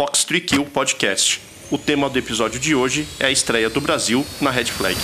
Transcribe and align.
Fox 0.00 0.24
3 0.24 0.40
Kill 0.40 0.64
Podcast. 0.64 1.42
O 1.70 1.76
tema 1.76 2.08
do 2.08 2.18
episódio 2.18 2.58
de 2.58 2.74
hoje 2.74 3.06
é 3.18 3.26
a 3.26 3.30
estreia 3.30 3.68
do 3.68 3.82
Brasil 3.82 4.24
na 4.40 4.50
Red 4.50 4.64
Flag. 4.64 4.96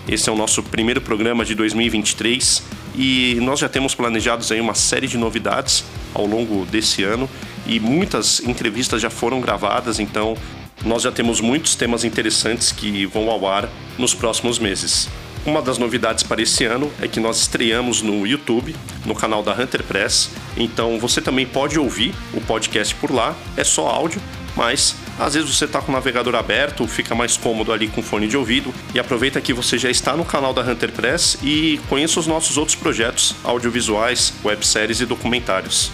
Esse 0.07 0.29
é 0.29 0.31
o 0.31 0.35
nosso 0.35 0.61
primeiro 0.61 0.99
programa 0.99 1.45
de 1.45 1.55
2023 1.55 2.63
e 2.95 3.37
nós 3.41 3.59
já 3.59 3.69
temos 3.69 3.95
planejados 3.95 4.51
aí 4.51 4.59
uma 4.59 4.75
série 4.75 5.07
de 5.07 5.17
novidades 5.17 5.83
ao 6.13 6.25
longo 6.25 6.65
desse 6.65 7.03
ano 7.03 7.29
e 7.65 7.79
muitas 7.79 8.41
entrevistas 8.41 9.01
já 9.01 9.09
foram 9.09 9.39
gravadas, 9.39 9.99
então 9.99 10.35
nós 10.83 11.03
já 11.03 11.11
temos 11.11 11.39
muitos 11.39 11.75
temas 11.75 12.03
interessantes 12.03 12.71
que 12.71 13.05
vão 13.05 13.29
ao 13.29 13.47
ar 13.47 13.69
nos 13.97 14.13
próximos 14.13 14.59
meses. 14.59 15.07
Uma 15.45 15.61
das 15.61 15.77
novidades 15.77 16.23
para 16.23 16.41
esse 16.41 16.65
ano 16.65 16.91
é 17.01 17.07
que 17.07 17.19
nós 17.19 17.41
estreamos 17.41 18.01
no 18.01 18.25
YouTube, 18.27 18.75
no 19.05 19.15
canal 19.15 19.43
da 19.43 19.53
Hunter 19.53 19.83
Press. 19.83 20.29
Então 20.57 20.99
você 20.99 21.21
também 21.21 21.45
pode 21.45 21.79
ouvir 21.79 22.13
o 22.33 22.41
podcast 22.41 22.93
por 22.95 23.11
lá, 23.11 23.35
é 23.57 23.63
só 23.63 23.88
áudio, 23.88 24.21
mas 24.55 24.95
às 25.19 25.36
vezes 25.36 25.56
você 25.56 25.66
está 25.66 25.81
com 25.81 25.92
o 25.92 25.95
navegador 25.95 26.36
aberto, 26.36 26.88
fica 26.88 27.14
mais 27.14 27.38
cômodo 27.38 27.72
ali 27.72 27.88
com 27.88 28.02
fone 28.02 28.28
de 28.28 28.36
ouvido 28.36 28.73
e 28.94 29.00
aproveita 29.00 29.39
que 29.39 29.53
você 29.53 29.78
já 29.78 29.89
está 29.89 30.17
no 30.17 30.25
canal 30.25 30.53
da 30.53 30.61
Hunter 30.61 30.92
Press 30.92 31.38
e 31.44 31.80
conheça 31.88 32.19
os 32.19 32.28
nossos 32.28 32.58
outros 32.58 32.75
projetos 32.75 33.36
audiovisuais, 33.44 34.34
webséries 34.44 35.00
e 35.02 35.06
documentários. 35.06 35.91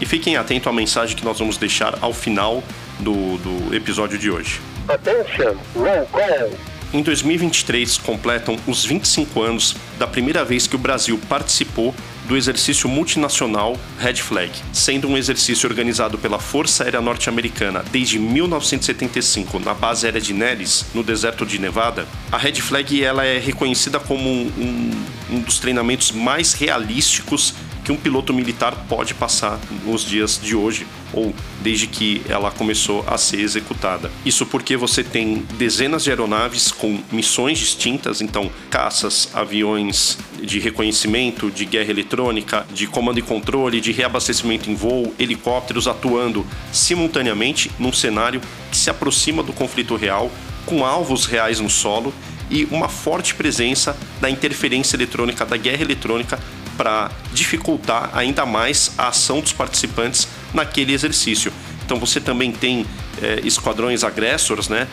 E 0.00 0.06
fiquem 0.06 0.36
atentos 0.36 0.66
à 0.66 0.72
mensagem 0.72 1.16
que 1.16 1.24
nós 1.24 1.38
vamos 1.38 1.56
deixar 1.56 1.98
ao 2.00 2.12
final 2.12 2.62
do, 2.98 3.36
do 3.38 3.74
episódio 3.74 4.18
de 4.18 4.30
hoje. 4.30 4.60
Attention, 4.88 5.56
roll 5.74 6.06
call. 6.10 6.50
Em 6.92 7.02
2023 7.02 7.98
completam 7.98 8.56
os 8.66 8.84
25 8.84 9.42
anos 9.42 9.76
da 9.98 10.06
primeira 10.06 10.44
vez 10.44 10.66
que 10.66 10.76
o 10.76 10.78
Brasil 10.78 11.20
participou 11.28 11.94
do 12.26 12.36
exercício 12.36 12.88
multinacional 12.88 13.78
Red 13.98 14.16
Flag, 14.16 14.50
sendo 14.72 15.08
um 15.08 15.16
exercício 15.16 15.68
organizado 15.68 16.18
pela 16.18 16.38
Força 16.38 16.84
Aérea 16.84 17.00
Norte-Americana 17.00 17.84
desde 17.90 18.18
1975 18.18 19.58
na 19.58 19.74
base 19.74 20.06
aérea 20.06 20.20
de 20.20 20.32
Nellis, 20.32 20.86
no 20.94 21.02
deserto 21.02 21.44
de 21.44 21.58
Nevada. 21.58 22.06
A 22.32 22.38
Red 22.38 22.54
Flag 22.54 23.02
ela 23.02 23.24
é 23.24 23.38
reconhecida 23.38 24.00
como 24.00 24.28
um, 24.28 24.90
um 25.30 25.40
dos 25.40 25.58
treinamentos 25.58 26.10
mais 26.10 26.52
realísticos 26.54 27.54
que 27.84 27.92
um 27.92 27.96
piloto 27.96 28.32
militar 28.32 28.86
pode 28.88 29.12
passar 29.12 29.60
nos 29.84 30.02
dias 30.02 30.40
de 30.42 30.56
hoje, 30.56 30.86
ou 31.12 31.34
desde 31.62 31.86
que 31.86 32.22
ela 32.28 32.50
começou 32.50 33.04
a 33.06 33.18
ser 33.18 33.40
executada. 33.40 34.10
Isso 34.24 34.46
porque 34.46 34.76
você 34.76 35.04
tem 35.04 35.46
dezenas 35.56 36.02
de 36.02 36.10
aeronaves 36.10 36.72
com 36.72 36.98
missões 37.12 37.58
distintas, 37.58 38.22
então 38.22 38.50
caças, 38.70 39.28
aviões 39.34 40.18
de 40.42 40.58
reconhecimento, 40.58 41.50
de 41.50 41.64
guerra 41.66 41.90
eletrônica, 41.90 42.66
de 42.72 42.86
comando 42.86 43.18
e 43.18 43.22
controle, 43.22 43.80
de 43.80 43.92
reabastecimento 43.92 44.70
em 44.70 44.74
voo, 44.74 45.14
helicópteros 45.18 45.86
atuando 45.86 46.44
simultaneamente 46.72 47.70
num 47.78 47.92
cenário 47.92 48.40
que 48.70 48.76
se 48.76 48.88
aproxima 48.88 49.42
do 49.42 49.52
conflito 49.52 49.94
real, 49.94 50.30
com 50.64 50.84
alvos 50.84 51.26
reais 51.26 51.60
no 51.60 51.68
solo 51.68 52.12
e 52.50 52.64
uma 52.70 52.88
forte 52.88 53.34
presença 53.34 53.96
da 54.20 54.30
interferência 54.30 54.96
eletrônica, 54.96 55.44
da 55.44 55.56
guerra 55.56 55.82
eletrônica 55.82 56.38
para 56.76 57.10
dificultar 57.32 58.10
ainda 58.12 58.44
mais 58.44 58.92
a 58.98 59.08
ação 59.08 59.40
dos 59.40 59.52
participantes 59.52 60.28
naquele 60.52 60.92
exercício. 60.92 61.52
Então 61.84 61.98
você 61.98 62.20
também 62.20 62.50
tem 62.52 62.86
é, 63.22 63.40
esquadrões 63.44 64.04
agressores, 64.04 64.68
né, 64.68 64.88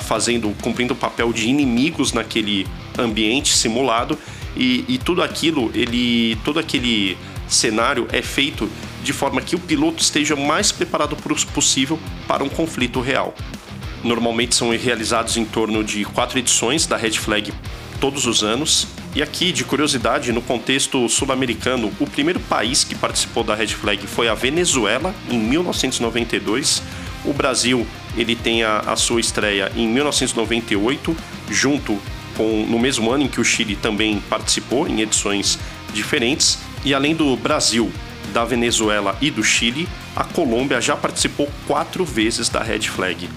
fazendo, 0.00 0.54
cumprindo 0.62 0.94
o 0.94 0.96
papel 0.96 1.32
de 1.32 1.48
inimigos 1.48 2.12
naquele 2.12 2.66
ambiente 2.98 3.54
simulado 3.54 4.18
e, 4.56 4.84
e 4.88 4.98
tudo 4.98 5.22
aquilo, 5.22 5.70
ele, 5.74 6.36
todo 6.44 6.58
aquele 6.58 7.16
cenário 7.46 8.08
é 8.10 8.22
feito 8.22 8.70
de 9.02 9.12
forma 9.12 9.40
que 9.40 9.54
o 9.54 9.58
piloto 9.58 10.02
esteja 10.02 10.34
mais 10.34 10.72
preparado 10.72 11.16
possível 11.54 11.98
para 12.26 12.42
um 12.42 12.48
conflito 12.48 13.00
real. 13.00 13.34
Normalmente 14.02 14.54
são 14.54 14.70
realizados 14.70 15.36
em 15.36 15.44
torno 15.44 15.84
de 15.84 16.04
quatro 16.04 16.38
edições 16.38 16.86
da 16.86 16.96
Red 16.96 17.12
Flag 17.12 17.52
todos 18.00 18.26
os 18.26 18.42
anos. 18.42 18.88
E 19.16 19.22
aqui, 19.22 19.50
de 19.50 19.64
curiosidade, 19.64 20.30
no 20.30 20.42
contexto 20.42 21.08
sul-americano, 21.08 21.90
o 21.98 22.06
primeiro 22.06 22.38
país 22.38 22.84
que 22.84 22.94
participou 22.94 23.42
da 23.42 23.54
Red 23.54 23.68
Flag 23.68 24.06
foi 24.06 24.28
a 24.28 24.34
Venezuela, 24.34 25.14
em 25.30 25.38
1992. 25.38 26.82
O 27.24 27.32
Brasil 27.32 27.86
ele 28.14 28.36
tem 28.36 28.62
a, 28.62 28.80
a 28.80 28.94
sua 28.94 29.18
estreia 29.18 29.72
em 29.74 29.88
1998, 29.88 31.16
junto 31.48 31.98
com 32.36 32.66
no 32.66 32.78
mesmo 32.78 33.10
ano 33.10 33.24
em 33.24 33.28
que 33.28 33.40
o 33.40 33.44
Chile 33.44 33.74
também 33.74 34.20
participou 34.28 34.86
em 34.86 35.00
edições 35.00 35.58
diferentes. 35.94 36.58
E 36.84 36.92
além 36.92 37.14
do 37.14 37.34
Brasil, 37.38 37.90
da 38.34 38.44
Venezuela 38.44 39.16
e 39.22 39.30
do 39.30 39.42
Chile, 39.42 39.88
a 40.14 40.24
Colômbia 40.24 40.78
já 40.78 40.94
participou 40.94 41.50
quatro 41.66 42.04
vezes 42.04 42.50
da 42.50 42.62
Red 42.62 42.80
Flag. 42.80 43.30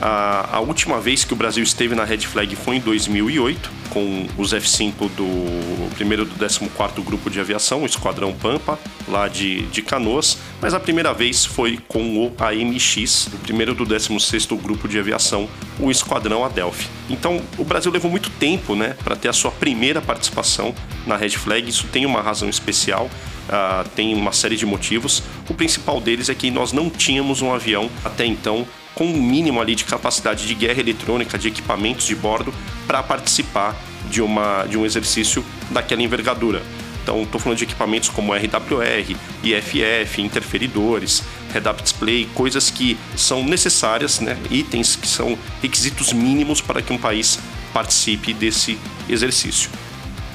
A, 0.00 0.56
a, 0.56 0.60
última 0.60 1.00
vez 1.00 1.24
que 1.24 1.32
o 1.32 1.36
Brasil 1.36 1.62
esteve 1.62 1.94
na 1.94 2.04
Red 2.04 2.18
Flag 2.18 2.54
foi 2.54 2.76
em 2.76 2.80
2008, 2.80 3.70
com 3.88 4.26
os 4.36 4.52
F-5 4.52 5.08
do 5.16 5.94
primeiro 5.94 6.26
do 6.26 6.34
14º 6.34 7.02
Grupo 7.02 7.30
de 7.30 7.40
Aviação, 7.40 7.82
o 7.82 7.86
Esquadrão 7.86 8.34
Pampa, 8.34 8.78
lá 9.08 9.26
de, 9.26 9.62
de 9.66 9.80
Canoas, 9.80 10.36
mas 10.60 10.74
a 10.74 10.80
primeira 10.80 11.14
vez 11.14 11.46
foi 11.46 11.78
com 11.88 12.26
o 12.26 12.34
AMX, 12.38 13.28
o 13.28 13.38
primeiro 13.38 13.74
do 13.74 13.86
16º 13.86 14.60
Grupo 14.60 14.86
de 14.86 14.98
Aviação, 14.98 15.48
o 15.80 15.90
Esquadrão 15.90 16.44
Adelphi. 16.44 16.88
Então, 17.08 17.40
o 17.56 17.64
Brasil 17.64 17.90
levou 17.90 18.10
muito 18.10 18.28
tempo, 18.30 18.74
né, 18.74 18.94
para 19.02 19.16
ter 19.16 19.28
a 19.28 19.32
sua 19.32 19.50
primeira 19.50 20.02
participação 20.02 20.74
na 21.06 21.16
Red 21.16 21.30
Flag, 21.30 21.66
isso 21.66 21.86
tem 21.86 22.04
uma 22.04 22.20
razão 22.20 22.50
especial, 22.50 23.08
uh, 23.48 23.88
tem 23.94 24.14
uma 24.14 24.32
série 24.32 24.56
de 24.56 24.66
motivos. 24.66 25.22
O 25.48 25.54
principal 25.54 26.00
deles 26.02 26.28
é 26.28 26.34
que 26.34 26.50
nós 26.50 26.72
não 26.72 26.90
tínhamos 26.90 27.40
um 27.40 27.54
avião 27.54 27.88
até 28.04 28.26
então 28.26 28.66
com 28.96 29.04
um 29.04 29.22
mínimo 29.22 29.60
ali 29.60 29.74
de 29.74 29.84
capacidade 29.84 30.48
de 30.48 30.54
guerra 30.54 30.80
eletrônica, 30.80 31.38
de 31.38 31.48
equipamentos 31.48 32.06
de 32.06 32.16
bordo, 32.16 32.52
para 32.86 33.02
participar 33.02 33.76
de, 34.10 34.22
uma, 34.22 34.64
de 34.64 34.78
um 34.78 34.86
exercício 34.86 35.44
daquela 35.70 36.02
envergadura. 36.02 36.62
Então, 37.02 37.22
estou 37.22 37.38
falando 37.38 37.58
de 37.58 37.64
equipamentos 37.64 38.08
como 38.08 38.32
RWR, 38.32 39.14
IFF, 39.44 40.22
interferidores, 40.22 41.22
head-up 41.52 41.80
display, 41.82 42.26
coisas 42.34 42.70
que 42.70 42.98
são 43.14 43.44
necessárias, 43.44 44.18
né? 44.18 44.36
itens 44.50 44.96
que 44.96 45.06
são 45.06 45.38
requisitos 45.62 46.14
mínimos 46.14 46.62
para 46.62 46.80
que 46.80 46.92
um 46.92 46.98
país 46.98 47.38
participe 47.74 48.32
desse 48.32 48.78
exercício. 49.08 49.70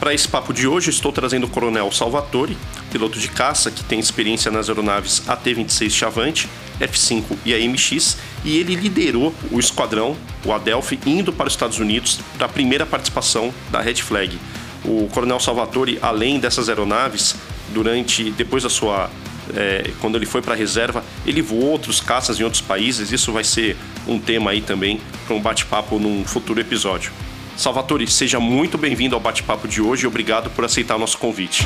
Para 0.01 0.15
esse 0.15 0.27
papo 0.27 0.51
de 0.51 0.67
hoje, 0.67 0.89
estou 0.89 1.11
trazendo 1.11 1.45
o 1.45 1.47
Coronel 1.47 1.91
Salvatore, 1.91 2.57
piloto 2.91 3.19
de 3.19 3.27
caça 3.27 3.69
que 3.69 3.83
tem 3.83 3.99
experiência 3.99 4.49
nas 4.49 4.67
aeronaves 4.67 5.21
AT-26 5.29 5.91
Chavante 5.91 6.49
F-5 6.79 7.37
e 7.45 7.53
a 7.53 7.59
MX, 7.59 8.17
e 8.43 8.57
ele 8.57 8.73
liderou 8.73 9.31
o 9.51 9.59
esquadrão, 9.59 10.17
o 10.43 10.51
Adelphi, 10.51 10.99
indo 11.05 11.31
para 11.31 11.45
os 11.45 11.53
Estados 11.53 11.77
Unidos 11.77 12.19
para 12.35 12.47
a 12.47 12.49
primeira 12.49 12.83
participação 12.83 13.53
da 13.69 13.79
Red 13.79 13.97
Flag. 13.97 14.39
O 14.83 15.07
Coronel 15.13 15.39
Salvatore, 15.39 15.99
além 16.01 16.39
dessas 16.39 16.67
aeronaves, 16.67 17.35
durante 17.71 18.31
depois 18.31 18.63
da 18.63 18.69
sua 18.71 19.07
é, 19.55 19.91
quando 20.01 20.15
ele 20.15 20.25
foi 20.25 20.41
para 20.41 20.55
a 20.55 20.57
reserva, 20.57 21.03
ele 21.27 21.43
voou 21.43 21.65
outros 21.65 22.01
caças 22.01 22.39
em 22.39 22.43
outros 22.43 22.63
países. 22.63 23.11
Isso 23.11 23.31
vai 23.31 23.43
ser 23.43 23.77
um 24.07 24.17
tema 24.17 24.49
aí 24.49 24.61
também 24.61 24.99
para 25.27 25.35
um 25.35 25.39
bate-papo 25.39 25.99
num 25.99 26.25
futuro 26.25 26.59
episódio. 26.59 27.11
Salvatore, 27.57 28.07
seja 28.07 28.39
muito 28.39 28.77
bem-vindo 28.77 29.15
ao 29.15 29.21
bate-papo 29.21 29.67
de 29.67 29.81
hoje 29.81 30.05
e 30.05 30.07
obrigado 30.07 30.49
por 30.51 30.65
aceitar 30.65 30.95
o 30.95 30.99
nosso 30.99 31.17
convite. 31.17 31.63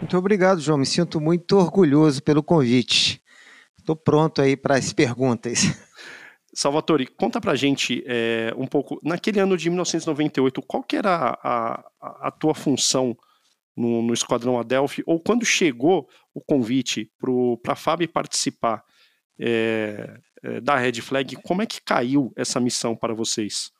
Muito 0.00 0.16
obrigado, 0.16 0.60
João. 0.60 0.78
Me 0.78 0.86
sinto 0.86 1.20
muito 1.20 1.56
orgulhoso 1.56 2.22
pelo 2.22 2.42
convite. 2.42 3.22
Estou 3.78 3.96
pronto 3.96 4.42
aí 4.42 4.56
para 4.56 4.74
as 4.74 4.92
perguntas. 4.92 5.60
Salvatore, 6.52 7.06
conta 7.06 7.40
pra 7.40 7.54
gente 7.54 8.02
é, 8.06 8.52
um 8.56 8.66
pouco, 8.66 8.98
naquele 9.02 9.38
ano 9.38 9.56
de 9.56 9.70
1998, 9.70 10.60
qual 10.62 10.82
que 10.82 10.96
era 10.96 11.38
a, 11.42 11.84
a, 12.00 12.28
a 12.28 12.30
tua 12.30 12.54
função 12.54 13.16
no, 13.76 14.02
no, 14.02 14.12
Esquadrão 14.12 14.58
Adelphi, 14.58 15.02
ou 15.06 15.20
quando 15.20 15.44
chegou 15.44 16.08
o 16.34 16.40
convite 16.40 17.10
para 17.62 17.72
a 17.72 17.76
FAB 17.76 18.08
participar 18.08 18.82
é, 19.40 20.20
é, 20.42 20.60
da 20.60 20.76
Red 20.76 21.00
Flag, 21.00 21.36
como 21.42 21.62
é 21.62 21.66
que 21.66 21.80
caiu 21.80 22.32
essa 22.36 22.60
missão 22.60 22.94
para 22.94 23.14
vocês? 23.14 23.72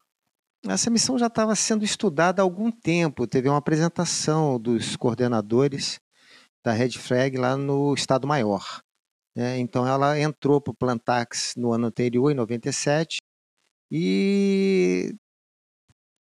Essa 0.67 0.91
missão 0.91 1.19
já 1.19 1.27
estava 1.27 1.55
sendo 1.55 1.85
estudada 1.85 2.41
há 2.41 2.45
algum 2.45 2.71
tempo, 2.71 3.27
teve 3.27 3.49
uma 3.49 3.59
apresentação 3.59 4.59
dos 4.59 4.97
coordenadores 4.97 6.01
da 6.65 6.73
Red 6.73 6.93
Flag 6.93 7.37
lá 7.37 7.57
no 7.57 7.95
Estado 7.95 8.27
Maior. 8.27 8.83
Né? 9.35 9.59
Então 9.59 9.87
ela 9.87 10.19
entrou 10.19 10.61
para 10.61 10.71
o 10.71 10.77
Plantax 10.77 11.55
no 11.57 11.73
ano 11.73 11.87
anterior, 11.87 12.31
em 12.31 12.35
97, 12.35 13.19
e 13.91 15.15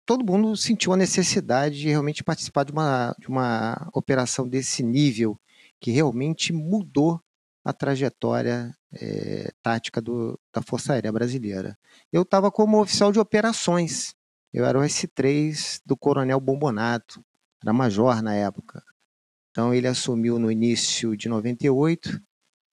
todo 0.05 0.25
mundo 0.25 0.55
sentiu 0.55 0.93
a 0.93 0.97
necessidade 0.97 1.79
de 1.79 1.89
realmente 1.89 2.23
participar 2.23 2.63
de 2.63 2.71
uma, 2.71 3.15
de 3.19 3.27
uma 3.27 3.89
operação 3.93 4.47
desse 4.47 4.83
nível, 4.83 5.39
que 5.79 5.91
realmente 5.91 6.51
mudou 6.51 7.21
a 7.63 7.73
trajetória 7.73 8.73
é, 8.93 9.51
tática 9.61 10.01
do, 10.01 10.39
da 10.53 10.61
Força 10.61 10.93
Aérea 10.93 11.11
Brasileira. 11.11 11.77
Eu 12.11 12.23
estava 12.23 12.51
como 12.51 12.81
oficial 12.81 13.11
de 13.11 13.19
operações, 13.19 14.15
eu 14.53 14.65
era 14.65 14.79
o 14.79 14.81
S3 14.81 15.81
do 15.85 15.95
Coronel 15.95 16.39
Bombonato, 16.39 17.23
era 17.61 17.73
major 17.73 18.21
na 18.21 18.35
época. 18.35 18.83
Então 19.51 19.73
ele 19.73 19.87
assumiu 19.87 20.39
no 20.39 20.51
início 20.51 21.15
de 21.15 21.27
98, 21.27 22.21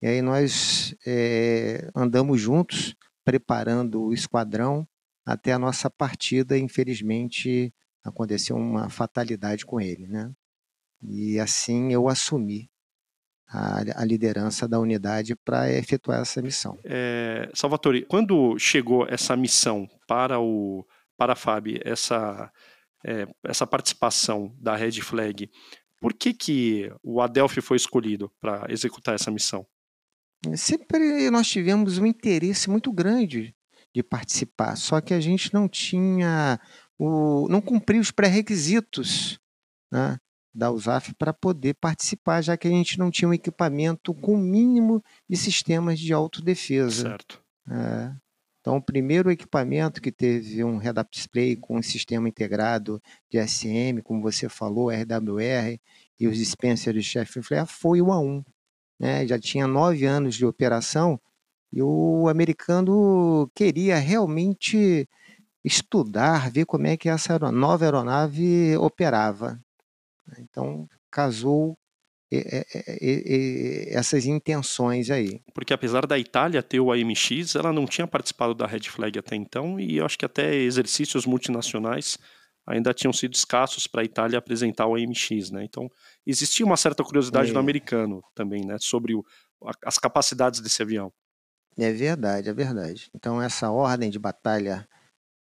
e 0.02 0.06
aí 0.06 0.22
nós 0.22 0.94
é, 1.06 1.90
andamos 1.94 2.40
juntos, 2.40 2.94
preparando 3.24 4.02
o 4.02 4.12
esquadrão 4.12 4.86
até 5.24 5.52
a 5.52 5.58
nossa 5.58 5.90
partida. 5.90 6.56
Infelizmente 6.56 7.74
aconteceu 8.04 8.56
uma 8.56 8.88
fatalidade 8.88 9.66
com 9.66 9.80
ele, 9.80 10.06
né? 10.06 10.32
E 11.02 11.40
assim 11.40 11.92
eu 11.92 12.08
assumi 12.08 12.70
a, 13.48 14.02
a 14.02 14.04
liderança 14.04 14.66
da 14.66 14.78
unidade 14.78 15.34
para 15.36 15.72
efetuar 15.72 16.20
essa 16.20 16.42
missão. 16.42 16.78
É, 16.84 17.48
Salvatore, 17.54 18.04
quando 18.04 18.58
chegou 18.58 19.06
essa 19.08 19.36
missão 19.36 19.88
para 20.06 20.40
o 20.40 20.86
para 21.18 21.32
a 21.32 21.36
FAB, 21.36 21.80
essa 21.82 22.52
é, 23.04 23.26
essa 23.44 23.66
participação 23.66 24.54
da 24.58 24.76
Red 24.76 25.00
Flag, 25.00 25.50
por 26.00 26.12
que, 26.12 26.34
que 26.34 26.92
o 27.02 27.20
Adelphi 27.20 27.60
foi 27.60 27.76
escolhido 27.76 28.30
para 28.40 28.66
executar 28.68 29.14
essa 29.14 29.30
missão? 29.30 29.66
Sempre 30.54 31.30
nós 31.30 31.48
tivemos 31.48 31.98
um 31.98 32.06
interesse 32.06 32.68
muito 32.68 32.92
grande 32.92 33.54
de 33.94 34.02
participar, 34.02 34.76
só 34.76 35.00
que 35.00 35.14
a 35.14 35.20
gente 35.20 35.54
não 35.54 35.66
tinha 35.68 36.60
o, 36.98 37.48
não 37.48 37.62
cumpria 37.62 38.00
os 38.00 38.10
pré-requisitos 38.10 39.40
né, 39.90 40.18
da 40.56 40.70
USAF 40.70 41.14
para 41.14 41.32
poder 41.32 41.74
participar, 41.74 42.40
já 42.40 42.56
que 42.56 42.66
a 42.66 42.70
gente 42.70 42.98
não 42.98 43.10
tinha 43.10 43.28
um 43.28 43.34
equipamento 43.34 44.14
com 44.14 44.34
o 44.34 44.38
mínimo 44.38 45.04
de 45.28 45.36
sistemas 45.36 46.00
de 46.00 46.12
autodefesa. 46.12 47.02
Certo. 47.10 47.42
É. 47.68 48.12
Então, 48.60 48.78
o 48.78 48.82
primeiro 48.82 49.30
equipamento 49.30 50.02
que 50.02 50.10
teve 50.10 50.64
um 50.64 50.78
head-up 50.78 51.08
display 51.12 51.54
com 51.54 51.78
um 51.78 51.82
sistema 51.82 52.28
integrado 52.28 53.00
de 53.30 53.38
SM, 53.46 54.02
como 54.02 54.20
você 54.20 54.48
falou, 54.48 54.90
RWR 54.90 55.78
e 56.18 56.26
os 56.26 56.36
dispensers 56.36 56.96
de 56.96 57.02
chefe 57.02 57.40
flare, 57.42 57.68
foi 57.68 58.00
o 58.00 58.06
A1. 58.06 58.44
Né? 58.98 59.26
Já 59.26 59.38
tinha 59.38 59.68
nove 59.68 60.04
anos 60.04 60.34
de 60.34 60.44
operação 60.44 61.20
e 61.72 61.82
o 61.82 62.26
americano 62.28 63.48
queria 63.54 63.98
realmente 63.98 65.08
estudar, 65.64 66.50
ver 66.50 66.64
como 66.64 66.86
é 66.86 66.96
que 66.96 67.08
essa 67.08 67.38
nova 67.52 67.84
aeronave 67.84 68.76
operava. 68.78 69.60
Então, 70.38 70.88
casou 71.10 71.78
essas 73.90 74.26
intenções 74.26 75.10
aí. 75.10 75.40
Porque 75.54 75.72
apesar 75.72 76.06
da 76.06 76.18
Itália 76.18 76.62
ter 76.62 76.80
o 76.80 76.92
AMX, 76.92 77.54
ela 77.54 77.72
não 77.72 77.86
tinha 77.86 78.06
participado 78.06 78.54
da 78.54 78.66
Red 78.66 78.84
Flag 78.84 79.18
até 79.18 79.36
então, 79.36 79.78
e 79.78 79.98
eu 79.98 80.04
acho 80.04 80.18
que 80.18 80.24
até 80.24 80.54
exercícios 80.54 81.24
multinacionais 81.24 82.18
ainda 82.66 82.92
tinham 82.92 83.12
sido 83.12 83.34
escassos 83.34 83.86
para 83.86 84.02
a 84.02 84.04
Itália 84.04 84.38
apresentar 84.38 84.86
o 84.86 84.96
AMX, 84.96 85.50
né? 85.50 85.62
Então 85.64 85.88
existia 86.26 86.66
uma 86.66 86.76
certa 86.76 87.04
curiosidade 87.04 87.50
é. 87.50 87.52
do 87.52 87.58
americano 87.60 88.22
também, 88.34 88.64
né, 88.64 88.76
sobre 88.80 89.14
o, 89.14 89.24
as 89.84 89.98
capacidades 89.98 90.58
desse 90.60 90.82
avião. 90.82 91.12
É 91.78 91.92
verdade, 91.92 92.48
é 92.48 92.52
verdade. 92.52 93.08
Então 93.14 93.40
essa 93.40 93.70
ordem 93.70 94.10
de 94.10 94.18
batalha 94.18 94.88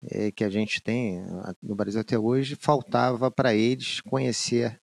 é, 0.04 0.32
que 0.32 0.44
a 0.44 0.50
gente 0.50 0.82
tem 0.82 1.22
no 1.62 1.76
Brasil 1.76 2.02
até 2.02 2.18
hoje 2.18 2.56
faltava 2.56 3.32
para 3.32 3.54
eles 3.54 4.02
conhecer 4.02 4.80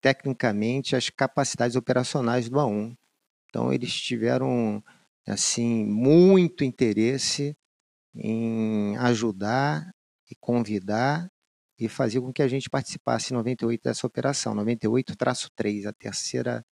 tecnicamente 0.00 0.96
as 0.96 1.10
capacidades 1.10 1.76
operacionais 1.76 2.48
do 2.48 2.56
A1. 2.56 2.96
Então 3.48 3.72
eles 3.72 3.92
tiveram 3.92 4.82
assim 5.26 5.84
muito 5.84 6.64
interesse 6.64 7.56
em 8.14 8.96
ajudar 8.98 9.90
e 10.30 10.34
convidar 10.36 11.30
e 11.78 11.88
fazer 11.88 12.20
com 12.20 12.32
que 12.32 12.42
a 12.42 12.48
gente 12.48 12.68
participasse 12.68 13.32
em 13.32 13.36
98 13.36 13.82
dessa 13.82 14.06
operação, 14.06 14.54
98-3, 14.54 15.86
a 15.86 15.92
terceira 15.92 16.64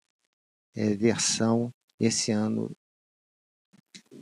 é, 0.76 0.96
versão 0.96 1.74
esse 2.00 2.32
ano 2.32 2.76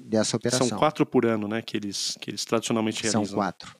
dessa 0.05 0.37
operação. 0.37 0.67
São 0.67 0.77
quatro 0.77 1.05
por 1.05 1.25
ano, 1.25 1.47
né, 1.47 1.61
que 1.61 1.75
eles, 1.75 2.17
que 2.21 2.29
eles 2.29 2.45
tradicionalmente 2.45 3.01
realizam. 3.01 3.25
São 3.25 3.35
quatro. 3.35 3.75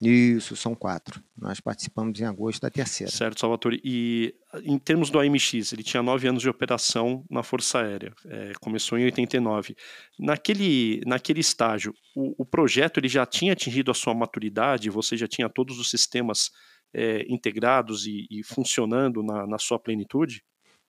Isso, 0.00 0.54
são 0.56 0.74
quatro. 0.74 1.22
Nós 1.36 1.58
participamos 1.58 2.20
em 2.20 2.24
agosto 2.24 2.60
da 2.60 2.70
terceira. 2.70 3.10
Certo, 3.10 3.40
Salvatore. 3.40 3.80
E 3.82 4.34
em 4.62 4.78
termos 4.78 5.08
do 5.08 5.18
AMX, 5.18 5.72
ele 5.72 5.82
tinha 5.82 6.02
nove 6.02 6.28
anos 6.28 6.42
de 6.42 6.50
operação 6.50 7.24
na 7.30 7.42
Força 7.42 7.78
Aérea. 7.78 8.12
É, 8.26 8.52
começou 8.60 8.98
em 8.98 9.04
89. 9.04 9.74
Naquele, 10.18 11.00
naquele 11.06 11.40
estágio, 11.40 11.94
o, 12.14 12.42
o, 12.42 12.44
projeto 12.44 12.98
ele 12.98 13.08
já 13.08 13.24
tinha 13.24 13.54
atingido 13.54 13.90
a 13.90 13.94
sua 13.94 14.14
maturidade? 14.14 14.90
Você 14.90 15.16
já 15.16 15.26
tinha 15.26 15.48
todos 15.48 15.78
os 15.78 15.88
sistemas 15.88 16.50
é, 16.92 17.24
integrados 17.26 18.06
e, 18.06 18.26
e 18.30 18.42
funcionando 18.42 19.22
na, 19.22 19.46
na, 19.46 19.58
sua 19.58 19.78
plenitude? 19.78 20.44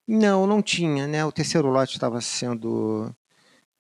Não, 0.06 0.46
não 0.46 0.62
tinha. 0.62 1.08
Né? 1.08 1.24
O 1.24 1.32
terceiro 1.32 1.70
lote 1.70 1.94
estava 1.94 2.20
sendo 2.20 3.10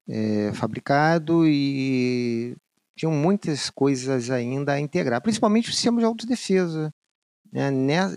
é, 0.07 0.53
fabricado 0.53 1.45
e 1.45 2.55
tinham 2.95 3.11
muitas 3.11 3.69
coisas 3.69 4.29
ainda 4.31 4.73
a 4.73 4.79
integrar, 4.79 5.21
principalmente 5.21 5.69
o 5.69 5.73
sistema 5.73 5.99
de 5.99 6.05
autodefesa. 6.05 6.91
Né? 7.51 7.69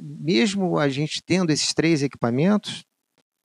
Mesmo 0.03 0.79
a 0.79 0.89
gente 0.89 1.23
tendo 1.23 1.51
esses 1.51 1.75
três 1.75 2.03
equipamentos, 2.03 2.85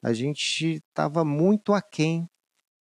a 0.03 0.13
gente 0.13 0.81
estava 0.89 1.25
muito 1.25 1.73
aquém 1.73 2.27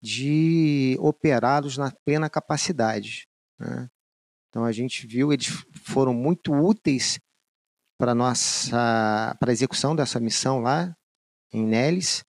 de 0.01 0.97
operá-los 1.01 1.79
na 1.79 1.91
plena 2.05 2.29
capacidade. 2.29 3.27
Né? 3.59 3.89
Então 4.49 4.65
a 4.65 4.71
gente 4.71 5.07
viu, 5.07 5.33
eles 5.33 5.49
foram 5.83 6.15
muito 6.15 6.53
úteis 6.53 7.19
para 7.99 8.15
nossa 8.15 9.37
para 9.41 9.51
a 9.51 9.53
execução 9.53 9.97
dessa 9.97 10.21
missão 10.21 10.61
lá 10.61 10.95
em 11.53 11.65
Nelis, 11.65 12.25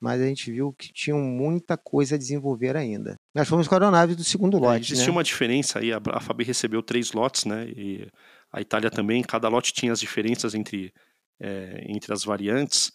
mas 0.00 0.20
a 0.20 0.26
gente 0.26 0.50
viu 0.50 0.72
que 0.72 0.92
tinham 0.92 1.18
muita 1.18 1.76
coisa 1.76 2.14
a 2.14 2.18
desenvolver 2.18 2.74
ainda. 2.76 3.16
Nós 3.34 3.48
fomos 3.48 3.68
com 3.68 3.74
a 3.74 3.78
aeronave 3.78 4.14
do 4.14 4.24
segundo 4.24 4.56
é, 4.56 4.60
lote. 4.60 4.76
É, 4.76 4.80
existia 4.80 5.06
né? 5.06 5.12
uma 5.12 5.24
diferença 5.24 5.78
aí, 5.78 5.92
a, 5.92 6.00
a 6.12 6.20
Fabi 6.20 6.42
recebeu 6.42 6.82
três 6.82 7.12
lotes, 7.12 7.44
né? 7.44 7.68
E 7.76 8.08
a 8.50 8.60
Itália 8.60 8.90
também, 8.90 9.22
cada 9.22 9.48
lote 9.48 9.72
tinha 9.72 9.92
as 9.92 10.00
diferenças 10.00 10.54
entre, 10.54 10.92
é, 11.38 11.84
entre 11.86 12.12
as 12.12 12.24
variantes. 12.24 12.92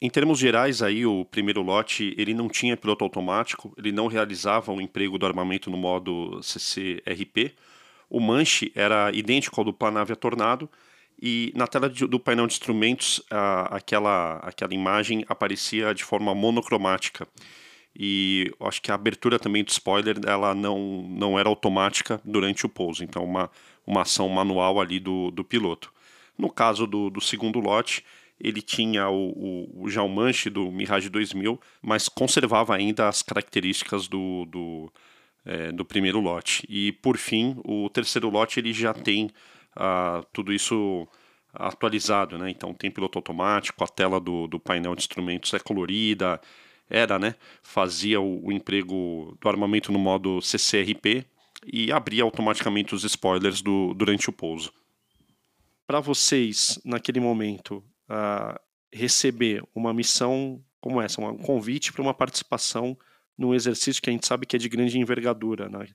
Em 0.00 0.10
termos 0.10 0.38
gerais, 0.38 0.82
aí 0.82 1.06
o 1.06 1.24
primeiro 1.24 1.62
lote 1.62 2.14
ele 2.18 2.34
não 2.34 2.48
tinha 2.48 2.76
piloto 2.76 3.04
automático, 3.04 3.72
ele 3.78 3.92
não 3.92 4.08
realizava 4.08 4.72
o 4.72 4.76
um 4.76 4.80
emprego 4.80 5.16
do 5.16 5.24
armamento 5.24 5.70
no 5.70 5.76
modo 5.78 6.42
CCRP. 6.42 7.54
O 8.10 8.20
manche 8.20 8.70
era 8.74 9.10
idêntico 9.14 9.58
ao 9.58 9.64
do 9.64 9.72
Planavia 9.72 10.16
Tornado 10.16 10.68
e 11.24 11.52
na 11.54 11.68
tela 11.68 11.88
do 11.88 12.18
painel 12.18 12.48
de 12.48 12.54
instrumentos 12.54 13.22
aquela, 13.70 14.38
aquela 14.38 14.74
imagem 14.74 15.24
aparecia 15.28 15.94
de 15.94 16.02
forma 16.02 16.34
monocromática. 16.34 17.28
E 17.96 18.52
acho 18.58 18.82
que 18.82 18.90
a 18.90 18.96
abertura 18.96 19.38
também 19.38 19.62
do 19.62 19.68
spoiler 19.68 20.16
ela 20.26 20.52
não, 20.52 21.06
não 21.08 21.38
era 21.38 21.48
automática 21.48 22.20
durante 22.24 22.66
o 22.66 22.68
pouso, 22.68 23.04
então 23.04 23.22
uma, 23.22 23.48
uma 23.86 24.02
ação 24.02 24.28
manual 24.28 24.80
ali 24.80 24.98
do, 24.98 25.30
do 25.30 25.44
piloto. 25.44 25.92
No 26.36 26.50
caso 26.50 26.88
do, 26.88 27.08
do 27.08 27.20
segundo 27.20 27.60
lote, 27.60 28.04
ele 28.40 28.60
tinha 28.60 29.08
o, 29.08 29.28
o, 29.28 29.84
o 29.84 29.90
já 29.90 30.02
o 30.02 30.08
manche 30.08 30.50
do 30.50 30.72
Mirage 30.72 31.08
2000, 31.08 31.60
mas 31.80 32.08
conservava 32.08 32.74
ainda 32.74 33.08
as 33.08 33.22
características 33.22 34.08
do, 34.08 34.44
do, 34.46 34.92
é, 35.44 35.70
do 35.70 35.84
primeiro 35.84 36.18
lote. 36.18 36.66
E 36.68 36.90
por 36.90 37.16
fim, 37.16 37.54
o 37.64 37.88
terceiro 37.90 38.28
lote 38.28 38.58
ele 38.58 38.72
já 38.72 38.92
tem 38.92 39.30
tudo 40.32 40.52
isso 40.52 41.06
atualizado, 41.52 42.38
né? 42.38 42.50
Então 42.50 42.72
tem 42.72 42.90
piloto 42.90 43.18
automático, 43.18 43.82
a 43.84 43.88
tela 43.88 44.18
do, 44.18 44.46
do 44.46 44.58
painel 44.58 44.94
de 44.94 45.02
instrumentos 45.02 45.52
é 45.54 45.58
colorida, 45.58 46.40
era, 46.88 47.18
né? 47.18 47.34
Fazia 47.62 48.20
o, 48.20 48.46
o 48.46 48.52
emprego 48.52 49.36
do 49.40 49.48
armamento 49.48 49.92
no 49.92 49.98
modo 49.98 50.40
CCRP 50.40 51.26
e 51.66 51.92
abria 51.92 52.22
automaticamente 52.22 52.94
os 52.94 53.04
spoilers 53.04 53.60
do, 53.62 53.94
durante 53.94 54.28
o 54.28 54.32
pouso. 54.32 54.72
Para 55.86 56.00
vocês, 56.00 56.78
naquele 56.84 57.20
momento, 57.20 57.84
uh, 58.08 58.58
receber 58.92 59.62
uma 59.74 59.92
missão 59.92 60.62
como 60.80 61.00
essa, 61.00 61.20
um 61.20 61.38
convite 61.38 61.92
para 61.92 62.02
uma 62.02 62.14
participação 62.14 62.96
num 63.38 63.54
exercício 63.54 64.02
que 64.02 64.10
a 64.10 64.12
gente 64.12 64.26
sabe 64.26 64.46
que 64.46 64.56
é 64.56 64.58
de 64.58 64.68
grande 64.68 64.98
envergadura, 64.98 65.68
né? 65.68 65.86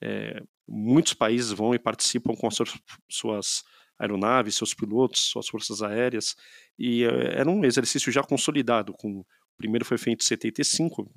É, 0.00 0.42
muitos 0.66 1.14
países 1.14 1.50
vão 1.50 1.74
e 1.74 1.78
participam 1.78 2.34
com 2.34 2.46
as 2.46 2.56
suas 3.10 3.62
aeronaves, 3.98 4.54
seus 4.54 4.74
pilotos, 4.74 5.22
suas 5.22 5.48
forças 5.48 5.82
aéreas, 5.82 6.36
e 6.78 7.04
é, 7.04 7.40
era 7.40 7.50
um 7.50 7.64
exercício 7.64 8.12
já 8.12 8.22
consolidado. 8.22 8.92
Com, 8.92 9.20
o 9.20 9.26
primeiro 9.56 9.84
foi 9.84 9.98
feito 9.98 10.20
em 10.20 10.24
75, 10.24 11.10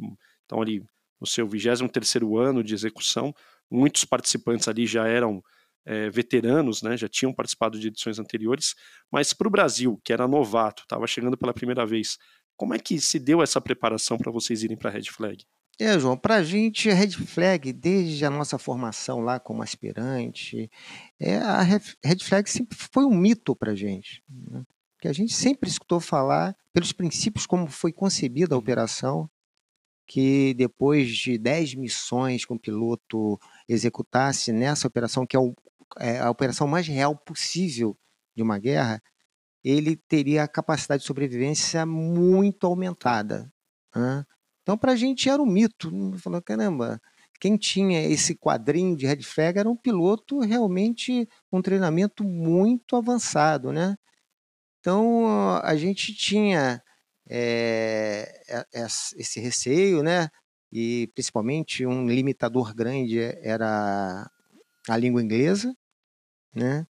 então 0.46 0.62
ali 0.62 0.84
no 1.20 1.28
seu 1.28 1.48
23º 1.48 2.42
ano 2.42 2.64
de 2.64 2.74
execução, 2.74 3.34
muitos 3.70 4.04
participantes 4.04 4.68
ali 4.68 4.88
já 4.88 5.08
eram 5.08 5.44
é, 5.86 6.10
veteranos, 6.10 6.82
né, 6.82 6.98
já 6.98 7.08
tinham 7.08 7.34
participado 7.34 7.80
de 7.80 7.88
edições 7.88 8.20
anteriores, 8.20 8.76
mas 9.12 9.34
para 9.34 9.48
o 9.48 9.52
Brasil, 9.52 10.02
que 10.04 10.12
era 10.12 10.28
novato, 10.28 10.84
estava 10.84 11.06
chegando 11.06 11.38
pela 11.38 11.54
primeira 11.54 11.86
vez, 11.86 12.18
como 12.58 12.74
é 12.74 12.80
que 12.80 13.00
se 13.00 13.20
deu 13.20 13.42
essa 13.42 13.62
preparação 13.62 14.18
para 14.18 14.32
vocês 14.32 14.64
irem 14.64 14.78
para 14.78 14.90
a 14.90 14.94
Red 14.94 15.06
Flag? 15.06 15.46
É, 15.84 15.98
João, 15.98 16.16
para 16.16 16.36
a 16.36 16.44
gente, 16.44 16.92
a 16.92 16.94
Red 16.94 17.10
Flag, 17.14 17.74
desde 17.74 18.24
a 18.24 18.30
nossa 18.30 18.60
formação 18.60 19.20
lá 19.20 19.40
como 19.40 19.64
aspirante, 19.64 20.70
é, 21.20 21.38
a 21.38 21.64
Red 21.64 22.20
Flag 22.22 22.48
sempre 22.48 22.78
foi 22.78 23.04
um 23.04 23.16
mito 23.16 23.56
para 23.56 23.72
a 23.72 23.76
gente. 23.76 24.24
Né? 24.30 24.64
Que 25.00 25.08
a 25.08 25.14
gente 25.14 25.34
sempre 25.34 25.68
escutou 25.68 26.00
falar, 26.00 26.56
pelos 26.72 26.92
princípios 26.92 27.48
como 27.48 27.66
foi 27.66 27.92
concebida 27.92 28.54
a 28.54 28.60
operação, 28.60 29.28
que 30.06 30.54
depois 30.54 31.10
de 31.18 31.36
10 31.40 31.74
missões 31.74 32.46
que 32.46 32.54
o 32.54 32.60
piloto 32.60 33.40
executasse 33.68 34.52
nessa 34.52 34.88
operação, 34.88 35.26
que 35.26 35.36
é, 35.36 35.40
o, 35.40 35.52
é 35.98 36.20
a 36.20 36.30
operação 36.30 36.68
mais 36.68 36.88
real 36.88 37.16
possível 37.16 37.98
de 38.36 38.44
uma 38.44 38.60
guerra, 38.60 39.02
ele 39.64 39.96
teria 39.96 40.44
a 40.44 40.48
capacidade 40.48 41.02
de 41.02 41.08
sobrevivência 41.08 41.88
muito 41.88 42.68
aumentada. 42.68 43.52
Né? 43.96 44.24
Então, 44.62 44.78
para 44.78 44.94
a 44.94 44.96
gente 44.96 45.30
era 45.30 45.42
um 45.42 45.46
mito. 45.46 45.92
Falou, 46.20 46.42
caramba, 46.42 47.00
quem 47.40 47.58
tinha 47.58 48.04
esse 48.04 48.36
quadrinho 48.36 48.96
de 48.96 49.06
red 49.06 49.24
flag 49.24 49.60
era 49.60 49.70
um 49.70 49.76
piloto 49.76 50.40
realmente 50.40 51.28
com 51.50 51.60
um 51.60 51.62
treinamento 51.62 52.24
muito 52.24 52.96
avançado, 52.96 53.72
né? 53.72 53.96
Então, 54.80 55.26
a 55.64 55.76
gente 55.76 56.14
tinha 56.14 56.82
é, 57.30 58.42
esse 58.74 59.40
receio, 59.40 60.04
né? 60.04 60.30
E 60.72 61.08
principalmente 61.14 61.86
um 61.86 62.08
limitador 62.08 62.74
grande 62.74 63.20
era 63.20 64.30
a 64.88 64.98
língua 64.98 65.22
inglesa, 65.22 65.76
né? 66.54 66.86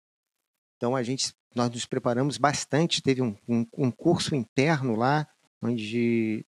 Então 0.78 0.96
a 0.96 1.04
gente, 1.04 1.34
nós 1.56 1.70
nos 1.70 1.86
preparamos 1.86 2.38
bastante, 2.38 3.02
teve 3.02 3.22
um, 3.22 3.36
um, 3.48 3.66
um 3.78 3.92
curso 3.92 4.36
interno 4.36 4.96
lá, 4.96 5.28
onde 5.62 6.46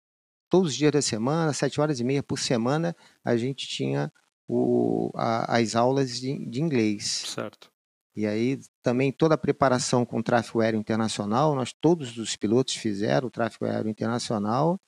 todos 0.54 0.70
os 0.70 0.76
dias 0.76 0.92
da 0.92 1.02
semana, 1.02 1.52
sete 1.52 1.82
horas 1.82 2.00
e 2.00 2.04
meia 2.04 2.22
por 2.22 2.38
semana, 2.38 2.96
a 3.26 3.36
gente 3.36 3.68
tinha 3.68 4.14
o, 4.48 5.12
a, 5.16 5.58
as 5.58 5.76
aulas 5.76 6.20
de, 6.22 6.48
de, 6.48 6.62
inglês. 6.62 7.24
Certo. 7.26 7.72
E 8.16 8.28
aí 8.28 8.60
também 8.84 9.12
toda 9.12 9.34
a 9.34 9.38
preparação 9.38 10.06
com 10.06 10.22
tráfego 10.22 10.62
aéreo 10.62 10.80
internacional, 10.80 11.56
nós 11.56 11.74
todos 11.74 12.20
os 12.20 12.36
pilotos 12.36 12.76
fizeram 12.76 13.30
o 13.30 13.32
tráfego 13.32 13.66
aéreo 13.66 13.90
internacional 13.90 14.80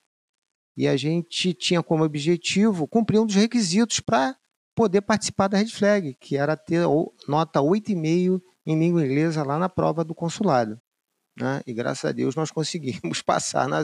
e 0.78 0.88
a 0.88 0.96
gente 0.96 1.52
tinha 1.52 1.82
como 1.82 2.04
objetivo 2.04 2.88
cumprir 2.88 3.18
um 3.18 3.26
dos 3.26 3.34
requisitos 3.34 4.00
para 4.00 4.38
poder 4.76 5.02
participar 5.02 5.48
da 5.48 5.58
Red 5.58 5.70
Flag, 5.70 6.14
que 6.20 6.38
era 6.38 6.56
ter 6.56 6.86
nota 7.28 7.60
8,5 7.60 8.40
em 8.68 8.78
língua 8.78 9.04
inglesa 9.04 9.42
lá 9.42 9.58
na 9.58 9.68
prova 9.68 10.04
do 10.04 10.14
consulado. 10.14 10.80
Né? 11.36 11.64
E 11.66 11.74
graças 11.74 12.06
a 12.06 12.12
Deus 12.12 12.36
nós 12.36 12.52
conseguimos 12.54 13.24
passar 13.24 13.68
na, 13.68 13.84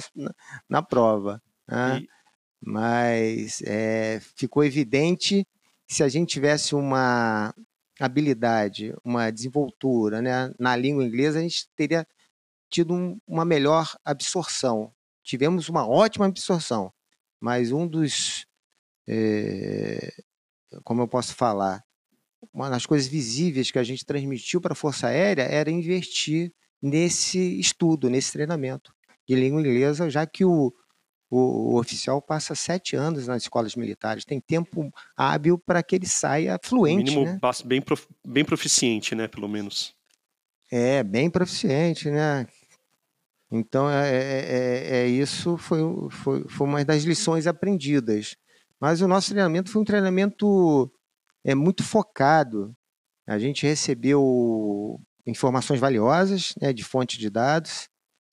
na 0.69 0.83
prova. 0.83 1.41
Né? 1.71 1.99
E... 2.01 2.09
Mas 2.63 3.61
é, 3.63 4.19
ficou 4.35 4.63
evidente 4.63 5.47
que 5.87 5.95
se 5.95 6.03
a 6.03 6.07
gente 6.07 6.29
tivesse 6.29 6.75
uma 6.75 7.53
habilidade, 7.99 8.93
uma 9.03 9.31
desenvoltura 9.31 10.21
né, 10.21 10.53
na 10.59 10.75
língua 10.75 11.03
inglesa, 11.03 11.39
a 11.39 11.41
gente 11.41 11.67
teria 11.75 12.05
tido 12.69 12.93
um, 12.93 13.19
uma 13.27 13.45
melhor 13.45 13.95
absorção. 14.05 14.93
Tivemos 15.23 15.69
uma 15.69 15.87
ótima 15.87 16.25
absorção, 16.25 16.91
mas 17.39 17.71
um 17.71 17.87
dos, 17.87 18.45
é, 19.07 20.13
como 20.83 21.01
eu 21.01 21.07
posso 21.07 21.35
falar, 21.35 21.83
uma 22.53 22.69
das 22.69 22.85
coisas 22.85 23.07
visíveis 23.07 23.69
que 23.69 23.79
a 23.79 23.83
gente 23.83 24.05
transmitiu 24.05 24.59
para 24.59 24.73
a 24.73 24.75
Força 24.75 25.07
Aérea 25.07 25.43
era 25.43 25.69
investir 25.69 26.51
nesse 26.81 27.59
estudo, 27.59 28.09
nesse 28.09 28.31
treinamento 28.31 28.93
de 29.27 29.35
língua 29.35 29.61
inglesa, 29.61 30.09
já 30.09 30.25
que 30.25 30.43
o, 30.43 30.73
o, 31.31 31.73
o, 31.73 31.79
oficial 31.79 32.21
passa 32.21 32.53
sete 32.53 32.95
anos 32.95 33.25
nas 33.25 33.43
escolas 33.43 33.73
militares, 33.75 34.25
tem 34.25 34.41
tempo 34.41 34.93
hábil 35.15 35.57
para 35.57 35.81
que 35.81 35.95
ele 35.95 36.05
saia 36.05 36.59
fluente. 36.61 37.15
No 37.15 37.21
mínimo, 37.21 37.39
né? 37.41 37.51
bem, 37.65 37.81
prof, 37.81 38.05
bem 38.27 38.43
proficiente, 38.43 39.15
né? 39.15 39.29
Pelo 39.29 39.47
menos. 39.47 39.95
É, 40.69 41.01
bem 41.01 41.29
proficiente, 41.29 42.11
né? 42.11 42.45
Então, 43.49 43.89
é, 43.89 44.09
é, 44.09 44.19
é, 44.19 44.97
é 44.97 45.07
isso 45.07 45.57
foi, 45.57 45.79
foi, 46.09 46.43
foi 46.49 46.67
uma 46.67 46.83
das 46.83 47.03
lições 47.03 47.47
aprendidas. 47.47 48.35
Mas 48.79 49.01
o 49.01 49.07
nosso 49.07 49.29
treinamento 49.29 49.71
foi 49.71 49.81
um 49.81 49.85
treinamento 49.85 50.91
é, 51.45 51.55
muito 51.55 51.83
focado. 51.83 52.75
A 53.25 53.39
gente 53.39 53.65
recebeu 53.65 54.99
informações 55.25 55.79
valiosas 55.79 56.53
né, 56.59 56.73
de 56.73 56.83
fonte 56.83 57.17
de 57.17 57.29
dados, 57.29 57.89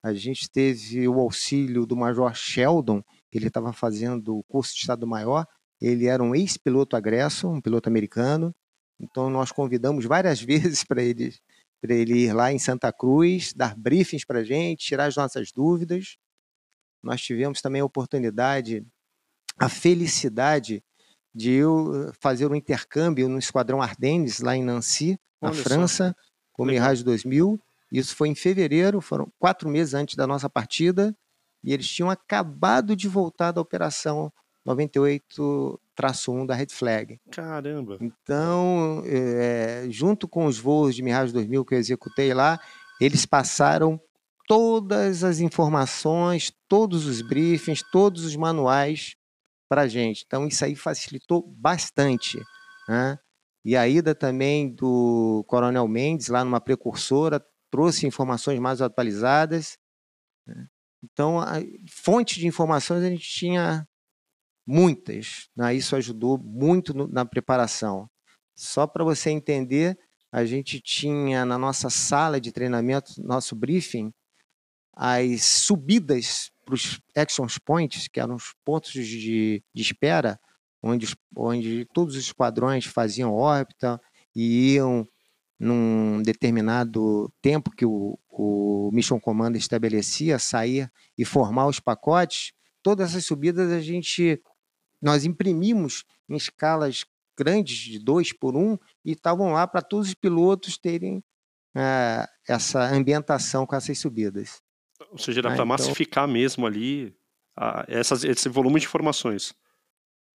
a 0.09 0.15
gente 0.15 0.50
teve 0.50 1.07
o 1.09 1.21
auxílio 1.21 1.87
do 1.87 1.97
Major 1.97 2.35
Sheldon, 2.35 3.03
que 3.31 3.38
ele 3.38 3.49
estava 3.49 3.73
fazendo 3.73 4.38
o 4.38 4.43
curso 4.45 4.75
de 4.75 4.81
Estado 4.81 5.07
Maior. 5.07 5.47
Ele 5.81 6.07
era 6.07 6.23
um 6.23 6.35
ex-piloto 6.35 6.97
agresso, 6.97 7.49
um 7.49 7.61
piloto 7.61 7.88
americano. 7.88 8.55
Então, 8.99 9.31
nós 9.31 9.53
convidamos 9.53 10.05
várias 10.05 10.41
vezes 10.43 10.83
para 10.83 11.03
ele, 11.03 11.35
ele 11.83 12.25
ir 12.25 12.33
lá 12.33 12.53
em 12.53 12.59
Santa 12.59 12.93
Cruz, 12.93 13.53
dar 13.53 13.77
briefings 13.77 14.25
para 14.25 14.41
a 14.41 14.45
gente, 14.45 14.85
tirar 14.85 15.07
as 15.07 15.17
nossas 15.17 15.53
dúvidas. 15.53 16.17
Nós 17.03 17.21
tivemos 17.21 17.61
também 17.61 17.81
a 17.81 17.85
oportunidade, 17.85 18.85
a 19.59 19.69
felicidade 19.69 20.83
de 21.35 21.53
eu 21.53 22.12
fazer 22.21 22.50
um 22.50 22.55
intercâmbio 22.55 23.29
no 23.29 23.38
Esquadrão 23.38 23.81
Ardennes, 23.81 24.41
lá 24.41 24.57
em 24.57 24.65
Nancy, 24.65 25.19
na 25.41 25.50
Olha 25.50 25.62
França, 25.62 26.09
só. 26.09 26.25
com 26.53 26.65
o 26.65 26.67
Mirage 26.67 27.05
2000. 27.05 27.61
Isso 27.90 28.14
foi 28.14 28.28
em 28.28 28.35
fevereiro, 28.35 29.00
foram 29.00 29.33
quatro 29.38 29.68
meses 29.68 29.95
antes 29.95 30.14
da 30.14 30.26
nossa 30.26 30.49
partida, 30.49 31.16
e 31.62 31.73
eles 31.73 31.88
tinham 31.88 32.11
acabado 32.11 32.95
de 32.95 33.09
voltar 33.09 33.52
da 33.52 33.61
operação 33.61 34.33
98-1 34.66 36.47
da 36.47 36.54
Red 36.54 36.68
Flag. 36.71 37.21
Caramba! 37.30 37.97
Então, 38.00 39.02
é, 39.07 39.87
junto 39.88 40.28
com 40.28 40.47
os 40.47 40.59
voos 40.59 40.95
de 40.95 41.02
Mirage 41.02 41.33
2000 41.33 41.64
que 41.64 41.75
eu 41.75 41.78
executei 41.78 42.35
lá, 42.35 42.61
eles 43.00 43.25
passaram 43.25 44.00
todas 44.47 45.25
as 45.25 45.40
informações, 45.40 46.52
todos 46.68 47.07
os 47.07 47.23
briefings, 47.23 47.83
todos 47.90 48.25
os 48.25 48.37
manuais 48.37 49.14
para 49.68 49.83
a 49.83 49.88
gente. 49.88 50.25
Então, 50.26 50.47
isso 50.47 50.64
aí 50.64 50.75
facilitou 50.75 51.42
bastante. 51.47 52.38
Né? 52.88 53.18
E 53.64 53.76
a 53.76 53.87
ida 53.87 54.14
também 54.14 54.75
do 54.75 55.45
Coronel 55.47 55.87
Mendes, 55.87 56.28
lá 56.28 56.45
numa 56.45 56.61
precursora, 56.61 57.45
trouxe 57.71 58.07
informações 58.07 58.59
mais 58.59 58.81
atualizadas. 58.81 59.79
Né? 60.47 60.67
Então, 61.03 61.41
a 61.41 61.55
fonte 61.91 62.41
de 62.41 62.47
informações 62.47 63.03
a 63.03 63.09
gente 63.09 63.29
tinha 63.29 63.87
muitas. 64.67 65.49
Né? 65.57 65.75
Isso 65.75 65.97
ajudou 65.97 66.39
muito 66.39 66.93
no, 66.93 67.07
na 67.07 67.25
preparação. 67.25 68.09
Só 68.55 68.87
para 68.87 69.05
você 69.05 69.31
entender, 69.31 69.99
a 70.33 70.45
gente 70.45 70.81
tinha 70.81 71.45
na 71.45 71.57
nossa 71.57 71.89
sala 71.89 72.41
de 72.41 72.53
treinamento, 72.53 73.13
nosso 73.23 73.55
briefing, 73.55 74.13
as 74.93 75.45
subidas 75.45 76.51
para 76.65 76.75
os 76.75 77.01
action 77.17 77.47
points, 77.65 78.09
que 78.09 78.21
eram 78.21 78.35
os 78.35 78.53
pontos 78.65 78.93
de, 78.93 79.63
de 79.73 79.83
espera, 79.83 80.39
onde, 80.83 81.07
onde 81.37 81.87
todos 81.95 82.17
os 82.17 82.23
esquadrões 82.25 82.85
faziam 82.85 83.33
órbita 83.33 84.01
e 84.35 84.75
iam 84.75 85.09
num 85.59 86.23
determinado 86.23 87.33
tempo 87.43 87.71
que 87.71 87.85
o, 87.85 88.19
o 88.29 88.91
Mission 88.93 89.19
Commander 89.19 89.61
estabelecia, 89.61 90.38
sair 90.38 90.91
e 91.17 91.25
formar 91.25 91.67
os 91.67 91.81
pacotes, 91.81 92.53
todas 92.83 93.11
essas 93.11 93.27
subidas 93.27 93.73
a 93.73 93.81
gente 93.81 94.41
nós 95.00 95.25
imprimimos 95.25 96.05
em 96.29 96.37
escalas 96.37 97.05
grandes 97.37 97.77
de 97.77 97.99
dois 97.99 98.33
por 98.33 98.57
um 98.57 98.77
e 99.05 99.12
estavam 99.12 99.53
lá 99.53 99.67
para 99.67 99.81
todos 99.81 100.09
os 100.09 100.15
pilotos 100.15 100.77
terem 100.77 101.23
é, 101.75 102.27
essa 102.49 102.83
ambientação 102.93 103.65
com 103.65 103.77
essas 103.77 103.99
subidas. 103.99 104.61
Ou 105.11 105.19
seja, 105.19 105.41
era 105.41 105.49
ah, 105.49 105.55
para 105.55 105.65
então... 105.65 105.67
massificar 105.67 106.27
mesmo 106.27 106.67
ali 106.67 107.17
a, 107.57 107.85
essas, 107.88 108.25
esse 108.25 108.49
volume 108.49 108.81
de 108.81 108.87
informações. 108.87 109.55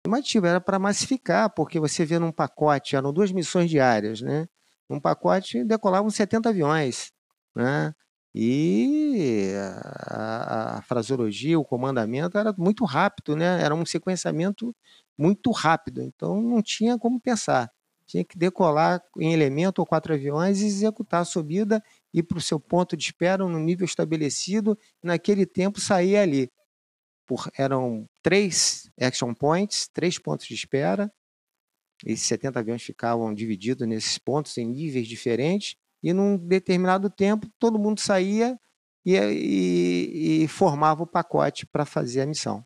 Afirmativo, 0.06 0.46
era 0.46 0.62
para 0.62 0.80
massificar, 0.80 1.50
porque 1.54 1.80
você 1.80 2.06
vê 2.06 2.20
num 2.20 2.32
pacote, 2.32 2.96
eram 2.96 3.12
duas 3.12 3.32
missões 3.32 3.70
diárias, 3.70 4.22
né? 4.22 4.48
Num 4.92 5.00
pacote 5.00 5.64
decolavam 5.64 6.10
70 6.10 6.50
aviões, 6.50 7.14
né? 7.56 7.96
E 8.36 9.54
a, 10.06 10.80
a, 10.80 10.82
fraseologia, 10.82 11.58
o 11.58 11.64
comandamento 11.64 12.38
era 12.38 12.54
muito 12.58 12.84
rápido, 12.84 13.34
né? 13.34 13.62
Era 13.64 13.74
um 13.74 13.86
sequenciamento 13.86 14.76
muito 15.18 15.50
rápido, 15.52 16.02
então 16.02 16.42
não 16.42 16.62
tinha 16.62 16.98
como 17.00 17.22
pensar. 17.22 17.72
Tinha 18.06 18.26
que 18.26 18.38
decolar 18.38 19.02
em 19.18 19.32
elemento 19.32 19.80
ou 19.80 19.86
quatro 19.86 20.14
aviões 20.14 20.62
e 20.62 20.66
executar 20.66 21.22
a 21.22 21.26
subida, 21.26 21.82
ir 22.14 22.24
para 22.24 22.38
o 22.38 22.42
seu 22.42 22.60
ponto 22.60 22.98
de 22.98 23.06
espera 23.06 23.48
no 23.48 23.60
nível 23.60 23.86
estabelecido, 23.86 24.78
naquele 25.02 25.46
tempo 25.46 25.80
sair 25.80 26.18
ali. 26.18 26.50
Por, 27.26 27.50
eram 27.58 28.06
três 28.22 28.90
action 29.00 29.34
points, 29.34 29.88
três 29.94 30.20
pontos 30.20 30.48
de 30.48 30.54
espera, 30.54 31.10
esses 32.06 32.26
70 32.28 32.60
aviões 32.60 32.82
ficavam 32.82 33.34
divididos 33.34 33.88
nesses 33.88 34.18
pontos 34.18 34.58
em 34.58 34.66
níveis 34.66 35.08
diferentes, 35.08 35.76
e 36.04 36.14
num 36.14 36.38
determinado 36.38 37.10
tempo 37.10 37.48
todo 37.60 37.80
mundo 37.80 38.00
saía 38.00 38.58
e, 39.06 39.16
e, 39.16 40.44
e 40.44 40.48
formava 40.48 41.04
o 41.04 41.08
pacote 41.08 41.66
para 41.66 41.86
fazer 41.86 42.22
a 42.22 42.26
missão. 42.26 42.66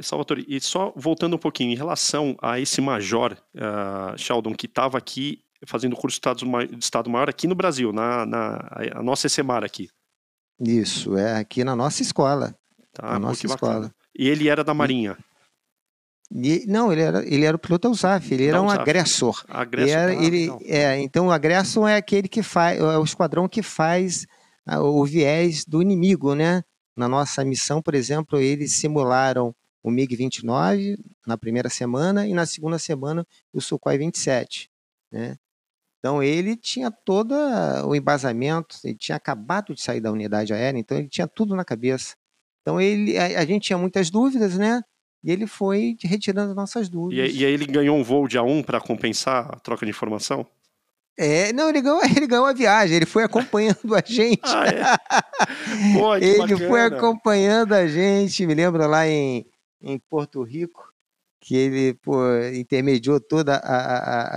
Salvatore, 0.00 0.44
e 0.48 0.60
só 0.60 0.92
voltando 0.96 1.36
um 1.36 1.38
pouquinho, 1.38 1.72
em 1.72 1.76
relação 1.76 2.36
a 2.40 2.58
esse 2.58 2.80
major, 2.80 3.36
uh, 3.54 4.16
Sheldon, 4.16 4.54
que 4.54 4.66
estava 4.66 4.96
aqui 4.96 5.42
fazendo 5.66 5.94
curso 5.94 6.18
de 6.18 6.78
Estado 6.78 7.10
Maior 7.10 7.28
aqui 7.28 7.46
no 7.46 7.54
Brasil, 7.54 7.92
na, 7.92 8.24
na 8.24 8.70
a 8.94 9.02
nossa 9.02 9.26
ECMAR 9.26 9.62
aqui. 9.62 9.90
Isso, 10.58 11.16
é 11.16 11.38
aqui 11.38 11.64
na 11.64 11.76
nossa 11.76 12.02
escola. 12.02 12.54
Tá, 12.92 13.12
na 13.12 13.18
nossa 13.18 13.46
escola. 13.46 13.94
E 14.18 14.28
ele 14.28 14.48
era 14.48 14.64
da 14.64 14.74
Marinha? 14.74 15.16
E, 16.32 16.64
não, 16.68 16.92
ele 16.92 17.02
era, 17.02 17.26
ele 17.26 17.44
era 17.44 17.56
o 17.56 17.58
piloto 17.58 17.88
da 17.88 17.92
USAF, 17.92 18.32
ele 18.32 18.46
era 18.46 18.62
um 18.62 18.70
agressor. 18.70 19.44
agressor 19.48 19.88
ele 19.88 19.90
era, 19.90 20.24
ele, 20.24 20.50
é, 20.64 21.00
então 21.00 21.26
o 21.26 21.32
agressor 21.32 21.88
é 21.88 21.96
aquele 21.96 22.28
que 22.28 22.42
faz, 22.42 22.78
é 22.78 22.98
o 22.98 23.02
esquadrão 23.02 23.48
que 23.48 23.62
faz 23.62 24.26
o 24.78 25.04
viés 25.04 25.64
do 25.64 25.82
inimigo, 25.82 26.34
né? 26.34 26.62
Na 26.96 27.08
nossa 27.08 27.44
missão, 27.44 27.82
por 27.82 27.94
exemplo, 27.94 28.38
eles 28.38 28.72
simularam 28.72 29.54
o 29.82 29.90
MiG-29 29.90 30.96
na 31.26 31.36
primeira 31.36 31.68
semana 31.68 32.26
e 32.26 32.34
na 32.34 32.46
segunda 32.46 32.78
semana 32.78 33.26
o 33.52 33.60
Sukhoi 33.60 33.98
27, 33.98 34.70
né? 35.10 35.36
Então 35.98 36.22
ele 36.22 36.56
tinha 36.56 36.90
todo 36.90 37.34
o 37.86 37.94
embasamento, 37.94 38.76
ele 38.84 38.96
tinha 38.96 39.16
acabado 39.16 39.74
de 39.74 39.82
sair 39.82 40.00
da 40.00 40.10
unidade 40.10 40.52
aérea, 40.52 40.78
então 40.78 40.96
ele 40.96 41.08
tinha 41.08 41.28
tudo 41.28 41.54
na 41.54 41.64
cabeça. 41.64 42.14
Então 42.62 42.80
ele, 42.80 43.18
a, 43.18 43.40
a 43.40 43.44
gente 43.44 43.64
tinha 43.64 43.78
muitas 43.78 44.10
dúvidas, 44.10 44.56
né? 44.56 44.82
E 45.22 45.30
ele 45.30 45.46
foi 45.46 45.96
retirando 46.02 46.50
as 46.50 46.56
nossas 46.56 46.88
dúvidas. 46.88 47.32
E, 47.32 47.38
e 47.38 47.46
aí 47.46 47.52
ele 47.52 47.66
ganhou 47.66 47.96
um 47.96 48.02
voo 48.02 48.26
de 48.26 48.38
A1 48.38 48.64
para 48.64 48.80
compensar 48.80 49.46
a 49.54 49.58
troca 49.58 49.84
de 49.84 49.90
informação? 49.90 50.46
É, 51.18 51.52
não, 51.52 51.68
ele 51.68 51.82
ganhou, 51.82 52.00
ele 52.16 52.26
ganhou 52.26 52.46
a 52.46 52.52
viagem, 52.52 52.96
ele 52.96 53.06
foi 53.06 53.24
acompanhando 53.24 53.94
a 53.94 54.02
gente. 54.04 54.40
ah, 54.44 54.66
é? 54.66 55.98
Pô, 55.98 56.16
ele 56.16 56.38
bacana. 56.38 56.68
foi 56.68 56.80
acompanhando 56.82 57.74
a 57.74 57.86
gente, 57.86 58.46
me 58.46 58.54
lembro 58.54 58.86
lá 58.86 59.06
em, 59.06 59.44
em 59.82 59.98
Porto 59.98 60.42
Rico, 60.42 60.90
que 61.38 61.54
ele 61.54 61.94
pô, 61.94 62.22
intermediou 62.54 63.20
todo 63.20 63.50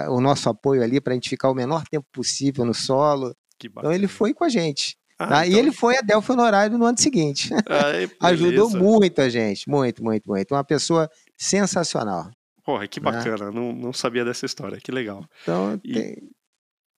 o 0.10 0.19
nosso 0.19 0.49
apoio 0.49 0.84
ali 0.84 0.99
para 0.99 1.13
a 1.13 1.15
gente 1.15 1.29
ficar 1.29 1.49
o 1.49 1.55
menor 1.55 1.88
tempo 1.88 2.05
possível 2.12 2.65
no 2.65 2.73
solo. 2.73 3.34
então 3.63 3.93
ele 3.93 4.07
foi 4.07 4.34
com 4.34 4.43
a 4.43 4.49
gente. 4.49 4.97
Ah, 5.17 5.28
tá? 5.28 5.47
então... 5.47 5.58
E 5.58 5.60
ele 5.60 5.71
foi 5.71 5.97
a 5.97 6.02
Delphi 6.02 6.32
Honorário 6.32 6.78
no 6.78 6.86
ano 6.86 6.99
seguinte. 6.99 7.49
Ajudou 8.21 8.69
muito 8.69 9.21
a 9.21 9.30
gente, 9.30 9.69
muito, 9.69 10.04
muito, 10.04 10.30
muito. 10.30 10.54
Uma 10.54 10.63
pessoa 10.63 11.10
sensacional. 11.38 12.32
Porra, 12.63 12.88
que 12.88 12.99
né? 12.99 13.12
bacana, 13.12 13.45
né? 13.45 13.52
não, 13.52 13.73
não 13.73 13.93
sabia 13.93 14.23
dessa 14.23 14.45
história, 14.45 14.80
que 14.82 14.91
legal. 14.91 15.26
Então, 15.41 15.80
e, 15.84 15.93
tem, 15.93 16.30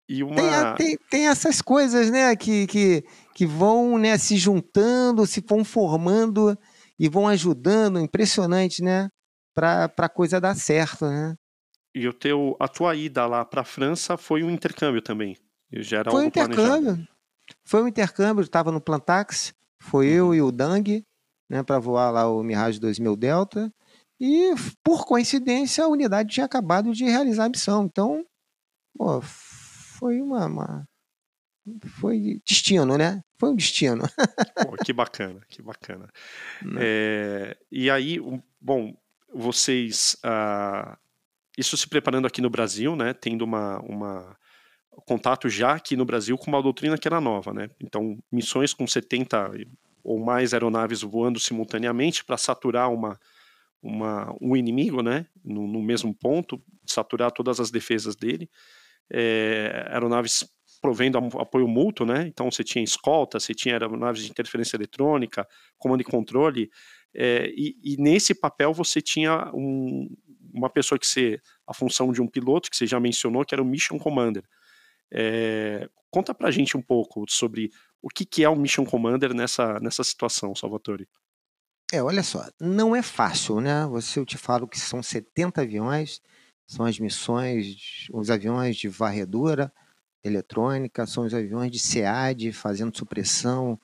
e 0.08 0.22
uma... 0.22 0.74
tem, 0.74 0.86
tem, 0.86 0.98
tem, 1.10 1.28
essas 1.28 1.60
coisas, 1.60 2.10
né, 2.10 2.36
que, 2.36 2.66
que, 2.68 3.04
que 3.34 3.44
vão 3.44 3.98
né, 3.98 4.16
se 4.16 4.36
juntando, 4.36 5.26
se 5.26 5.44
vão 5.46 5.64
formando 5.64 6.56
e 6.98 7.08
vão 7.08 7.26
ajudando, 7.26 7.98
impressionante, 7.98 8.82
né, 8.82 9.08
para 9.52 9.92
a 9.96 10.08
coisa 10.08 10.40
dar 10.40 10.54
certo, 10.54 11.06
né. 11.06 11.34
E 11.92 12.06
o 12.06 12.12
teu, 12.12 12.54
a 12.60 12.68
tua 12.68 12.94
ida 12.94 13.26
lá 13.26 13.44
para 13.44 13.62
a 13.62 13.64
França 13.64 14.16
foi 14.16 14.42
um 14.42 14.50
intercâmbio 14.50 15.00
também? 15.02 15.36
Já 15.72 16.00
era 16.00 16.10
foi 16.10 16.24
um 16.24 16.26
intercâmbio. 16.26 16.94
Planejado. 16.94 17.15
Foi 17.66 17.82
um 17.82 17.88
intercâmbio, 17.88 18.42
estava 18.42 18.70
no 18.70 18.80
Plantax, 18.80 19.52
foi 19.80 20.06
eu 20.06 20.32
e 20.32 20.40
o 20.40 20.52
Dang, 20.52 21.04
né, 21.50 21.62
para 21.64 21.80
voar 21.80 22.10
lá 22.12 22.30
o 22.30 22.42
Mirage 22.42 22.78
2000 22.78 23.16
Delta, 23.16 23.72
e 24.20 24.54
por 24.84 25.04
coincidência 25.04 25.84
a 25.84 25.88
unidade 25.88 26.32
tinha 26.32 26.46
acabado 26.46 26.92
de 26.92 27.04
realizar 27.04 27.46
a 27.46 27.48
missão, 27.48 27.84
então, 27.84 28.24
pô, 28.96 29.20
foi 29.20 30.20
uma, 30.20 30.46
uma 30.46 30.88
foi 31.98 32.40
destino, 32.46 32.96
né? 32.96 33.20
Foi 33.38 33.50
um 33.50 33.56
destino. 33.56 34.04
Pô, 34.70 34.76
que 34.84 34.92
bacana, 34.92 35.40
que 35.48 35.60
bacana. 35.60 36.08
É, 36.78 37.56
e 37.70 37.90
aí, 37.90 38.20
bom, 38.60 38.96
vocês, 39.34 40.16
ah, 40.22 40.96
isso 41.58 41.76
se 41.76 41.88
preparando 41.88 42.26
aqui 42.26 42.40
no 42.40 42.48
Brasil, 42.48 42.94
né? 42.94 43.12
Tendo 43.12 43.42
uma, 43.42 43.80
uma 43.80 44.36
contato 45.02 45.48
já 45.48 45.74
aqui 45.74 45.96
no 45.96 46.04
Brasil 46.04 46.36
com 46.38 46.48
uma 46.48 46.62
doutrina 46.62 46.96
que 46.96 47.06
era 47.06 47.20
nova, 47.20 47.52
né? 47.52 47.68
Então, 47.80 48.18
missões 48.30 48.72
com 48.72 48.86
70 48.86 49.52
ou 50.02 50.18
mais 50.18 50.54
aeronaves 50.54 51.02
voando 51.02 51.40
simultaneamente 51.40 52.24
para 52.24 52.36
saturar 52.36 52.92
uma, 52.92 53.18
uma, 53.82 54.34
um 54.40 54.56
inimigo, 54.56 55.02
né? 55.02 55.26
No, 55.44 55.66
no, 55.66 55.82
mesmo 55.82 56.14
ponto, 56.14 56.62
saturar 56.84 57.32
todas 57.32 57.60
as 57.60 57.70
defesas 57.70 58.16
dele. 58.16 58.48
É, 59.10 59.86
aeronaves 59.90 60.48
provendo 60.80 61.18
apoio 61.18 61.66
mútuo, 61.66 62.06
né? 62.06 62.26
Então, 62.26 62.50
você 62.50 62.62
tinha 62.62 62.84
escolta, 62.84 63.40
você 63.40 63.54
tinha 63.54 63.74
aeronaves 63.74 64.22
de 64.22 64.30
interferência 64.30 64.76
eletrônica, 64.76 65.46
comando 65.78 66.00
e 66.02 66.04
controle. 66.04 66.70
É, 67.14 67.50
e, 67.56 67.76
e, 67.82 67.96
nesse 67.96 68.34
papel 68.34 68.72
você 68.74 69.00
tinha 69.00 69.50
um, 69.54 70.08
uma 70.52 70.68
pessoa 70.68 70.98
que 70.98 71.06
ser 71.06 71.42
a 71.66 71.72
função 71.72 72.12
de 72.12 72.20
um 72.20 72.28
piloto, 72.28 72.70
que 72.70 72.76
você 72.76 72.86
já 72.86 73.00
mencionou, 73.00 73.44
que 73.44 73.54
era 73.54 73.62
o 73.62 73.66
Mission 73.66 73.98
Commander. 73.98 74.44
É, 75.12 75.88
conta 76.10 76.34
pra 76.34 76.50
gente 76.50 76.76
um 76.76 76.82
pouco 76.82 77.24
sobre 77.28 77.70
o 78.02 78.08
que, 78.08 78.24
que 78.24 78.44
é 78.44 78.48
o 78.48 78.56
Mission 78.56 78.84
Commander 78.84 79.34
nessa, 79.34 79.78
nessa 79.80 80.04
situação, 80.04 80.54
Salvatore. 80.54 81.08
É, 81.92 82.02
olha 82.02 82.22
só, 82.22 82.48
não 82.60 82.96
é 82.96 83.02
fácil, 83.02 83.60
né? 83.60 83.86
Você, 83.86 84.18
eu 84.18 84.26
te 84.26 84.36
falo 84.36 84.66
que 84.66 84.78
são 84.78 85.02
70 85.02 85.62
aviões, 85.62 86.20
são 86.66 86.84
as 86.84 86.98
missões, 86.98 88.08
os 88.12 88.28
aviões 88.28 88.76
de 88.76 88.88
varredura 88.88 89.72
eletrônica, 90.24 91.06
são 91.06 91.24
os 91.24 91.32
aviões 91.32 91.70
de 91.70 91.78
SEAD 91.78 92.52
fazendo 92.52 92.96
supressão 92.96 93.78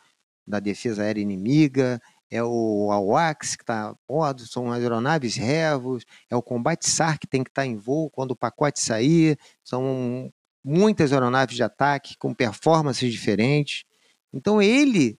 da 0.44 0.58
defesa 0.58 1.02
aérea 1.02 1.20
inimiga, 1.20 2.00
é 2.28 2.42
o 2.42 2.90
AWACS 2.90 3.56
que 3.56 3.62
está 3.62 3.90
a 3.90 3.94
bordo, 4.08 4.46
são 4.46 4.72
aeronaves 4.72 5.36
Revos, 5.36 6.04
é 6.30 6.34
o 6.34 6.42
combate 6.42 6.88
SAR 6.88 7.18
que 7.18 7.26
tem 7.26 7.44
que 7.44 7.50
estar 7.50 7.62
tá 7.62 7.66
em 7.66 7.76
voo 7.76 8.10
quando 8.10 8.32
o 8.32 8.36
pacote 8.36 8.80
sair, 8.80 9.38
são 9.62 10.32
muitas 10.64 11.12
aeronaves 11.12 11.56
de 11.56 11.62
ataque 11.62 12.16
com 12.16 12.34
performances 12.34 13.12
diferentes. 13.12 13.84
Então 14.32 14.60
ele 14.62 15.18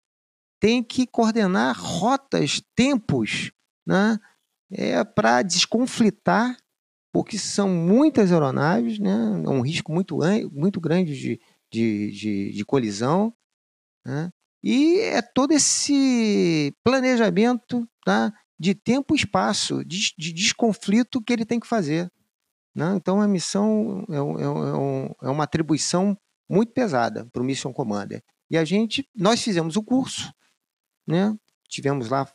tem 0.60 0.82
que 0.82 1.06
coordenar 1.06 1.76
rotas, 1.78 2.62
tempos, 2.74 3.50
né? 3.86 4.18
É 4.70 5.04
para 5.04 5.42
desconflitar, 5.42 6.56
porque 7.12 7.38
são 7.38 7.68
muitas 7.68 8.32
aeronaves, 8.32 8.98
né? 8.98 9.42
É 9.44 9.48
um 9.48 9.60
risco 9.60 9.92
muito, 9.92 10.18
muito 10.52 10.80
grande 10.80 11.14
de, 11.14 11.40
de, 11.70 12.10
de, 12.12 12.52
de 12.52 12.64
colisão, 12.64 13.34
né? 14.06 14.30
E 14.62 15.00
é 15.00 15.20
todo 15.20 15.52
esse 15.52 16.72
planejamento 16.84 17.86
tá? 18.04 18.32
de 18.58 18.74
tempo 18.74 19.14
e 19.14 19.18
espaço, 19.18 19.84
de, 19.84 20.12
de 20.16 20.32
desconflito 20.32 21.20
que 21.20 21.32
ele 21.32 21.44
tem 21.44 21.58
que 21.58 21.66
fazer. 21.66 22.08
Né? 22.74 22.94
Então, 22.96 23.20
a 23.20 23.28
missão 23.28 24.04
é, 24.08 24.14
é, 24.14 25.26
é, 25.26 25.28
é 25.28 25.30
uma 25.30 25.44
atribuição 25.44 26.16
muito 26.48 26.72
pesada 26.72 27.26
para 27.32 27.42
o 27.42 27.44
Mission 27.44 27.72
Commander. 27.72 28.22
E 28.50 28.56
a 28.56 28.64
gente, 28.64 29.08
nós 29.14 29.42
fizemos 29.42 29.76
o 29.76 29.82
curso, 29.82 30.32
né? 31.06 31.34
tivemos 31.68 32.08
lá 32.08 32.30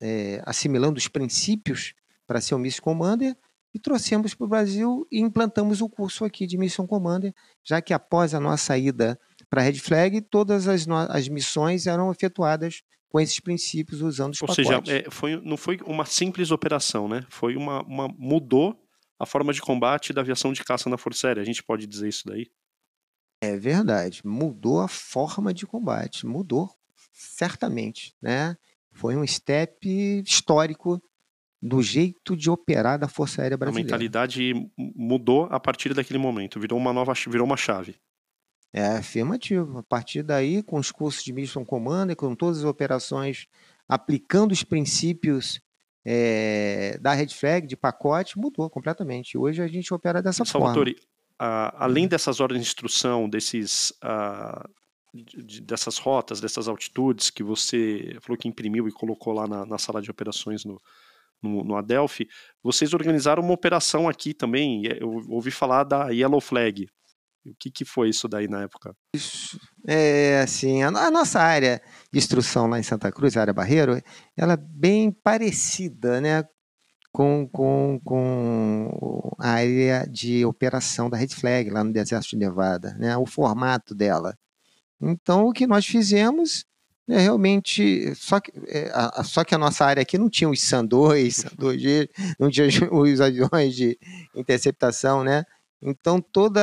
é, 0.00 0.42
assimilando 0.44 0.98
os 0.98 1.08
princípios 1.08 1.94
para 2.26 2.40
ser 2.40 2.54
o 2.54 2.58
Mission 2.58 2.82
Commander 2.82 3.36
e 3.72 3.78
trouxemos 3.78 4.34
para 4.34 4.44
o 4.44 4.48
Brasil 4.48 5.06
e 5.10 5.20
implantamos 5.20 5.80
o 5.80 5.88
curso 5.88 6.24
aqui 6.24 6.46
de 6.46 6.56
Mission 6.56 6.86
Commander, 6.86 7.34
já 7.64 7.82
que 7.82 7.92
após 7.92 8.34
a 8.34 8.40
nossa 8.40 8.76
ida 8.78 9.18
para 9.50 9.60
a 9.60 9.64
Red 9.64 9.74
Flag, 9.74 10.20
todas 10.22 10.68
as, 10.68 10.86
as 10.88 11.28
missões 11.28 11.86
eram 11.86 12.10
efetuadas 12.10 12.82
com 13.08 13.20
esses 13.20 13.38
princípios 13.38 14.00
usando 14.00 14.32
os 14.32 14.42
Ou 14.42 14.48
pacotes. 14.48 14.66
seja, 14.66 14.82
é, 15.06 15.10
foi, 15.10 15.40
não 15.40 15.56
foi 15.56 15.78
uma 15.86 16.04
simples 16.04 16.50
operação, 16.50 17.06
né? 17.06 17.24
Foi 17.28 17.56
uma, 17.56 17.82
uma 17.82 18.08
mudou 18.18 18.76
a 19.18 19.26
forma 19.26 19.52
de 19.52 19.60
combate 19.60 20.12
da 20.12 20.20
aviação 20.20 20.52
de 20.52 20.64
caça 20.64 20.88
na 20.88 20.98
Força 20.98 21.28
Aérea. 21.28 21.42
A 21.42 21.46
gente 21.46 21.62
pode 21.62 21.86
dizer 21.86 22.08
isso 22.08 22.26
daí? 22.26 22.50
É 23.40 23.56
verdade, 23.56 24.22
mudou 24.24 24.80
a 24.80 24.88
forma 24.88 25.52
de 25.52 25.66
combate, 25.66 26.26
mudou 26.26 26.70
certamente, 27.12 28.14
né? 28.20 28.56
Foi 28.92 29.16
um 29.16 29.26
step 29.26 30.22
histórico 30.24 31.02
do 31.60 31.82
jeito 31.82 32.36
de 32.36 32.50
operar 32.50 32.98
da 32.98 33.08
Força 33.08 33.42
Aérea 33.42 33.56
Brasileira. 33.56 33.88
A 33.88 33.98
mentalidade 33.98 34.52
mudou 34.76 35.46
a 35.50 35.58
partir 35.58 35.94
daquele 35.94 36.18
momento, 36.18 36.60
virou 36.60 36.78
uma 36.78 36.92
nova, 36.92 37.12
virou 37.28 37.46
uma 37.46 37.56
chave. 37.56 37.96
É 38.72 38.84
afirmativo. 38.86 39.78
A 39.78 39.82
partir 39.82 40.22
daí, 40.22 40.62
com 40.62 40.78
os 40.78 40.90
cursos 40.90 41.22
de 41.22 41.32
Mission 41.32 41.64
Commander, 41.64 42.16
com 42.16 42.34
todas 42.34 42.58
as 42.58 42.64
operações 42.64 43.46
aplicando 43.88 44.52
os 44.52 44.64
princípios 44.64 45.60
é, 46.04 46.98
da 47.00 47.14
Red 47.14 47.28
Flag, 47.28 47.66
de 47.66 47.76
pacote, 47.76 48.38
mudou 48.38 48.68
completamente. 48.68 49.38
Hoje 49.38 49.62
a 49.62 49.66
gente 49.66 49.92
opera 49.94 50.22
dessa 50.22 50.44
Salvatore, 50.44 50.96
forma. 50.96 51.14
Uh, 51.40 51.76
além 51.78 52.06
dessas 52.06 52.40
ordens 52.40 52.62
de 52.62 52.68
instrução, 52.68 53.28
desses, 53.28 53.90
uh, 54.04 54.68
de, 55.14 55.60
dessas 55.62 55.98
rotas, 55.98 56.40
dessas 56.40 56.68
altitudes 56.68 57.30
que 57.30 57.42
você 57.42 58.16
falou 58.20 58.38
que 58.38 58.48
imprimiu 58.48 58.86
e 58.86 58.92
colocou 58.92 59.32
lá 59.32 59.46
na, 59.46 59.64
na 59.64 59.78
sala 59.78 60.02
de 60.02 60.10
operações 60.10 60.64
no, 60.64 60.78
no, 61.42 61.64
no, 61.64 61.76
Adelphi, 61.76 62.28
vocês 62.62 62.92
organizaram 62.92 63.42
uma 63.42 63.54
operação 63.54 64.08
aqui 64.08 64.34
também. 64.34 64.84
Eu 65.00 65.22
ouvi 65.28 65.50
falar 65.50 65.84
da 65.84 66.10
Yellow 66.10 66.40
Flag. 66.40 66.86
O 67.46 67.54
que, 67.58 67.70
que 67.70 67.84
foi 67.84 68.08
isso 68.08 68.26
daí 68.26 68.48
na 68.48 68.62
época? 68.62 68.96
É 69.86 70.40
assim, 70.42 70.82
a, 70.82 70.88
a, 70.88 71.10
nossa 71.10 71.40
área 71.40 71.80
de 72.10 72.18
instrução 72.18 72.66
lá 72.66 72.78
em 72.78 72.82
Santa 72.82 73.12
Cruz, 73.12 73.36
a 73.36 73.42
área 73.42 73.52
Barreiro, 73.52 74.00
ela 74.36 74.54
é 74.54 74.56
bem 74.56 75.10
parecida, 75.10 76.20
né, 76.20 76.44
com, 77.14 77.46
com, 77.46 78.00
com 78.02 79.36
a 79.38 79.50
área 79.50 80.04
de 80.10 80.44
operação 80.44 81.08
da 81.08 81.16
Red 81.16 81.28
Flag, 81.28 81.70
lá 81.70 81.84
no 81.84 81.92
deserto 81.92 82.30
de 82.30 82.36
Nevada, 82.36 82.92
né? 82.98 83.16
o 83.16 83.24
formato 83.24 83.94
dela. 83.94 84.36
Então, 85.00 85.46
o 85.46 85.52
que 85.52 85.64
nós 85.64 85.86
fizemos 85.86 86.64
é 87.08 87.18
realmente. 87.20 88.12
Só 88.16 88.40
que, 88.40 88.50
é, 88.66 88.90
a, 88.92 89.22
só 89.22 89.44
que 89.44 89.54
a 89.54 89.58
nossa 89.58 89.84
área 89.84 90.02
aqui 90.02 90.18
não 90.18 90.28
tinha 90.28 90.50
os 90.50 90.60
SAN 90.60 90.84
2, 90.84 91.36
SAN 91.36 91.50
2G, 91.50 92.08
não 92.36 92.50
tinha 92.50 92.66
os 92.90 93.20
aviões 93.20 93.76
de 93.76 93.96
interceptação, 94.34 95.22
né? 95.22 95.44
Então, 95.86 96.18
toda 96.18 96.60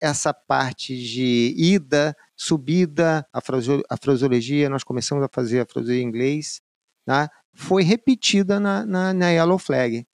essa 0.00 0.32
parte 0.32 0.96
de 0.96 1.52
ida, 1.56 2.16
subida, 2.36 3.26
a 3.32 3.96
fraseologia, 3.96 4.70
nós 4.70 4.84
começamos 4.84 5.24
a 5.24 5.28
fazer 5.28 5.60
a 5.60 5.66
fraseologia 5.66 6.04
em 6.04 6.06
inglês, 6.06 6.60
tá? 7.04 7.28
foi 7.52 7.82
repetida 7.82 8.60
na, 8.60 8.86
na, 8.86 9.12
na 9.12 9.30
Yellow 9.30 9.58
Flag. 9.58 10.06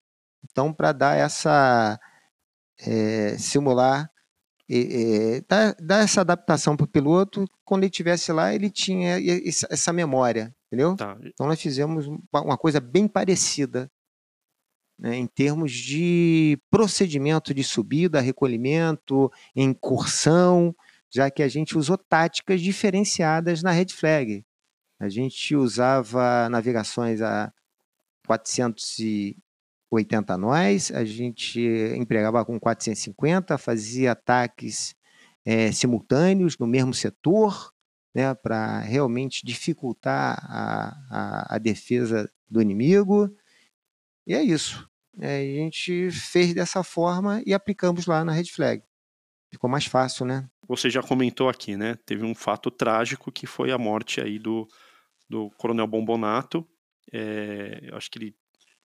Então, 0.42 0.72
para 0.72 0.92
dar 0.92 1.16
essa. 1.16 2.00
É, 2.80 3.38
simular, 3.38 4.10
é, 4.68 5.42
dar, 5.46 5.76
dar, 5.78 6.02
essa 6.02 6.22
adaptação 6.22 6.76
para 6.76 6.84
o 6.84 6.88
piloto, 6.88 7.44
quando 7.64 7.82
ele 7.82 7.90
estivesse 7.90 8.32
lá, 8.32 8.52
ele 8.52 8.68
tinha 8.68 9.16
essa 9.70 9.92
memória, 9.92 10.52
entendeu? 10.66 10.96
Tá. 10.96 11.16
Então, 11.22 11.46
nós 11.46 11.60
fizemos 11.60 12.06
uma 12.32 12.58
coisa 12.58 12.80
bem 12.80 13.06
parecida 13.06 13.88
né, 14.98 15.16
em 15.16 15.26
termos 15.26 15.72
de 15.72 16.58
procedimento 16.70 17.52
de 17.52 17.64
subida, 17.64 18.20
recolhimento, 18.20 19.30
incursão, 19.54 20.74
já 21.10 21.30
que 21.30 21.42
a 21.42 21.48
gente 21.48 21.78
usou 21.78 21.96
táticas 21.96 22.60
diferenciadas 22.60 23.62
na 23.62 23.70
red 23.70 23.88
flag. 23.88 24.44
A 24.98 25.08
gente 25.08 25.54
usava 25.54 26.48
navegações 26.48 27.20
a 27.20 27.52
480 28.26 30.38
nós, 30.38 30.90
a 30.90 31.04
gente 31.04 31.60
empregava 31.96 32.44
com 32.44 32.58
450, 32.58 33.58
fazia 33.58 34.12
ataques 34.12 34.94
é, 35.44 35.70
simultâneos 35.70 36.56
no 36.58 36.66
mesmo 36.66 36.94
setor, 36.94 37.72
né, 38.14 38.32
para 38.34 38.80
realmente 38.80 39.44
dificultar 39.44 40.38
a, 40.48 40.96
a, 41.10 41.56
a, 41.56 41.58
defesa 41.58 42.30
do 42.48 42.62
inimigo. 42.62 43.28
E 44.26 44.34
é 44.34 44.42
isso. 44.42 44.88
É, 45.20 45.38
a 45.38 45.62
gente 45.62 46.10
fez 46.10 46.54
dessa 46.54 46.82
forma 46.82 47.42
e 47.46 47.54
aplicamos 47.54 48.06
lá 48.06 48.24
na 48.24 48.32
Red 48.32 48.46
Flag. 48.46 48.82
Ficou 49.50 49.70
mais 49.70 49.84
fácil, 49.84 50.26
né? 50.26 50.48
Você 50.66 50.90
já 50.90 51.02
comentou 51.02 51.48
aqui, 51.48 51.76
né? 51.76 51.96
Teve 52.06 52.24
um 52.24 52.34
fato 52.34 52.70
trágico 52.70 53.30
que 53.30 53.46
foi 53.46 53.70
a 53.70 53.78
morte 53.78 54.20
aí 54.20 54.38
do, 54.38 54.66
do 55.28 55.50
Coronel 55.50 55.86
Bombonato. 55.86 56.66
É, 57.12 57.88
acho 57.92 58.10
que 58.10 58.18
ele, 58.18 58.36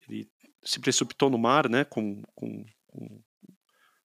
ele 0.08 0.30
se 0.63 0.80
precipitou 0.80 1.30
no 1.30 1.38
mar, 1.38 1.69
né, 1.69 1.84
com, 1.84 2.21
com, 2.36 2.65
com 2.86 3.21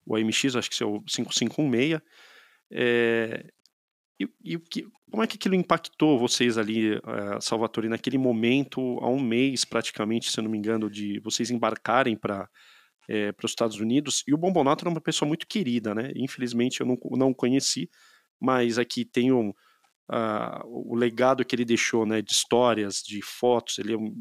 o 0.06 0.16
AMX, 0.16 0.56
acho 0.56 0.70
que 0.70 0.82
é 0.82 0.86
o 0.86 1.04
5516. 1.08 2.02
É, 2.72 3.52
e, 4.20 4.30
e 4.44 4.60
que, 4.60 4.88
como 5.12 5.24
é 5.24 5.28
que 5.28 5.36
aquilo 5.36 5.56
impactou 5.56 6.18
vocês 6.18 6.58
ali, 6.58 6.96
uh, 6.96 7.42
Salvatore, 7.42 7.90
naquele 7.90 8.18
momento, 8.18 8.82
há 9.02 9.10
um 9.10 9.20
mês 9.20 9.66
praticamente, 9.66 10.32
se 10.32 10.40
eu 10.40 10.44
não 10.44 10.52
me 10.52 10.58
engano, 10.58 10.90
de 10.90 11.20
vocês 11.20 11.52
embarcarem 11.52 12.16
para 12.16 12.50
é, 13.08 13.32
para 13.32 13.46
os 13.46 13.52
Estados 13.52 13.80
Unidos? 13.80 14.24
E 14.28 14.34
o 14.34 14.38
Bombonato 14.38 14.84
era 14.84 14.90
uma 14.90 15.02
pessoa 15.02 15.28
muito 15.28 15.46
querida, 15.48 15.94
né? 15.94 16.12
Infelizmente 16.16 16.82
eu 16.82 16.88
não, 16.88 16.98
não 17.12 17.34
conheci, 17.34 17.90
mas 18.40 18.80
aqui 18.80 19.06
tem 19.06 19.32
um, 19.32 19.50
uh, 20.10 20.66
o 20.66 20.96
legado 20.96 21.46
que 21.46 21.56
ele 21.56 21.66
deixou, 21.66 22.06
né, 22.06 22.22
de 22.22 22.32
histórias, 22.32 23.02
de 23.02 23.22
fotos. 23.22 23.78
Ele 23.80 23.94
é 23.94 23.98
um, 23.98 24.14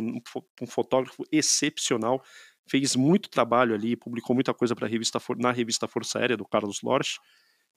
um, 0.00 0.20
um 0.62 0.66
fotógrafo 0.66 1.24
excepcional. 1.30 2.22
Fez 2.68 2.94
muito 2.96 3.28
trabalho 3.28 3.74
ali, 3.74 3.96
publicou 3.96 4.34
muita 4.34 4.54
coisa 4.54 4.74
para 4.74 4.86
revista 4.86 5.18
na 5.38 5.52
revista 5.52 5.88
Força 5.88 6.18
Aérea 6.18 6.36
do 6.36 6.44
Carlos 6.44 6.80
Lorch. 6.82 7.18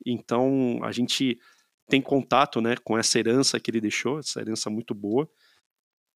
Então 0.06 0.80
a 0.84 0.92
gente 0.92 1.40
tem 1.88 2.02
contato, 2.02 2.62
né, 2.62 2.76
com 2.84 2.98
essa 2.98 3.20
herança 3.20 3.60
que 3.60 3.70
ele 3.70 3.82
deixou, 3.82 4.20
essa 4.20 4.42
herança 4.42 4.70
muito 4.70 4.94
boa. 4.94 5.30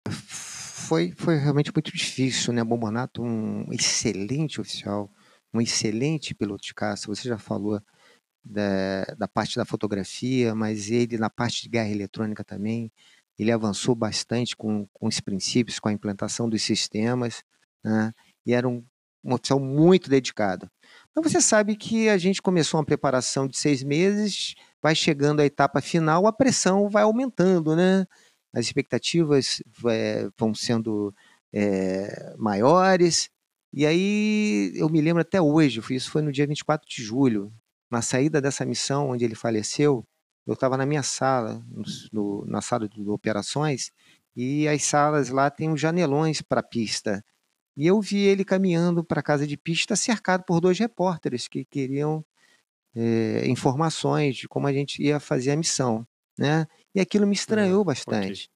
Foi, 0.08 1.14
foi 1.16 1.38
realmente 1.38 1.72
muito 1.74 1.92
difícil, 1.92 2.52
né? 2.52 2.64
Bombonato, 2.64 3.22
um 3.22 3.72
excelente 3.72 4.60
oficial, 4.60 5.12
um 5.54 5.62
excelente 5.62 6.34
piloto 6.34 6.64
de 6.64 6.74
caça. 6.74 7.08
Você 7.08 7.30
já 7.30 7.38
falou 7.38 7.80
da, 8.44 9.06
da 9.18 9.28
parte 9.28 9.56
da 9.56 9.66
fotografia, 9.66 10.56
mas 10.56 10.90
ele 10.90 11.18
na 11.18 11.30
parte 11.30 11.62
de 11.62 11.70
guerra 11.70 11.90
eletrônica 11.90 12.44
também, 12.44 12.92
ele 13.38 13.52
avançou 13.52 13.96
bastante 13.96 14.56
com, 14.56 14.88
com 14.92 15.08
os 15.08 15.20
princípios, 15.20 15.80
com 15.80 15.90
a 15.90 15.94
implantação 15.94 16.50
dos 16.50 16.64
sistemas, 16.64 17.44
né? 17.84 18.14
e 18.46 18.54
era 18.54 18.68
um, 18.68 18.84
um 19.24 19.34
oficial 19.34 19.60
muito 19.60 20.10
dedicado. 20.10 20.70
Então 21.12 21.24
você 21.24 21.42
sabe 21.42 21.76
que 21.76 22.08
a 22.10 22.18
gente 22.18 22.42
começou 22.42 22.80
uma 22.80 22.86
preparação 22.86 23.48
de 23.48 23.58
seis 23.58 23.84
meses, 23.84 24.56
vai 24.82 24.96
chegando 24.96 25.42
à 25.42 25.46
etapa 25.46 25.82
final, 25.82 26.28
a 26.28 26.34
pressão 26.34 26.90
vai 26.90 27.04
aumentando, 27.04 27.76
né? 27.76 28.06
As 28.54 28.66
expectativas 28.66 29.62
é, 29.88 30.28
vão 30.38 30.54
sendo 30.54 31.14
é, 31.54 32.36
maiores. 32.38 33.30
E 33.74 33.86
aí 33.86 34.72
eu 34.76 34.90
me 34.90 35.02
lembro 35.02 35.22
até 35.22 35.42
hoje, 35.42 35.82
isso 35.92 36.12
foi 36.12 36.22
no 36.22 36.32
dia 36.32 36.48
24 36.48 36.88
de 36.88 37.04
julho, 37.04 37.52
na 37.92 38.02
saída 38.02 38.42
dessa 38.42 38.66
missão 38.66 39.10
onde 39.10 39.26
ele 39.26 39.36
faleceu, 39.36 40.06
eu 40.46 40.54
estava 40.54 40.78
na 40.78 40.86
minha 40.86 41.04
sala, 41.04 41.64
no, 42.12 42.44
na 42.46 42.62
sala 42.62 42.90
de 42.90 43.08
operações, 43.08 43.92
e 44.36 44.68
as 44.68 44.84
salas 44.84 45.30
lá 45.30 45.50
têm 45.50 45.72
os 45.72 45.80
janelões 45.80 46.42
para 46.42 46.62
a 46.62 46.64
pista. 46.64 47.24
E 47.80 47.88
eu 47.88 48.02
vi 48.02 48.18
ele 48.18 48.44
caminhando 48.44 49.06
para 49.06 49.22
a 49.22 49.24
casa 49.24 49.48
de 49.48 49.56
pista, 49.56 49.96
cercado 49.96 50.44
por 50.44 50.60
dois 50.60 50.78
repórteres 50.78 51.48
que 51.48 51.64
queriam 51.64 52.26
é, 52.94 53.48
informações 53.48 54.36
de 54.36 54.50
como 54.50 54.68
a 54.68 54.74
gente 54.74 55.02
ia 55.02 55.18
fazer 55.18 55.52
a 55.52 55.56
missão. 55.56 56.06
Né? 56.38 56.68
E 56.94 57.00
aquilo 57.00 57.26
me 57.26 57.34
estranhou 57.34 57.86
bastante. 57.86 58.26
Okay. 58.26 58.48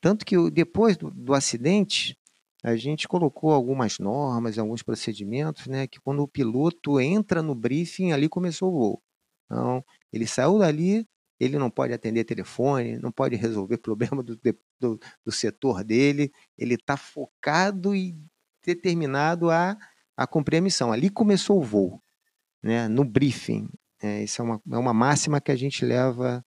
Tanto 0.00 0.24
que 0.24 0.50
depois 0.50 0.96
do, 0.96 1.10
do 1.10 1.34
acidente, 1.34 2.18
a 2.62 2.74
gente 2.74 3.06
colocou 3.06 3.52
algumas 3.52 3.98
normas, 3.98 4.58
alguns 4.58 4.82
procedimentos, 4.82 5.66
né, 5.66 5.86
que 5.86 6.00
quando 6.00 6.22
o 6.22 6.28
piloto 6.28 6.98
entra 6.98 7.42
no 7.42 7.54
briefing, 7.54 8.12
ali 8.12 8.30
começou 8.30 8.70
o 8.70 8.78
voo. 8.78 9.02
Então, 9.44 9.84
ele 10.10 10.26
saiu 10.26 10.58
dali, 10.58 11.06
ele 11.38 11.58
não 11.58 11.68
pode 11.68 11.92
atender 11.92 12.24
telefone, 12.24 12.98
não 12.98 13.12
pode 13.12 13.36
resolver 13.36 13.76
problema 13.84 14.22
do, 14.22 14.40
do, 14.80 14.98
do 15.22 15.32
setor 15.32 15.84
dele, 15.84 16.32
ele 16.56 16.76
está 16.76 16.96
focado 16.96 17.94
e 17.94 18.16
determinado 18.64 19.50
a 19.50 19.76
a 20.16 20.26
cumprir 20.26 20.58
a 20.58 20.60
missão. 20.60 20.92
Ali 20.92 21.10
começou 21.10 21.58
o 21.58 21.62
voo, 21.62 22.02
né? 22.62 22.88
no 22.88 23.04
briefing. 23.04 23.68
É, 24.00 24.22
isso 24.22 24.40
é 24.42 24.44
uma, 24.44 24.62
é 24.70 24.78
uma 24.78 24.94
máxima 24.94 25.40
que 25.40 25.50
a 25.50 25.56
gente 25.56 25.84
leva, 25.84 26.44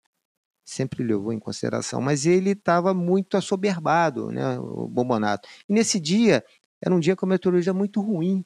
sempre 0.64 1.04
levou 1.04 1.34
em 1.34 1.40
consideração. 1.40 2.02
Mas 2.02 2.26
ele 2.26 2.52
estava 2.52 2.94
muito 2.94 3.36
assoberbado, 3.36 4.32
né, 4.32 4.60
o 4.60 4.88
Bombonato. 4.88 5.48
E 5.68 5.74
nesse 5.74 6.00
dia, 6.00 6.46
era 6.82 6.94
um 6.94 7.00
dia 7.00 7.16
com 7.16 7.26
a 7.26 7.30
meteorologia 7.30 7.74
muito 7.74 8.02
ruim, 8.02 8.46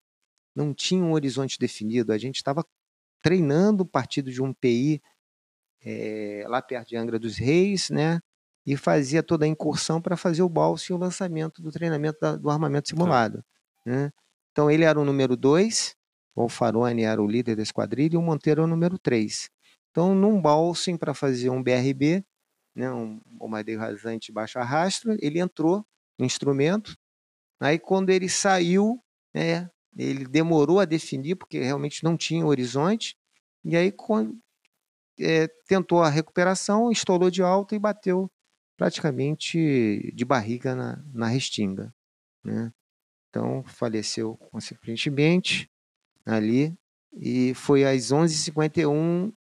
não 0.56 0.74
tinha 0.74 1.04
um 1.04 1.12
horizonte 1.14 1.60
definido. 1.60 2.14
A 2.14 2.18
gente 2.18 2.38
estava 2.38 2.66
treinando 3.22 3.84
o 3.84 3.86
partido 3.86 4.32
de 4.32 4.42
um 4.42 4.54
PI 4.54 5.02
é, 5.84 6.46
lá 6.48 6.62
perto 6.62 6.90
de 6.90 6.96
Angra 6.96 7.20
dos 7.20 7.38
Reis, 7.38 7.90
né? 7.90 8.22
E 8.66 8.78
fazia 8.78 9.24
toda 9.24 9.46
a 9.46 9.48
incursão 9.48 10.02
para 10.02 10.16
fazer 10.16 10.44
o 10.44 10.50
balso 10.50 10.92
e 10.92 10.94
o 10.94 10.98
lançamento 10.98 11.62
do 11.62 11.72
treinamento 11.72 12.20
da, 12.22 12.36
do 12.36 12.50
armamento 12.50 12.90
simulado. 12.90 13.44
Né? 13.86 14.12
Então 14.52 14.70
ele 14.70 14.84
era 14.84 15.00
o 15.00 15.06
número 15.06 15.36
2, 15.36 15.96
o 16.36 16.42
Alfarone 16.42 17.04
era 17.04 17.22
o 17.22 17.28
líder 17.28 17.56
da 17.56 17.64
esquadrilha 17.64 18.16
e 18.16 18.18
o 18.18 18.22
Monteiro 18.22 18.62
era 18.62 18.68
o 18.68 18.70
número 18.70 18.98
3. 18.98 19.50
Então, 19.92 20.16
num 20.16 20.42
balsing 20.42 20.98
para 20.98 21.14
fazer 21.14 21.50
um 21.50 21.62
BRB, 21.62 22.24
né, 22.76 22.92
um 22.92 23.20
bombardeio 23.26 23.80
rasante 23.80 24.28
de 24.28 24.32
baixo 24.32 24.58
arrasto, 24.58 25.10
ele 25.20 25.40
entrou 25.40 25.86
no 26.18 26.26
instrumento. 26.26 26.96
Aí, 27.60 27.78
quando 27.78 28.10
ele 28.10 28.30
saiu, 28.30 29.04
né, 29.34 29.70
ele 29.98 30.26
demorou 30.26 30.80
a 30.80 30.86
definir, 30.86 31.36
porque 31.36 31.60
realmente 31.60 32.04
não 32.04 32.16
tinha 32.18 32.46
horizonte. 32.46 33.18
E 33.66 33.76
aí, 33.76 33.92
quando, 33.92 34.40
é, 35.20 35.48
tentou 35.68 36.02
a 36.02 36.10
recuperação, 36.10 36.92
estourou 36.92 37.30
de 37.30 37.44
alta 37.44 37.76
e 37.76 37.80
bateu 37.80 38.32
praticamente 38.78 40.12
de 40.16 40.26
barriga 40.26 40.74
na, 40.76 41.04
na 41.14 41.28
restinga. 41.28 41.94
Né? 42.44 42.72
Então, 43.32 43.64
faleceu 43.64 44.36
consequentemente 44.52 45.72
ali. 46.26 46.78
E 47.14 47.54
foi 47.56 47.86
às 47.86 48.12
11h51 48.12 49.34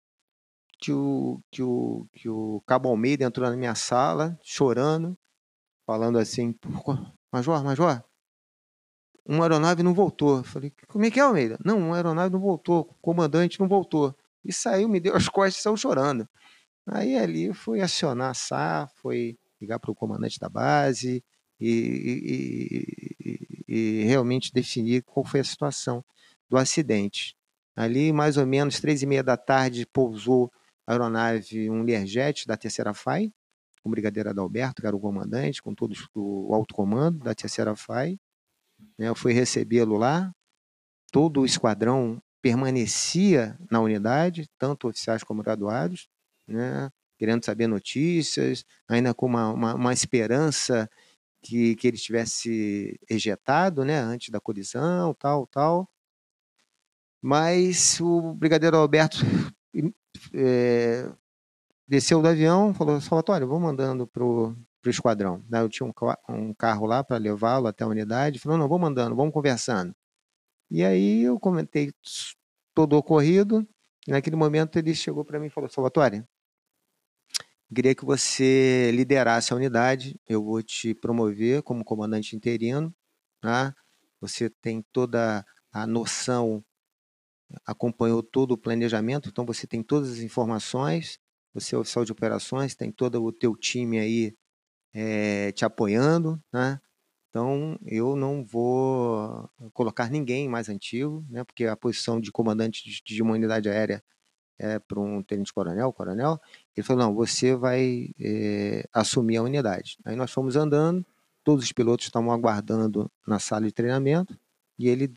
que 0.78 0.92
o, 0.92 1.40
que 1.50 1.62
o, 1.62 2.06
que 2.12 2.28
o 2.28 2.62
Cabo 2.66 2.88
Almeida 2.88 3.24
entrou 3.24 3.50
na 3.50 3.56
minha 3.56 3.74
sala, 3.74 4.38
chorando, 4.42 5.18
falando 5.84 6.18
assim: 6.18 6.54
Major, 7.32 7.62
Major, 7.64 8.02
uma 9.26 9.44
aeronave 9.44 9.82
não 9.82 9.92
voltou. 9.92 10.42
Falei: 10.44 10.72
Como 10.88 11.04
é 11.04 11.10
que 11.10 11.18
é, 11.18 11.22
Almeida? 11.22 11.58
Não, 11.64 11.78
uma 11.78 11.96
aeronave 11.96 12.32
não 12.32 12.40
voltou, 12.40 12.80
o 12.80 12.94
comandante 13.02 13.58
não 13.60 13.68
voltou. 13.68 14.14
E 14.44 14.52
saiu, 14.52 14.88
me 14.88 15.00
deu 15.00 15.14
as 15.14 15.28
costas 15.28 15.58
e 15.58 15.62
saiu 15.62 15.76
chorando. 15.76 16.28
Aí 16.86 17.16
ali 17.16 17.52
foi 17.52 17.80
acionar 17.80 18.30
a 18.30 18.34
SA, 18.34 18.88
foi 18.96 19.36
ligar 19.60 19.78
para 19.78 19.90
o 19.90 19.94
comandante 19.94 20.38
da 20.38 20.48
base 20.48 21.22
e, 21.60 22.86
e, 23.20 23.49
e, 23.70 24.02
realmente 24.02 24.52
definir 24.52 25.02
qual 25.02 25.24
foi 25.24 25.40
a 25.40 25.44
situação 25.44 26.04
do 26.48 26.58
acidente. 26.58 27.36
Ali, 27.76 28.12
mais 28.12 28.36
ou 28.36 28.44
menos, 28.44 28.80
três 28.80 29.02
e 29.02 29.06
meia 29.06 29.22
da 29.22 29.36
tarde, 29.36 29.86
pousou 29.86 30.52
a 30.86 30.92
aeronave, 30.92 31.70
um 31.70 31.82
Learjet 31.82 32.46
da 32.46 32.56
terceira 32.56 32.92
FAI, 32.92 33.32
com 33.80 33.88
o 33.88 33.92
brigadeiro 33.92 34.28
Adalberto, 34.28 34.82
que 34.82 34.86
era 34.86 34.96
o 34.96 35.00
comandante, 35.00 35.62
com 35.62 35.72
todo 35.72 35.94
o 36.14 36.52
alto 36.52 36.74
comando 36.74 37.20
da 37.20 37.34
terceira 37.34 37.74
FAI. 37.76 38.18
Né, 38.98 39.08
eu 39.08 39.14
fui 39.14 39.32
recebê-lo 39.32 39.96
lá. 39.96 40.34
Todo 41.12 41.40
o 41.40 41.46
esquadrão 41.46 42.20
permanecia 42.42 43.58
na 43.70 43.80
unidade, 43.80 44.48
tanto 44.58 44.88
oficiais 44.88 45.22
como 45.22 45.42
graduados, 45.42 46.08
né, 46.46 46.90
querendo 47.18 47.44
saber 47.44 47.66
notícias, 47.66 48.64
ainda 48.88 49.14
com 49.14 49.26
uma, 49.26 49.52
uma, 49.52 49.74
uma 49.74 49.92
esperança 49.92 50.90
que, 51.42 51.74
que 51.76 51.88
ele 51.88 51.96
tivesse 51.96 52.98
ejetado 53.08 53.84
né, 53.84 53.98
antes 53.98 54.30
da 54.30 54.40
colisão, 54.40 55.14
tal, 55.14 55.46
tal. 55.46 55.88
Mas 57.22 58.00
o 58.00 58.34
brigadeiro 58.34 58.76
Alberto 58.76 59.18
é, 60.34 61.10
desceu 61.86 62.22
do 62.22 62.28
avião, 62.28 62.72
falou, 62.72 63.00
Salvatore, 63.00 63.44
vou 63.44 63.60
mandando 63.60 64.06
para 64.06 64.24
o 64.24 64.56
esquadrão. 64.86 65.44
Eu 65.52 65.68
tinha 65.68 65.86
um, 65.86 65.92
um 66.28 66.54
carro 66.54 66.86
lá 66.86 67.04
para 67.04 67.18
levá-lo 67.18 67.66
até 67.66 67.84
a 67.84 67.88
unidade. 67.88 68.38
Falou, 68.38 68.58
não, 68.58 68.68
vou 68.68 68.78
mandando, 68.78 69.14
vamos 69.16 69.34
conversando. 69.34 69.94
E 70.70 70.84
aí 70.84 71.22
eu 71.22 71.38
comentei 71.38 71.92
todo 72.74 72.94
o 72.94 72.98
ocorrido. 72.98 73.66
Naquele 74.08 74.36
momento 74.36 74.78
ele 74.78 74.94
chegou 74.94 75.24
para 75.24 75.38
mim 75.38 75.46
e 75.46 75.50
falou, 75.50 75.68
Salvatore, 75.68 76.24
queria 77.74 77.94
que 77.94 78.04
você 78.04 78.90
liderasse 78.92 79.52
a 79.52 79.56
unidade. 79.56 80.18
Eu 80.28 80.44
vou 80.44 80.62
te 80.62 80.94
promover 80.94 81.62
como 81.62 81.84
comandante 81.84 82.36
interino. 82.36 82.94
Tá? 83.40 83.74
Você 84.20 84.50
tem 84.50 84.84
toda 84.92 85.44
a 85.72 85.86
noção 85.86 86.64
acompanhou 87.66 88.22
todo 88.22 88.52
o 88.52 88.58
planejamento, 88.58 89.28
então 89.28 89.44
você 89.44 89.66
tem 89.66 89.82
todas 89.82 90.10
as 90.10 90.18
informações, 90.18 91.18
você 91.52 91.74
é 91.74 91.78
oficial 91.78 92.04
de 92.04 92.12
operações, 92.12 92.74
tem 92.74 92.92
todo 92.92 93.22
o 93.22 93.32
teu 93.32 93.56
time 93.56 93.98
aí 93.98 94.34
é, 94.94 95.52
te 95.52 95.64
apoiando, 95.64 96.40
né? 96.52 96.80
Então 97.28 97.78
eu 97.86 98.16
não 98.16 98.44
vou 98.44 99.48
colocar 99.72 100.10
ninguém 100.10 100.48
mais 100.48 100.68
antigo, 100.68 101.24
né? 101.28 101.44
Porque 101.44 101.66
a 101.66 101.76
posição 101.76 102.20
de 102.20 102.32
comandante 102.32 102.84
de, 102.84 103.00
de 103.04 103.22
uma 103.22 103.34
unidade 103.34 103.68
aérea 103.68 104.02
é 104.60 104.78
para 104.78 105.00
um 105.00 105.22
tenente 105.22 105.52
coronel, 105.52 105.92
coronel. 105.92 106.38
Ele 106.76 106.86
falou 106.86 107.04
não, 107.04 107.14
você 107.14 107.56
vai 107.56 108.10
é, 108.20 108.86
assumir 108.92 109.38
a 109.38 109.42
unidade. 109.42 109.96
Aí 110.04 110.14
nós 110.14 110.30
fomos 110.30 110.54
andando, 110.54 111.04
todos 111.42 111.64
os 111.64 111.72
pilotos 111.72 112.06
estavam 112.06 112.30
aguardando 112.30 113.10
na 113.26 113.38
sala 113.38 113.66
de 113.66 113.72
treinamento 113.72 114.38
e 114.78 114.86
ele 114.88 115.12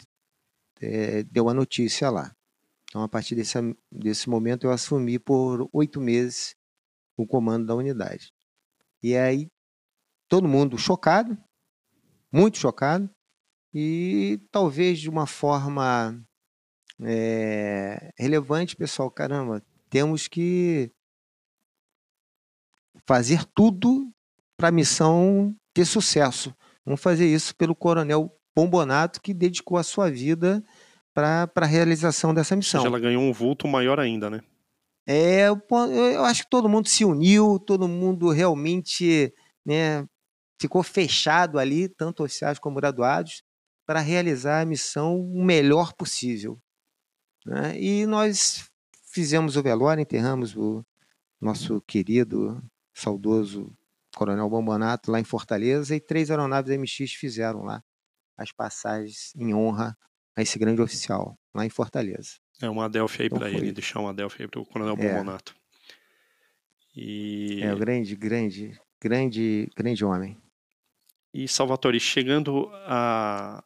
é, 0.81 1.23
deu 1.23 1.49
a 1.49 1.53
notícia 1.53 2.09
lá. 2.09 2.33
Então, 2.85 3.03
a 3.03 3.09
partir 3.09 3.35
desse, 3.35 3.57
desse 3.91 4.29
momento, 4.29 4.65
eu 4.65 4.71
assumi 4.71 5.19
por 5.19 5.67
oito 5.73 5.99
meses 5.99 6.55
o 7.17 7.27
comando 7.27 7.65
da 7.65 7.75
unidade. 7.75 8.31
E 9.01 9.17
aí, 9.17 9.49
todo 10.29 10.47
mundo 10.47 10.77
chocado, 10.77 11.37
muito 12.31 12.57
chocado, 12.57 13.09
e 13.73 14.39
talvez 14.51 14.99
de 14.99 15.09
uma 15.09 15.25
forma 15.25 16.23
é, 17.01 18.11
relevante, 18.17 18.75
pessoal, 18.75 19.09
caramba, 19.09 19.61
temos 19.89 20.27
que 20.27 20.91
fazer 23.05 23.43
tudo 23.55 24.11
para 24.57 24.69
a 24.69 24.71
missão 24.71 25.55
ter 25.73 25.85
sucesso. 25.85 26.55
Vamos 26.85 27.01
fazer 27.01 27.25
isso 27.25 27.55
pelo 27.55 27.75
coronel 27.75 28.31
Pombonato, 28.53 29.21
que 29.21 29.33
dedicou 29.33 29.77
a 29.77 29.83
sua 29.83 30.11
vida 30.11 30.63
para 31.13 31.49
a 31.55 31.65
realização 31.65 32.33
dessa 32.33 32.55
missão. 32.55 32.85
Ela 32.85 32.99
ganhou 32.99 33.23
um 33.23 33.33
vulto 33.33 33.67
maior 33.67 33.99
ainda, 33.99 34.29
né? 34.29 34.41
É, 35.07 35.47
eu 35.49 36.23
acho 36.23 36.43
que 36.43 36.49
todo 36.49 36.69
mundo 36.69 36.87
se 36.87 37.03
uniu, 37.03 37.59
todo 37.59 37.87
mundo 37.87 38.29
realmente 38.29 39.33
né, 39.65 40.05
ficou 40.59 40.81
fechado 40.81 41.59
ali, 41.59 41.89
tanto 41.89 42.23
oficiais 42.23 42.57
como 42.57 42.77
graduados, 42.77 43.43
para 43.85 43.99
realizar 43.99 44.61
a 44.61 44.65
missão 44.65 45.19
o 45.19 45.43
melhor 45.43 45.93
possível. 45.93 46.57
Né? 47.45 47.79
E 47.79 48.05
nós 48.05 48.69
fizemos 49.11 49.55
o 49.55 49.63
velório, 49.63 50.01
enterramos 50.01 50.55
o 50.55 50.85
nosso 51.39 51.81
querido, 51.81 52.61
saudoso 52.93 53.75
Coronel 54.15 54.49
Bombonato 54.49 55.11
lá 55.11 55.19
em 55.19 55.23
Fortaleza 55.23 55.95
e 55.95 55.99
três 55.99 56.29
aeronaves 56.29 56.77
MX 56.77 57.13
fizeram 57.13 57.63
lá 57.63 57.83
as 58.37 58.51
passagens 58.51 59.33
em 59.35 59.53
honra 59.53 59.97
a 60.35 60.41
esse 60.41 60.57
grande 60.57 60.81
oficial, 60.81 61.37
lá 61.53 61.65
em 61.65 61.69
Fortaleza. 61.69 62.37
É 62.61 62.69
uma 62.69 62.85
Adelphi 62.85 63.23
aí 63.23 63.25
então 63.27 63.37
para 63.39 63.49
ele, 63.49 63.71
deixar 63.71 63.99
uma 63.99 64.11
Adelphi 64.11 64.43
aí 64.43 64.47
para 64.47 64.59
o 64.59 64.65
Coronel 64.65 64.95
é. 64.97 65.09
Bombonato. 65.09 65.55
E... 66.95 67.59
É, 67.61 67.73
o 67.73 67.77
grande, 67.77 68.15
grande, 68.15 68.79
grande, 69.01 69.69
grande 69.75 70.05
homem. 70.05 70.37
E 71.33 71.47
Salvatore, 71.47 71.99
chegando 71.99 72.69
a 72.85 73.63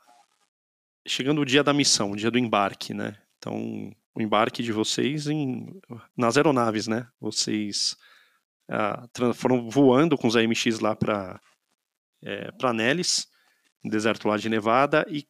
chegando 1.06 1.42
o 1.42 1.46
dia 1.46 1.64
da 1.64 1.74
missão, 1.74 2.12
o 2.12 2.16
dia 2.16 2.32
do 2.32 2.38
embarque, 2.38 2.94
né? 2.94 3.18
Então, 3.38 3.92
o 4.16 4.22
embarque 4.22 4.64
de 4.64 4.72
vocês 4.72 5.28
em 5.28 5.80
nas 6.16 6.38
aeronaves, 6.38 6.88
né? 6.88 7.08
Vocês 7.20 7.96
uh, 8.70 9.34
foram 9.34 9.70
voando 9.70 10.18
com 10.18 10.28
os 10.28 10.36
AMX 10.36 10.80
lá 10.80 10.96
para 10.96 11.40
é, 12.22 12.52
para 12.54 12.74
Nelis 12.74 13.28
deserto 13.90 14.28
lá 14.28 14.38
de 14.38 14.50
Nevada, 14.50 15.06
e, 15.10 15.28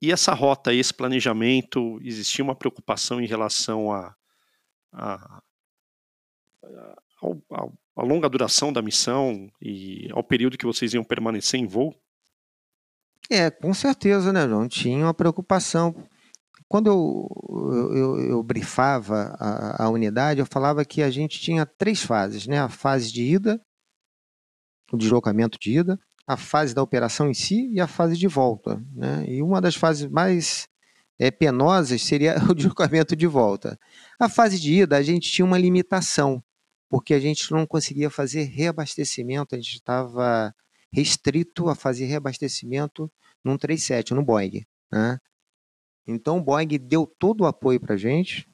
e 0.00 0.12
essa 0.12 0.32
rota, 0.32 0.72
esse 0.72 0.92
planejamento, 0.92 1.98
existia 2.02 2.44
uma 2.44 2.54
preocupação 2.54 3.20
em 3.20 3.26
relação 3.26 3.92
a, 3.92 4.14
a, 4.92 5.42
a, 6.72 7.68
a 7.96 8.02
longa 8.02 8.28
duração 8.28 8.72
da 8.72 8.82
missão 8.82 9.50
e 9.60 10.08
ao 10.12 10.22
período 10.22 10.58
que 10.58 10.66
vocês 10.66 10.94
iam 10.94 11.04
permanecer 11.04 11.58
em 11.58 11.66
voo? 11.66 11.94
É, 13.30 13.50
com 13.50 13.74
certeza, 13.74 14.32
né, 14.32 14.46
João? 14.46 14.68
Tinha 14.68 15.06
uma 15.06 15.14
preocupação. 15.14 15.94
Quando 16.68 16.88
eu, 16.88 17.92
eu, 17.94 18.20
eu 18.20 18.42
brifava 18.42 19.36
a, 19.38 19.84
a, 19.84 19.88
unidade, 19.88 20.40
eu 20.40 20.46
falava 20.46 20.84
que 20.84 21.02
a 21.02 21.10
gente 21.10 21.40
tinha 21.40 21.64
três 21.64 22.02
fases, 22.02 22.46
né? 22.46 22.58
A 22.58 22.68
fase 22.68 23.12
de 23.12 23.22
ida, 23.22 23.60
o 24.92 24.96
deslocamento 24.96 25.58
de 25.60 25.78
ida, 25.78 25.98
a 26.26 26.36
fase 26.36 26.74
da 26.74 26.82
operação 26.82 27.30
em 27.30 27.34
si 27.34 27.70
e 27.72 27.80
a 27.80 27.86
fase 27.86 28.16
de 28.16 28.26
volta. 28.26 28.82
Né? 28.92 29.24
E 29.28 29.42
uma 29.42 29.60
das 29.60 29.76
fases 29.76 30.10
mais 30.10 30.66
é, 31.18 31.30
penosas 31.30 32.02
seria 32.02 32.34
o 32.50 32.54
deslocamento 32.54 33.14
de 33.14 33.26
volta. 33.26 33.78
A 34.18 34.28
fase 34.28 34.58
de 34.58 34.74
ida, 34.74 34.96
a 34.96 35.02
gente 35.02 35.30
tinha 35.30 35.44
uma 35.44 35.58
limitação, 35.58 36.42
porque 36.90 37.14
a 37.14 37.20
gente 37.20 37.50
não 37.52 37.66
conseguia 37.66 38.10
fazer 38.10 38.42
reabastecimento, 38.44 39.54
a 39.54 39.58
gente 39.58 39.74
estava 39.74 40.52
restrito 40.92 41.68
a 41.68 41.74
fazer 41.74 42.06
reabastecimento 42.06 43.10
num 43.44 43.56
37, 43.56 44.14
no 44.14 44.24
Boeing. 44.24 44.64
Né? 44.90 45.18
Então 46.06 46.38
o 46.38 46.42
Boeing 46.42 46.78
deu 46.78 47.06
todo 47.06 47.42
o 47.42 47.46
apoio 47.46 47.80
para 47.80 47.94
a 47.94 47.98
gente, 47.98 48.48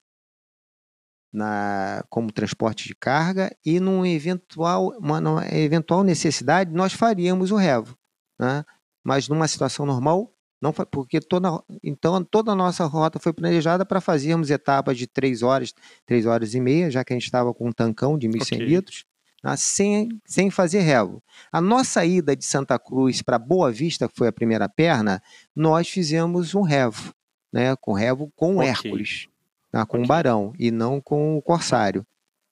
na, 1.33 2.05
como 2.09 2.33
transporte 2.33 2.87
de 2.87 2.95
carga, 2.95 3.55
e 3.65 3.81
num 3.81 4.05
eventual, 4.05 4.89
uma, 4.99 5.21
numa 5.21 5.47
eventual 5.55 6.03
necessidade, 6.03 6.73
nós 6.73 6.93
faríamos 6.93 7.51
o 7.51 7.57
revo. 7.57 7.97
Né? 8.39 8.65
Mas 9.05 9.29
numa 9.29 9.49
situação 9.49 9.87
normal, 9.87 10.33
não 10.61 10.73
porque 10.73 11.21
toda, 11.21 11.61
então 11.83 12.23
toda 12.23 12.53
a 12.53 12.55
nossa 12.55 12.85
rota 12.85 13.19
foi 13.19 13.33
planejada 13.33 13.85
para 13.85 14.01
fazermos 14.01 14.49
etapas 14.49 14.97
de 14.97 15.09
3 15.09 15.43
horas, 15.43 15.75
3 16.07 16.25
horas 16.25 16.55
e 16.55 16.61
meia, 16.61 16.91
já 16.91 17.05
que 17.05 17.13
a 17.13 17.17
gente 17.17 17.25
estava 17.25 17.53
com 17.53 17.69
um 17.69 17.73
tancão 17.73 18.17
de 18.17 18.29
1.100 18.29 18.43
okay. 18.43 18.59
litros, 18.67 19.05
né, 19.43 19.57
sem, 19.57 20.09
sem 20.25 20.51
fazer 20.51 20.81
revo. 20.81 21.21
A 21.51 21.61
nossa 21.61 22.05
ida 22.05 22.37
de 22.37 22.45
Santa 22.45 22.79
Cruz 22.79 23.23
para 23.23 23.41
Boa 23.41 23.73
Vista, 23.73 24.09
que 24.09 24.15
foi 24.17 24.29
a 24.29 24.33
primeira 24.33 24.69
perna, 24.69 25.21
nós 25.57 25.89
fizemos 25.89 26.55
um 26.55 26.63
revo, 26.63 27.13
né, 27.53 27.77
com 27.77 27.93
revo 27.93 28.33
com 28.35 28.57
o 28.57 28.59
okay. 28.59 28.69
Hércules, 28.69 29.29
né, 29.73 29.85
com 29.85 29.99
okay. 29.99 30.05
o 30.05 30.09
Barão, 30.09 30.53
e 30.59 30.71
não 30.71 31.01
com 31.01 31.37
o 31.37 31.43
Corsário. 31.43 32.07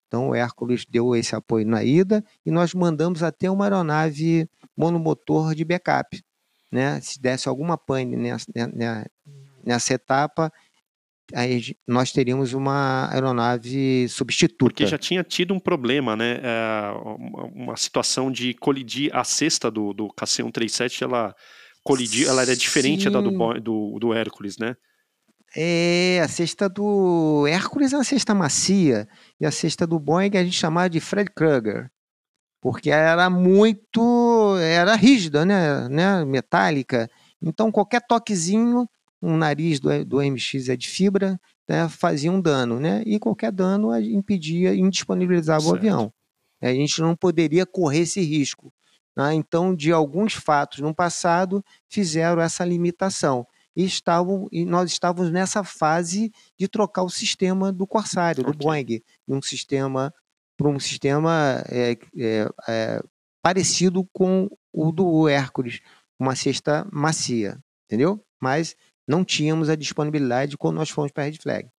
Então 0.07 0.31
o 0.31 0.35
Hércules 0.35 0.85
deu 0.89 1.15
esse 1.15 1.35
apoio 1.35 1.67
na 1.67 1.85
ida 1.85 2.25
e 2.45 2.51
nós 2.51 2.75
mandamos 2.75 3.23
até 3.23 3.51
uma 3.51 3.65
aeronave 3.65 4.49
monomotor 4.77 5.55
de 5.55 5.65
backup 5.65 6.21
né? 6.71 7.01
Se 7.01 7.21
desse 7.21 7.49
alguma 7.49 7.77
pane 7.77 8.17
nessa, 8.17 8.47
nessa 9.65 9.95
etapa, 9.95 10.53
aí 11.35 11.75
nós 11.87 12.13
teríamos 12.13 12.53
uma 12.53 13.13
aeronave 13.13 14.09
substituta. 14.09 14.71
Porque 14.71 14.87
já 14.87 14.99
tinha 14.99 15.25
tido 15.25 15.53
um 15.53 15.59
problema, 15.59 16.15
né? 16.15 16.41
É, 16.43 16.93
uma 17.55 17.77
situação 17.77 18.31
de 18.31 18.55
colidir 18.55 19.15
a 19.15 19.25
cesta 19.25 19.71
do, 19.71 19.93
do 19.93 20.09
KC-137, 20.09 21.03
ela 21.03 21.35
ela 22.29 22.43
era 22.43 22.55
diferente 22.55 23.05
Sim. 23.05 23.11
da 23.11 23.23
do, 23.23 23.31
do, 23.59 23.99
do 23.99 24.13
Hércules, 24.13 24.59
né? 24.59 24.77
É, 25.57 26.21
a 26.23 26.29
cesta 26.29 26.69
do 26.69 27.47
Hércules 27.47 27.93
é 27.93 27.97
uma 27.97 28.05
cesta 28.05 28.35
macia, 28.35 29.09
e 29.41 29.45
a 29.47 29.51
cesta 29.51 29.87
do 29.87 29.99
Boeing 29.99 30.37
a 30.37 30.45
gente 30.45 30.57
chamava 30.57 30.89
de 30.89 31.01
Fred 31.01 31.31
Krueger 31.31 31.91
porque 32.61 32.91
era 32.91 33.31
muito, 33.31 34.57
era 34.59 34.95
rígida, 34.95 35.45
né, 35.45 35.89
né, 35.89 36.25
metálica. 36.25 37.11
Então 37.41 37.73
qualquer 37.73 38.03
toquezinho, 38.07 38.87
um 39.23 39.37
nariz 39.37 39.81
do, 39.81 40.05
do 40.05 40.19
MX 40.23 40.69
é 40.69 40.77
de 40.77 40.89
fibra, 40.89 41.41
né, 41.69 41.89
fazia 41.89 42.31
um 42.31 42.41
dano, 42.41 42.79
né? 42.79 43.03
E 43.07 43.19
qualquer 43.19 43.51
dano 43.51 43.97
impedia, 43.99 44.75
indisponibilizava 44.75 45.61
certo. 45.61 45.73
o 45.73 45.77
avião. 45.77 46.13
A 46.61 46.69
gente 46.69 47.01
não 47.01 47.17
poderia 47.17 47.65
correr 47.65 48.01
esse 48.01 48.21
risco. 48.21 48.73
Né? 49.17 49.35
Então, 49.35 49.75
de 49.75 49.91
alguns 49.91 50.35
fatos 50.35 50.81
no 50.81 50.95
passado, 50.95 51.65
fizeram 51.89 52.43
essa 52.43 52.65
limitação. 52.65 53.47
E, 53.77 53.85
estavam, 53.85 54.49
e 54.51 54.65
nós 54.65 54.91
estávamos 54.91 55.31
nessa 55.31 55.63
fase 55.63 56.33
de 56.59 56.69
trocar 56.69 57.03
o 57.03 57.11
sistema 57.11 57.73
do 57.73 57.87
Corsário, 57.87 58.43
okay. 58.43 58.53
do 58.53 58.59
Boeing, 58.59 58.85
de 58.85 59.03
um 59.29 59.41
sistema 59.41 60.13
para 60.57 60.69
um 60.69 60.79
sistema 60.79 61.65
é, 61.71 61.93
é, 62.19 62.49
é, 62.69 63.03
parecido 63.43 64.07
com 64.13 64.47
o 64.71 64.93
do 64.93 65.27
Hércules, 65.27 65.81
uma 66.19 66.37
cesta 66.37 66.87
macia, 66.93 67.59
entendeu? 67.87 68.23
Mas 68.39 68.77
não 69.09 69.25
tínhamos 69.25 69.71
a 69.71 69.75
disponibilidade 69.75 70.59
quando 70.59 70.77
nós 70.77 70.91
fomos 70.91 71.11
para 71.11 71.23
a 71.23 71.27
Red 71.27 71.39
Flag. 71.39 71.71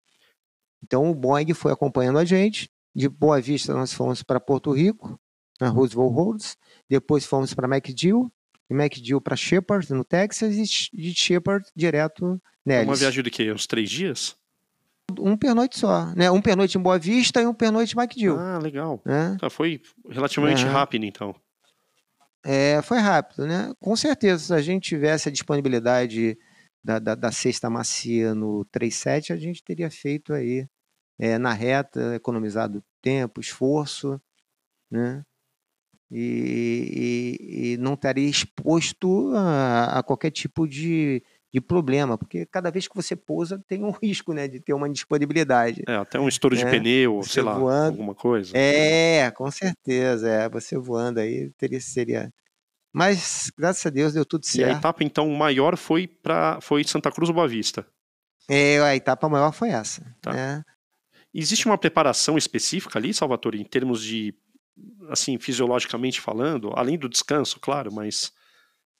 Então 0.83 1.11
o 1.11 1.13
Boeing 1.13 1.53
foi 1.53 1.71
acompanhando 1.71 2.17
a 2.17 2.25
gente. 2.25 2.71
De 2.93 3.07
Boa 3.07 3.39
Vista 3.39 3.73
nós 3.73 3.93
fomos 3.93 4.23
para 4.23 4.39
Porto 4.39 4.71
Rico, 4.71 5.19
na 5.59 5.69
Roosevelt 5.69 6.11
Roads. 6.11 6.57
Depois 6.89 7.23
fomos 7.23 7.53
para 7.53 7.67
MacDill, 7.67 8.31
de 8.71 8.77
MacDill 8.77 9.19
para 9.19 9.35
Shepard, 9.35 9.91
no 9.93 10.05
Texas, 10.05 10.55
e 10.55 10.97
de 10.97 11.13
Shepard 11.13 11.65
direto 11.75 12.41
Nellis. 12.65 12.87
Uma 12.87 12.95
viagem 12.95 13.21
de 13.21 13.29
quê? 13.29 13.51
Uns 13.51 13.67
três 13.67 13.89
dias? 13.89 14.35
um 15.19 15.35
pernoite 15.35 15.77
só, 15.77 16.05
né? 16.15 16.31
Um 16.31 16.41
pernoite 16.41 16.77
em 16.77 16.81
Boa 16.81 16.97
Vista 16.97 17.41
e 17.41 17.45
um 17.45 17.53
pernoite 17.53 17.93
em 17.93 17.97
MacDill. 17.97 18.39
Ah, 18.39 18.57
legal. 18.59 19.01
Né? 19.05 19.35
Tá, 19.41 19.49
foi 19.49 19.81
relativamente 20.09 20.63
é. 20.63 20.69
rápido, 20.69 21.03
então. 21.03 21.35
É, 22.45 22.81
foi 22.81 22.97
rápido, 22.97 23.45
né? 23.45 23.73
Com 23.77 23.93
certeza, 23.93 24.45
se 24.45 24.53
a 24.53 24.61
gente 24.61 24.87
tivesse 24.87 25.27
a 25.27 25.31
disponibilidade 25.31 26.37
da, 26.81 26.97
da, 26.97 27.13
da 27.13 27.29
cesta 27.29 27.69
macia 27.69 28.33
no 28.33 28.63
37, 28.71 29.33
a 29.33 29.37
gente 29.37 29.61
teria 29.61 29.91
feito 29.91 30.33
aí 30.33 30.65
é, 31.19 31.37
na 31.37 31.51
reta, 31.51 32.15
economizado 32.15 32.81
tempo, 33.01 33.41
esforço, 33.41 34.19
né? 34.89 35.25
E, 36.11 37.37
e, 37.39 37.73
e 37.73 37.77
não 37.77 37.93
estaria 37.93 38.27
exposto 38.29 39.31
a, 39.33 39.99
a 39.99 40.03
qualquer 40.03 40.31
tipo 40.31 40.67
de, 40.67 41.23
de 41.53 41.61
problema, 41.61 42.17
porque 42.17 42.45
cada 42.45 42.69
vez 42.69 42.87
que 42.87 42.95
você 42.95 43.15
pousa 43.15 43.63
tem 43.67 43.83
um 43.83 43.91
risco, 44.03 44.33
né, 44.33 44.47
de 44.47 44.59
ter 44.59 44.73
uma 44.73 44.89
indisponibilidade. 44.89 45.83
É, 45.87 45.95
até 45.95 46.19
um 46.19 46.27
estouro 46.27 46.55
né? 46.55 46.63
de 46.63 46.69
pneu, 46.69 47.23
você 47.23 47.33
sei 47.33 47.43
lá, 47.43 47.57
voando, 47.57 47.91
alguma 47.91 48.13
coisa. 48.13 48.51
É, 48.57 49.31
com 49.31 49.49
certeza, 49.49 50.29
é, 50.29 50.49
você 50.49 50.77
voando 50.77 51.19
aí 51.19 51.49
teria 51.57 51.79
seria 51.79 52.31
mas 52.93 53.51
graças 53.57 53.85
a 53.85 53.89
Deus 53.89 54.13
deu 54.13 54.25
tudo 54.25 54.45
certo. 54.45 54.69
E 54.69 54.73
a 54.73 54.77
etapa 54.77 55.03
então 55.03 55.29
maior 55.29 55.77
foi 55.77 56.07
para 56.07 56.59
foi 56.59 56.83
Santa 56.83 57.11
Cruz 57.11 57.29
ou 57.29 57.35
Boa 57.35 57.47
Vista? 57.47 57.87
É, 58.49 58.79
a 58.81 58.95
etapa 58.95 59.29
maior 59.29 59.53
foi 59.53 59.69
essa, 59.69 60.03
tá. 60.21 60.33
né? 60.33 60.63
Existe 61.33 61.65
uma 61.65 61.77
preparação 61.77 62.37
específica 62.37 62.99
ali, 62.99 63.13
Salvatore, 63.13 63.61
em 63.61 63.63
termos 63.63 64.03
de 64.03 64.35
assim, 65.09 65.37
fisiologicamente 65.37 66.21
falando, 66.21 66.71
além 66.75 66.97
do 66.97 67.09
descanso, 67.09 67.59
claro, 67.59 67.91
mas 67.91 68.31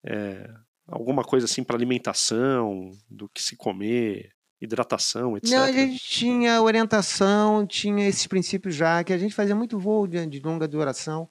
é, 0.03 0.49
alguma 0.87 1.23
coisa 1.23 1.45
assim 1.45 1.63
para 1.63 1.75
alimentação, 1.75 2.91
do 3.09 3.29
que 3.29 3.41
se 3.41 3.55
comer, 3.55 4.31
hidratação, 4.59 5.37
etc. 5.37 5.51
Não, 5.51 5.63
a 5.63 5.71
gente 5.71 5.99
tinha 6.03 6.61
orientação, 6.61 7.65
tinha 7.65 8.07
esses 8.07 8.27
princípios 8.27 8.75
já, 8.75 9.03
que 9.03 9.13
a 9.13 9.17
gente 9.17 9.33
fazia 9.33 9.55
muito 9.55 9.79
voo 9.79 10.07
de, 10.07 10.25
de 10.27 10.39
longa 10.39 10.67
duração. 10.67 11.29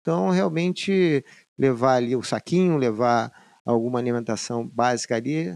Então, 0.00 0.30
realmente, 0.30 1.24
levar 1.56 1.96
ali 1.96 2.16
o 2.16 2.22
saquinho, 2.22 2.76
levar 2.76 3.32
alguma 3.64 3.98
alimentação 3.98 4.66
básica 4.66 5.16
ali, 5.16 5.50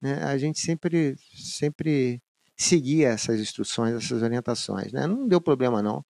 né, 0.00 0.24
a 0.24 0.36
gente 0.36 0.58
sempre, 0.58 1.14
sempre 1.34 2.20
seguia 2.56 3.08
essas 3.08 3.38
instruções, 3.38 3.94
essas 3.94 4.22
orientações. 4.22 4.92
Né? 4.92 5.06
Não 5.06 5.28
deu 5.28 5.40
problema, 5.40 5.82
não 5.82 6.04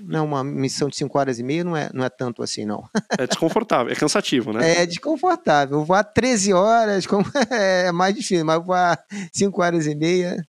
não, 0.00 0.24
uma 0.24 0.42
missão 0.44 0.88
de 0.88 0.96
5 0.96 1.18
horas 1.18 1.38
e 1.38 1.42
meia 1.42 1.64
não 1.64 1.76
é, 1.76 1.90
não 1.92 2.04
é 2.04 2.08
tanto 2.08 2.42
assim, 2.42 2.64
não. 2.64 2.88
É 3.18 3.26
desconfortável, 3.26 3.92
é 3.92 3.96
cansativo, 3.96 4.52
né? 4.52 4.82
É 4.82 4.86
desconfortável. 4.86 5.84
Voar 5.84 6.04
13 6.04 6.52
horas 6.52 7.06
como 7.06 7.24
é 7.50 7.90
mais 7.92 8.14
difícil, 8.14 8.44
mas 8.44 8.64
voar 8.64 8.98
5 9.32 9.62
horas 9.62 9.86
e 9.86 9.94
meia, 9.94 10.46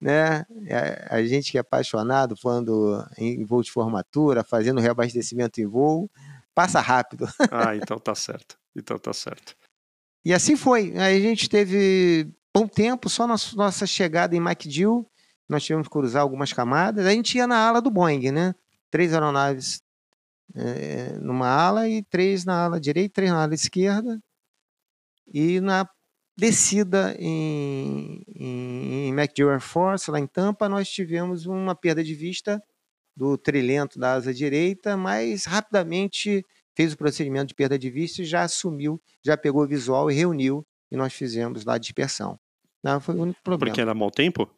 né? 0.00 0.44
É, 0.66 1.06
a 1.10 1.22
gente 1.22 1.52
que 1.52 1.58
é 1.58 1.60
apaixonado, 1.60 2.36
falando 2.36 3.06
em 3.18 3.44
voo 3.44 3.62
de 3.62 3.70
formatura, 3.70 4.42
fazendo 4.42 4.80
reabastecimento 4.80 5.60
em 5.60 5.66
voo, 5.66 6.10
passa 6.54 6.80
rápido. 6.80 7.26
Ah, 7.50 7.76
então 7.76 7.98
tá 7.98 8.14
certo. 8.14 8.56
Então 8.76 8.98
tá 8.98 9.12
certo. 9.12 9.54
E 10.24 10.32
assim 10.32 10.56
foi. 10.56 10.96
Aí 10.96 11.16
a 11.16 11.20
gente 11.20 11.48
teve 11.48 12.28
bom 12.54 12.66
tempo, 12.66 13.08
só 13.08 13.26
na 13.26 13.36
nossa 13.54 13.86
chegada 13.86 14.36
em 14.36 14.40
MacDill, 14.40 15.06
nós 15.48 15.64
tivemos 15.64 15.88
que 15.88 15.92
cruzar 15.92 16.22
algumas 16.22 16.52
camadas. 16.52 17.06
A 17.06 17.10
gente 17.10 17.36
ia 17.36 17.46
na 17.46 17.56
ala 17.56 17.80
do 17.80 17.90
Boeing, 17.90 18.30
né? 18.30 18.54
Três 18.90 19.12
aeronaves 19.14 19.82
é, 20.54 21.18
numa 21.18 21.48
ala 21.48 21.88
e 21.88 22.02
três 22.02 22.44
na 22.44 22.64
ala 22.64 22.80
direita, 22.80 23.14
três 23.14 23.30
na 23.30 23.42
ala 23.44 23.54
esquerda. 23.54 24.20
E 25.32 25.60
na 25.60 25.88
descida 26.36 27.14
em, 27.18 28.22
em, 28.34 29.08
em 29.08 29.12
MacDill 29.12 29.50
Air 29.50 29.60
Force, 29.60 30.10
lá 30.10 30.18
em 30.18 30.26
Tampa, 30.26 30.68
nós 30.68 30.88
tivemos 30.88 31.46
uma 31.46 31.74
perda 31.74 32.02
de 32.02 32.14
vista 32.14 32.62
do 33.16 33.36
trilhento 33.36 33.98
da 33.98 34.14
asa 34.14 34.32
direita, 34.32 34.96
mas 34.96 35.44
rapidamente 35.44 36.44
fez 36.74 36.92
o 36.92 36.96
procedimento 36.96 37.48
de 37.48 37.54
perda 37.54 37.78
de 37.78 37.90
vista 37.90 38.22
e 38.22 38.24
já 38.24 38.42
assumiu, 38.42 39.00
já 39.22 39.36
pegou 39.36 39.62
o 39.62 39.68
visual 39.68 40.10
e 40.10 40.14
reuniu, 40.14 40.66
e 40.90 40.96
nós 40.96 41.12
fizemos 41.12 41.64
lá 41.64 41.74
a 41.74 41.78
dispersão. 41.78 42.38
Não, 42.82 43.00
foi 43.00 43.14
o 43.14 43.22
único 43.22 43.42
problema. 43.42 43.70
Porque 43.70 43.80
era 43.80 43.94
mau 43.94 44.10
tempo? 44.10 44.50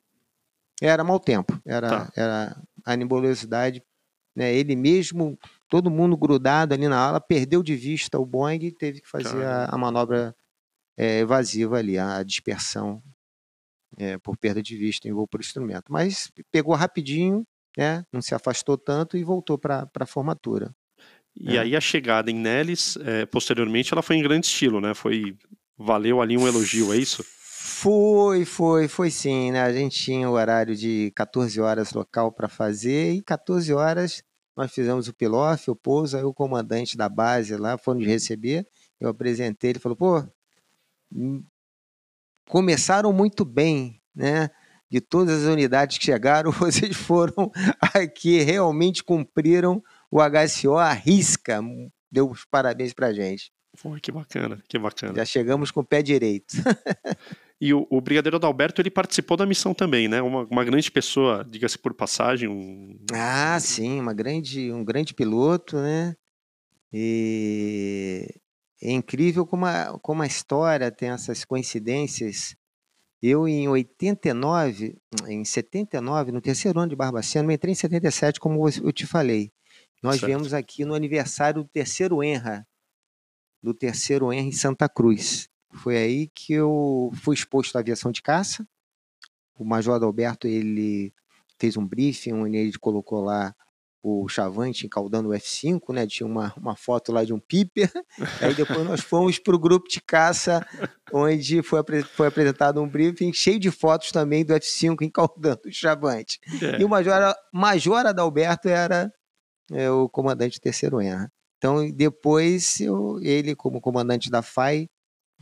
Era 0.80 1.02
mau 1.02 1.18
tempo. 1.18 1.60
Era, 1.66 1.88
tá. 1.88 2.12
era 2.14 2.62
a 2.84 2.96
nebulosidade 2.96 3.82
né? 4.34 4.54
Ele 4.54 4.74
mesmo, 4.74 5.38
todo 5.68 5.90
mundo 5.90 6.16
grudado 6.16 6.74
ali 6.74 6.88
na 6.88 6.98
ala, 6.98 7.20
perdeu 7.20 7.62
de 7.62 7.74
vista 7.76 8.18
o 8.18 8.26
Boeing 8.26 8.64
e 8.64 8.72
teve 8.72 9.00
que 9.00 9.08
fazer 9.08 9.44
a, 9.44 9.66
a, 9.66 9.78
manobra 9.78 10.34
é, 10.96 11.20
evasiva 11.20 11.78
ali, 11.78 11.98
a 11.98 12.22
dispersão 12.22 13.02
é, 13.98 14.18
por 14.18 14.36
perda 14.36 14.62
de 14.62 14.76
vista 14.76 15.08
em 15.08 15.12
voo 15.12 15.26
por 15.26 15.40
instrumento. 15.40 15.92
Mas 15.92 16.30
pegou 16.50 16.74
rapidinho, 16.74 17.46
né? 17.76 18.04
não 18.12 18.22
se 18.22 18.34
afastou 18.34 18.76
tanto 18.78 19.16
e 19.16 19.24
voltou 19.24 19.58
para 19.58 19.88
a 19.98 20.06
formatura. 20.06 20.74
E 21.34 21.56
é. 21.56 21.60
aí 21.60 21.76
a 21.76 21.80
chegada 21.80 22.30
em 22.30 22.34
Nellis, 22.34 22.96
é, 22.98 23.24
posteriormente, 23.26 23.92
ela 23.92 24.02
foi 24.02 24.16
em 24.16 24.22
grande 24.22 24.46
estilo, 24.46 24.80
né? 24.80 24.92
Foi 24.92 25.36
valeu 25.78 26.20
ali 26.20 26.36
um 26.36 26.46
elogio, 26.46 26.92
é 26.92 26.96
isso? 26.96 27.24
Foi, 27.82 28.44
foi, 28.44 28.86
foi 28.86 29.10
sim, 29.10 29.50
né? 29.50 29.60
A 29.60 29.72
gente 29.72 30.00
tinha 30.00 30.30
o 30.30 30.34
horário 30.34 30.76
de 30.76 31.10
14 31.16 31.60
horas 31.60 31.92
local 31.92 32.30
para 32.30 32.48
fazer 32.48 33.14
e 33.14 33.20
14 33.20 33.74
horas 33.74 34.22
nós 34.56 34.72
fizemos 34.72 35.08
o 35.08 35.12
pilof, 35.12 35.68
o 35.68 35.74
pouso, 35.74 36.16
aí 36.16 36.22
o 36.22 36.32
comandante 36.32 36.96
da 36.96 37.08
base 37.08 37.56
lá 37.56 37.76
foi 37.76 37.96
nos 37.96 38.06
receber, 38.06 38.64
eu 39.00 39.08
apresentei, 39.08 39.70
ele 39.70 39.80
falou, 39.80 39.96
pô, 39.96 40.24
hum, 41.12 41.42
começaram 42.48 43.12
muito 43.12 43.44
bem, 43.44 44.00
né? 44.14 44.48
De 44.88 45.00
todas 45.00 45.42
as 45.42 45.52
unidades 45.52 45.98
que 45.98 46.04
chegaram, 46.04 46.52
vocês 46.54 46.96
foram 46.96 47.50
aqui, 47.80 48.38
realmente 48.42 49.02
cumpriram 49.02 49.82
o 50.08 50.18
HCO 50.20 50.76
à 50.76 50.92
risca. 50.92 51.60
Deu 52.08 52.30
os 52.30 52.44
parabéns 52.44 52.92
pra 52.92 53.12
gente. 53.12 53.50
Pô, 53.82 53.96
que 54.00 54.12
bacana, 54.12 54.62
que 54.68 54.78
bacana. 54.78 55.14
Já 55.16 55.24
chegamos 55.24 55.72
com 55.72 55.80
o 55.80 55.84
pé 55.84 56.00
direito. 56.00 56.54
E 57.62 57.72
o, 57.72 57.86
o, 57.88 58.00
Brigadeiro 58.00 58.38
Adalberto, 58.38 58.82
ele 58.82 58.90
participou 58.90 59.36
da 59.36 59.46
missão 59.46 59.72
também, 59.72 60.08
né? 60.08 60.20
Uma, 60.20 60.42
uma 60.50 60.64
grande 60.64 60.90
pessoa, 60.90 61.46
diga-se 61.48 61.78
por 61.78 61.94
passagem. 61.94 62.48
Um... 62.48 62.98
Ah, 63.12 63.56
sim, 63.60 64.00
uma 64.00 64.12
grande, 64.12 64.72
um 64.72 64.84
grande 64.84 65.14
piloto, 65.14 65.76
né? 65.76 66.16
E 66.92 68.26
é 68.82 68.90
incrível 68.90 69.46
como 69.46 69.64
a, 69.64 69.96
como 70.02 70.22
a 70.22 70.26
história 70.26 70.90
tem 70.90 71.10
essas 71.10 71.44
coincidências. 71.44 72.56
Eu, 73.22 73.46
em 73.46 73.68
89, 73.68 74.96
em 75.28 75.44
79, 75.44 76.32
no 76.32 76.40
terceiro 76.40 76.80
ano 76.80 76.90
de 76.90 76.96
Barbacena, 76.96 77.54
entrei 77.54 77.70
em 77.70 77.76
77, 77.76 78.40
como 78.40 78.68
eu 78.68 78.92
te 78.92 79.06
falei. 79.06 79.52
Nós 80.02 80.16
certo. 80.16 80.26
viemos 80.26 80.52
aqui 80.52 80.84
no 80.84 80.94
aniversário 80.94 81.62
do 81.62 81.68
terceiro 81.68 82.24
Enra, 82.24 82.66
do 83.62 83.72
terceiro 83.72 84.32
Enra 84.32 84.48
em 84.48 84.50
Santa 84.50 84.88
Cruz. 84.88 85.48
Foi 85.74 85.96
aí 85.96 86.28
que 86.28 86.52
eu 86.52 87.10
fui 87.22 87.34
exposto 87.34 87.76
à 87.76 87.80
aviação 87.80 88.12
de 88.12 88.22
caça. 88.22 88.66
O 89.58 89.64
Major 89.64 89.94
Adalberto 89.94 90.46
ele 90.46 91.12
fez 91.58 91.76
um 91.76 91.86
briefing 91.86 92.32
onde 92.32 92.56
ele 92.56 92.78
colocou 92.78 93.22
lá 93.22 93.54
o 94.02 94.28
Chavante 94.28 94.84
encaldando 94.84 95.28
o 95.28 95.32
F5, 95.32 95.94
né? 95.94 96.06
Tinha 96.06 96.26
uma, 96.26 96.52
uma 96.56 96.74
foto 96.74 97.12
lá 97.12 97.24
de 97.24 97.32
um 97.32 97.38
Piper. 97.38 97.90
Aí 98.42 98.52
depois 98.52 98.84
nós 98.84 99.00
fomos 99.00 99.38
para 99.38 99.54
o 99.54 99.58
grupo 99.58 99.88
de 99.88 100.00
caça, 100.00 100.66
onde 101.12 101.62
foi, 101.62 101.80
foi 102.02 102.26
apresentado 102.26 102.82
um 102.82 102.88
briefing 102.88 103.32
cheio 103.32 103.60
de 103.60 103.70
fotos 103.70 104.10
também 104.10 104.44
do 104.44 104.52
F5 104.54 105.02
encaldando 105.02 105.60
o 105.66 105.72
Chavante. 105.72 106.40
É. 106.60 106.80
E 106.80 106.84
o 106.84 106.88
Major, 106.88 107.32
Major 107.52 108.06
Adalberto 108.06 108.68
era 108.68 109.12
é, 109.70 109.88
o 109.88 110.08
comandante 110.08 110.58
do 110.58 110.62
terceiro 110.62 111.00
ENRA. 111.00 111.30
Então, 111.58 111.88
depois, 111.92 112.80
eu, 112.80 113.20
ele, 113.22 113.54
como 113.54 113.80
comandante 113.80 114.28
da 114.28 114.42
FAI, 114.42 114.88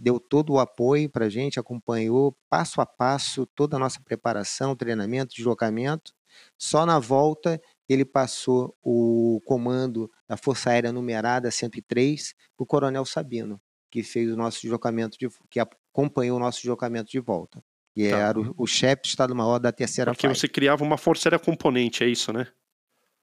deu 0.01 0.19
todo 0.19 0.55
o 0.55 0.59
apoio 0.59 1.11
para 1.11 1.27
a 1.27 1.29
gente, 1.29 1.61
acompanhou 1.61 2.35
passo 2.49 2.81
a 2.81 2.87
passo 2.87 3.47
toda 3.55 3.77
a 3.77 3.79
nossa 3.79 4.01
preparação, 4.01 4.75
treinamento, 4.75 5.35
deslocamento. 5.35 6.13
Só 6.57 6.87
na 6.87 6.99
volta 6.99 7.61
ele 7.87 8.05
passou 8.05 8.75
o 8.83 9.41
comando 9.45 10.11
da 10.27 10.37
Força 10.37 10.71
Aérea 10.71 10.93
Numerada 10.93 11.51
103 11.51 12.35
para 12.57 12.65
o 12.65 12.67
Coronel 12.67 13.05
Sabino, 13.05 13.61
que 13.91 14.03
fez 14.03 14.33
o 14.33 14.37
nosso 14.37 14.63
deslocamento, 14.63 15.19
de, 15.19 15.29
que 15.51 15.61
acompanhou 15.61 16.39
o 16.39 16.41
nosso 16.41 16.61
deslocamento 16.61 17.11
de 17.11 17.21
volta. 17.21 17.63
E 17.95 18.09
tá. 18.09 18.17
era 18.17 18.41
o, 18.41 18.55
o 18.57 18.67
chefe 18.67 19.03
de 19.03 19.09
Estado-Maior 19.09 19.59
da 19.59 19.73
terceira 19.73 20.13
Porque 20.13 20.29
você 20.29 20.49
criava 20.49 20.83
uma 20.83 20.97
Força 20.97 21.29
Aérea 21.29 21.39
Componente, 21.39 22.03
é 22.03 22.09
isso, 22.09 22.33
né? 22.33 22.47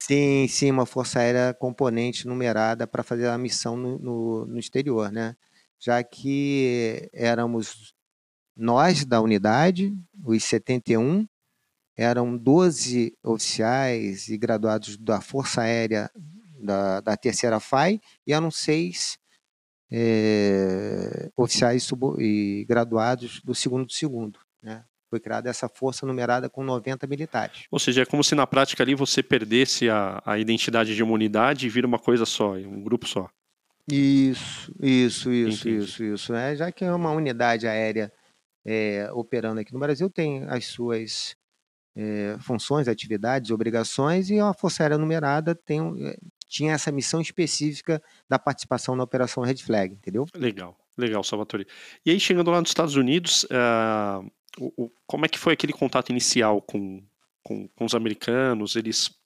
Sim, 0.00 0.46
sim, 0.46 0.70
uma 0.70 0.86
Força 0.86 1.18
Aérea 1.18 1.52
Componente 1.54 2.28
numerada 2.28 2.86
para 2.86 3.02
fazer 3.02 3.26
a 3.26 3.38
missão 3.38 3.76
no, 3.76 3.98
no, 3.98 4.46
no 4.46 4.58
exterior, 4.58 5.10
né? 5.10 5.34
Já 5.80 6.02
que 6.02 7.08
éramos 7.12 7.94
nós 8.56 9.04
da 9.04 9.20
unidade, 9.20 9.96
os 10.24 10.42
71, 10.44 11.26
eram 11.96 12.36
12 12.36 13.16
oficiais 13.24 14.28
e 14.28 14.36
graduados 14.36 14.96
da 14.96 15.20
Força 15.20 15.62
Aérea 15.62 16.10
da, 16.60 17.00
da 17.00 17.16
Terceira 17.16 17.60
FAI 17.60 18.00
e 18.26 18.32
eram 18.32 18.50
seis 18.50 19.18
é, 19.90 21.30
oficiais 21.36 21.88
e 22.18 22.64
graduados 22.68 23.40
do 23.42 23.54
segundo 23.54 23.86
do 23.86 23.92
segundo. 23.92 24.38
Né? 24.62 24.84
Foi 25.08 25.18
criada 25.18 25.48
essa 25.48 25.68
força 25.68 26.04
numerada 26.04 26.50
com 26.50 26.62
90 26.62 27.06
militares. 27.06 27.64
Ou 27.70 27.78
seja, 27.78 28.02
é 28.02 28.06
como 28.06 28.22
se 28.22 28.34
na 28.34 28.46
prática 28.46 28.82
ali 28.82 28.94
você 28.94 29.22
perdesse 29.22 29.88
a, 29.88 30.22
a 30.24 30.38
identidade 30.38 30.94
de 30.94 31.02
uma 31.02 31.14
unidade 31.14 31.66
e 31.66 31.70
vira 31.70 31.86
uma 31.86 31.98
coisa 31.98 32.26
só, 32.26 32.52
um 32.52 32.82
grupo 32.82 33.06
só. 33.06 33.28
Isso, 33.90 34.72
isso, 34.80 35.32
isso, 35.32 35.68
Entendi. 35.68 35.84
isso, 35.84 36.04
isso. 36.04 36.32
Né? 36.32 36.54
Já 36.56 36.70
que 36.70 36.84
é 36.84 36.92
uma 36.92 37.10
unidade 37.10 37.66
aérea 37.66 38.12
é, 38.64 39.10
operando 39.12 39.60
aqui 39.60 39.72
no 39.72 39.78
Brasil, 39.78 40.10
tem 40.10 40.44
as 40.44 40.66
suas 40.66 41.34
é, 41.96 42.36
funções, 42.40 42.86
atividades, 42.86 43.50
obrigações, 43.50 44.30
e 44.30 44.38
a 44.38 44.52
Força 44.52 44.82
Aérea 44.82 44.98
Numerada 44.98 45.54
tem, 45.54 45.80
é, 46.06 46.16
tinha 46.46 46.72
essa 46.72 46.92
missão 46.92 47.20
específica 47.20 48.02
da 48.28 48.38
participação 48.38 48.94
na 48.94 49.04
Operação 49.04 49.42
Red 49.42 49.56
Flag, 49.56 49.94
entendeu? 49.94 50.26
Legal, 50.34 50.76
legal, 50.96 51.24
Salvatore. 51.24 51.66
E 52.04 52.10
aí, 52.10 52.20
chegando 52.20 52.50
lá 52.50 52.60
nos 52.60 52.70
Estados 52.70 52.94
Unidos, 52.94 53.44
uh, 53.44 54.30
o, 54.58 54.84
o, 54.84 54.92
como 55.06 55.24
é 55.24 55.28
que 55.28 55.38
foi 55.38 55.54
aquele 55.54 55.72
contato 55.72 56.10
inicial 56.10 56.60
com, 56.60 57.02
com, 57.42 57.66
com 57.68 57.84
os 57.84 57.94
americanos? 57.94 58.76
Eles 58.76 59.17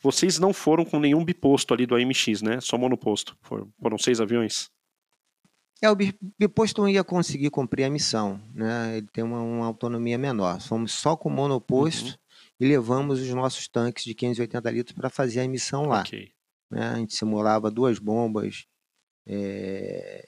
vocês 0.00 0.38
não 0.38 0.52
foram 0.52 0.84
com 0.84 0.98
nenhum 0.98 1.24
biposto 1.24 1.72
ali 1.74 1.86
do 1.86 1.94
AMX, 1.94 2.42
né? 2.42 2.60
Só 2.60 2.76
monoposto. 2.76 3.36
Foram, 3.40 3.72
foram 3.80 3.98
seis 3.98 4.20
aviões? 4.20 4.70
É, 5.82 5.90
o 5.90 5.96
biposto 6.38 6.80
não 6.80 6.88
ia 6.88 7.04
conseguir 7.04 7.50
cumprir 7.50 7.84
a 7.84 7.90
missão, 7.90 8.40
né? 8.54 8.96
Ele 8.96 9.06
tem 9.12 9.22
uma, 9.22 9.40
uma 9.40 9.66
autonomia 9.66 10.16
menor. 10.16 10.60
Fomos 10.60 10.92
só 10.92 11.16
com 11.16 11.28
monoposto 11.28 12.10
uhum. 12.10 12.16
e 12.60 12.66
levamos 12.66 13.20
os 13.20 13.28
nossos 13.30 13.68
tanques 13.68 14.04
de 14.04 14.14
580 14.14 14.70
litros 14.70 14.96
para 14.96 15.10
fazer 15.10 15.40
a 15.40 15.48
missão 15.48 15.84
lá. 15.84 16.00
Okay. 16.00 16.30
Né? 16.70 16.88
A 16.88 16.96
gente 16.96 17.14
simulava 17.14 17.70
duas 17.70 17.98
bombas 17.98 18.66
é, 19.26 20.26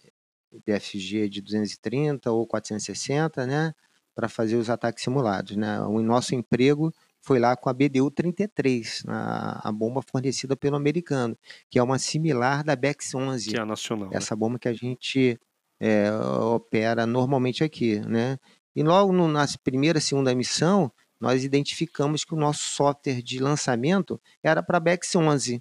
DFG 0.67 1.29
de 1.29 1.41
230 1.41 2.31
ou 2.31 2.47
460, 2.47 3.47
né? 3.47 3.75
Para 4.15 4.29
fazer 4.29 4.57
os 4.57 4.69
ataques 4.69 5.03
simulados, 5.03 5.57
né? 5.57 5.81
O 5.81 6.03
nosso 6.03 6.35
emprego 6.35 6.93
foi 7.23 7.39
lá 7.39 7.57
com 7.57 7.69
a 7.69 7.75
BDU-33, 7.75 9.05
a, 9.09 9.69
a, 9.69 9.73
bomba 9.73 10.01
fornecida 10.03 10.57
pelo 10.57 10.77
americano, 10.77 11.37
que 11.71 11.79
é 11.79 11.83
uma 11.83 11.99
similar 11.99 12.65
da 12.65 12.77
BEX-11. 12.77 13.51
Que 13.51 13.57
é 13.57 13.61
a 13.61 13.67
nacional. 13.67 14.11
Essa 14.13 14.35
né? 14.35 14.39
bomba 14.39 14.59
que 14.59 14.69
a 14.69 14.73
gente 14.73 15.39
é, 15.81 16.11
opera 16.13 17.07
normalmente 17.07 17.63
aqui, 17.63 18.01
né? 18.01 18.39
E 18.75 18.83
logo 18.83 19.13
no, 19.13 19.29
na 19.29 19.45
primeira, 19.63 20.01
segunda 20.01 20.35
missão, 20.35 20.93
nós 21.21 21.43
identificamos 21.45 22.25
que 22.25 22.35
o 22.35 22.39
nosso 22.39 22.61
software 22.61 23.21
de 23.23 23.41
lançamento 23.41 24.21
era 24.43 24.63
para 24.63 24.81
BEX-11. 24.81 25.61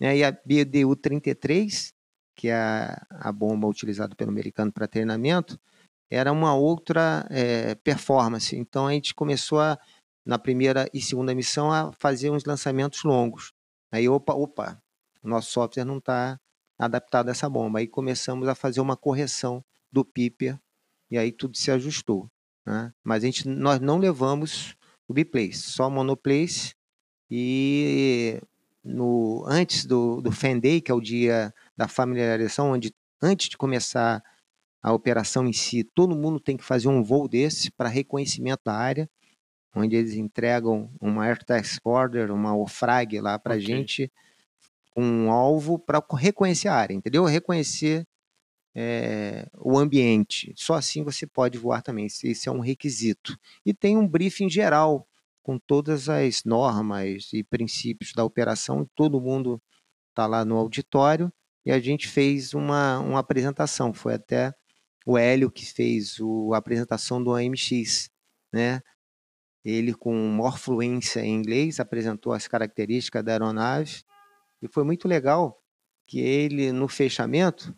Né? 0.00 0.18
E 0.18 0.24
a 0.24 0.32
BDU-33, 0.32 1.92
que 2.34 2.48
é 2.48 2.54
a, 2.54 3.06
a 3.10 3.32
bomba 3.32 3.68
utilizada 3.68 4.14
pelo 4.16 4.30
americano 4.30 4.72
para 4.72 4.88
treinamento, 4.88 5.60
era 6.10 6.32
uma 6.32 6.54
outra 6.54 7.26
é, 7.30 7.74
performance. 7.76 8.56
Então 8.56 8.86
a 8.86 8.92
gente 8.92 9.14
começou 9.14 9.60
a 9.60 9.78
na 10.24 10.38
primeira 10.38 10.88
e 10.92 11.00
segunda 11.00 11.34
missão 11.34 11.72
a 11.72 11.92
fazer 11.92 12.30
uns 12.30 12.44
lançamentos 12.44 13.02
longos. 13.04 13.52
Aí, 13.92 14.08
opa, 14.08 14.34
opa, 14.34 14.80
nosso 15.22 15.50
software 15.50 15.84
não 15.84 15.98
está 15.98 16.38
adaptado 16.78 17.28
a 17.28 17.32
essa 17.32 17.48
bomba. 17.48 17.78
Aí 17.78 17.86
começamos 17.86 18.48
a 18.48 18.54
fazer 18.54 18.80
uma 18.80 18.96
correção 18.96 19.64
do 19.92 20.04
Piper 20.04 20.58
e 21.10 21.18
aí 21.18 21.32
tudo 21.32 21.56
se 21.56 21.70
ajustou. 21.70 22.28
Né? 22.66 22.92
Mas 23.04 23.22
a 23.22 23.26
gente, 23.26 23.48
nós 23.48 23.80
não 23.80 23.98
levamos 23.98 24.74
o 25.08 25.12
biplace, 25.12 25.58
só 25.58 25.90
monoplace 25.90 26.74
e 27.30 28.40
no, 28.82 29.44
antes 29.46 29.84
do, 29.84 30.20
do 30.20 30.30
Fan 30.30 30.58
Day, 30.58 30.80
que 30.80 30.90
é 30.90 30.94
o 30.94 31.00
dia 31.00 31.52
da 31.76 31.88
familiarização, 31.88 32.72
onde 32.72 32.94
antes 33.20 33.48
de 33.48 33.56
começar 33.56 34.22
a 34.82 34.92
operação 34.92 35.46
em 35.46 35.52
si, 35.52 35.84
todo 35.84 36.16
mundo 36.16 36.40
tem 36.40 36.56
que 36.56 36.64
fazer 36.64 36.88
um 36.88 37.02
voo 37.02 37.28
desse 37.28 37.70
para 37.70 37.88
reconhecimento 37.88 38.62
da 38.64 38.74
área 38.74 39.10
onde 39.74 39.96
eles 39.96 40.14
entregam 40.14 40.90
uma 41.00 41.24
Air 41.24 41.44
Task 41.44 41.80
Order, 41.84 42.32
uma 42.32 42.56
OFRAG 42.56 43.20
lá 43.20 43.38
para 43.38 43.54
a 43.54 43.56
okay. 43.56 43.66
gente, 43.66 44.12
um 44.96 45.30
alvo 45.30 45.78
para 45.78 46.02
reconhecer 46.14 46.68
a 46.68 46.74
área, 46.74 46.94
entendeu? 46.94 47.24
Reconhecer 47.24 48.06
é, 48.74 49.48
o 49.58 49.78
ambiente. 49.78 50.52
Só 50.56 50.74
assim 50.74 51.02
você 51.02 51.26
pode 51.26 51.58
voar 51.58 51.82
também. 51.82 52.06
Esse 52.06 52.48
é 52.48 52.52
um 52.52 52.60
requisito. 52.60 53.36
E 53.64 53.72
tem 53.72 53.96
um 53.96 54.06
briefing 54.06 54.48
geral 54.48 55.06
com 55.42 55.58
todas 55.58 56.08
as 56.08 56.44
normas 56.44 57.32
e 57.32 57.42
princípios 57.42 58.12
da 58.12 58.24
operação. 58.24 58.88
Todo 58.94 59.20
mundo 59.20 59.60
está 60.10 60.26
lá 60.26 60.44
no 60.44 60.56
auditório 60.56 61.32
e 61.64 61.72
a 61.72 61.80
gente 61.80 62.08
fez 62.08 62.54
uma, 62.54 62.98
uma 63.00 63.18
apresentação. 63.18 63.92
Foi 63.92 64.14
até 64.14 64.54
o 65.06 65.16
Hélio 65.16 65.50
que 65.50 65.64
fez 65.64 66.20
o, 66.20 66.52
a 66.54 66.58
apresentação 66.58 67.22
do 67.22 67.34
AMX, 67.34 68.10
né? 68.52 68.82
Ele, 69.64 69.92
com 69.92 70.14
maior 70.14 70.58
fluência 70.58 71.20
em 71.20 71.34
inglês, 71.34 71.80
apresentou 71.80 72.32
as 72.32 72.48
características 72.48 73.24
da 73.24 73.32
aeronave 73.32 74.02
e 74.62 74.68
foi 74.68 74.84
muito 74.84 75.06
legal 75.08 75.58
que 76.06 76.20
ele, 76.20 76.72
no 76.72 76.88
fechamento, 76.88 77.74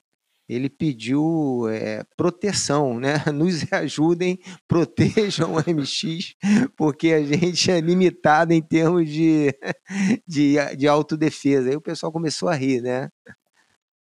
ele 0.48 0.68
pediu 0.68 1.68
é, 1.68 2.04
proteção, 2.16 2.98
né? 2.98 3.14
Nos 3.32 3.70
ajudem, 3.72 4.38
protejam 4.66 5.54
o 5.54 5.58
MX, 5.58 6.34
porque 6.76 7.12
a 7.12 7.22
gente 7.22 7.70
é 7.70 7.80
limitado 7.80 8.52
em 8.52 8.60
termos 8.60 9.08
de, 9.08 9.54
de, 10.26 10.56
de 10.76 10.88
autodefesa. 10.88 11.70
Aí 11.70 11.76
o 11.76 11.80
pessoal 11.80 12.12
começou 12.12 12.48
a 12.48 12.54
rir, 12.54 12.82
né? 12.82 13.08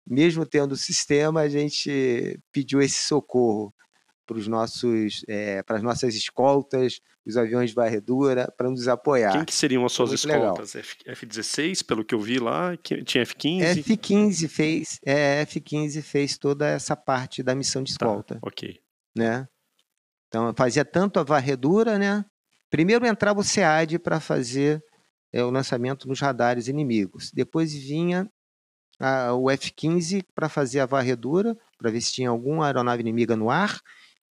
Mesmo 0.06 0.46
tendo 0.46 0.72
o 0.72 0.78
sistema, 0.78 1.42
a 1.42 1.50
gente 1.50 2.40
pediu 2.52 2.82
esse 2.82 3.06
socorro 3.06 3.74
para 4.26 4.38
os 4.38 4.48
nossos, 4.48 5.24
é, 5.28 5.64
para 5.64 5.78
as 5.78 5.84
nossas 5.84 6.16
escoltas, 6.16 7.00
os 7.28 7.38
aviões 7.38 7.72
de 7.72 7.76
varredura, 7.76 8.52
para 8.58 8.70
nos 8.70 8.88
apoiar. 8.88 9.34
Quem 9.34 9.46
que 9.46 9.54
seriam 9.54 9.86
as 9.86 9.92
suas 9.92 10.12
escoltas? 10.12 10.76
F, 10.76 10.96
F-16, 11.06 11.86
pelo 11.86 12.06
que 12.06 12.16
eu 12.16 12.20
vi 12.20 12.40
lá, 12.40 12.78
tinha 12.78 13.24
F-15? 13.24 13.62
F-15 13.62 14.48
fez, 14.48 15.00
é, 15.06 15.42
F-15 15.42 16.02
fez 16.02 16.38
toda 16.38 16.68
essa 16.68 16.96
parte 16.96 17.44
da 17.44 17.54
missão 17.54 17.84
de 17.84 17.98
tá, 17.98 18.06
escolta. 18.06 18.36
Tá, 18.36 18.40
ok. 18.42 18.80
Né? 19.16 19.48
Então 20.28 20.54
fazia 20.56 20.86
tanto 20.86 21.20
a 21.20 21.24
varredura, 21.24 21.98
né? 21.98 22.24
Primeiro 22.70 23.06
entrava 23.06 23.40
o 23.40 23.44
SEAD 23.44 24.00
para 24.00 24.20
fazer 24.20 24.82
é, 25.34 25.44
o 25.44 25.50
lançamento 25.50 26.08
nos 26.08 26.20
radares 26.20 26.68
inimigos. 26.68 27.32
Depois 27.34 27.74
vinha 27.74 28.30
a, 29.00 29.34
o 29.34 29.50
F-15 29.50 30.24
para 30.34 30.50
fazer 30.50 30.80
a 30.80 30.86
varredura, 30.86 31.58
para 31.78 31.92
ver 31.92 32.02
se 32.02 32.14
tinha 32.14 32.30
alguma 32.30 32.66
aeronave 32.66 33.02
inimiga 33.02 33.36
no 33.36 33.50
ar 33.50 33.80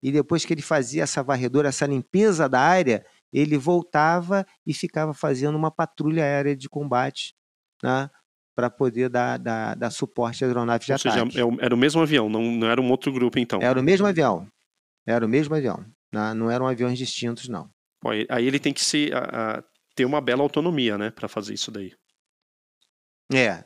e 0.07 0.13
depois 0.13 0.45
que 0.45 0.55
ele 0.55 0.63
fazia 0.63 1.03
essa 1.03 1.21
varredura, 1.21 1.69
essa 1.69 1.85
limpeza 1.85 2.49
da 2.49 2.61
área, 2.61 3.05
ele 3.33 3.59
voltava 3.59 4.47
e 4.65 4.73
ficava 4.73 5.13
fazendo 5.13 5.57
uma 5.57 5.69
patrulha 5.69 6.23
aérea 6.23 6.57
de 6.57 6.69
combate 6.69 7.35
né, 7.83 8.09
para 8.55 8.71
poder 8.71 9.09
dar, 9.09 9.37
dar, 9.37 9.75
dar, 9.75 9.91
suporte 9.91 10.45
às 10.45 10.49
aeronaves 10.49 10.87
de 10.87 10.93
Ou 10.93 10.97
ataque. 10.97 11.33
seja, 11.33 11.45
é 11.45 11.65
era 11.65 11.75
o 11.75 11.77
mesmo 11.77 12.01
avião, 12.01 12.29
não, 12.29 12.41
não 12.41 12.69
era 12.69 12.81
um 12.81 12.89
outro 12.89 13.13
grupo 13.13 13.37
então? 13.41 13.61
Era 13.61 13.81
o 13.81 13.83
mesmo 13.83 14.07
avião, 14.07 14.47
era 15.05 15.27
o 15.27 15.29
mesmo 15.29 15.57
avião, 15.57 15.85
né, 16.15 16.33
não 16.35 16.49
eram 16.49 16.69
aviões 16.69 16.97
distintos 16.97 17.49
não. 17.49 17.69
Pô, 18.01 18.11
aí 18.11 18.47
ele 18.47 18.61
tem 18.61 18.73
que 18.73 18.85
se, 18.85 19.11
a, 19.13 19.57
a, 19.57 19.65
ter 19.97 20.05
uma 20.05 20.21
bela 20.21 20.45
autonomia 20.45 20.97
né, 20.97 21.11
para 21.11 21.27
fazer 21.27 21.53
isso 21.53 21.73
daí. 21.73 21.93
É, 23.35 23.65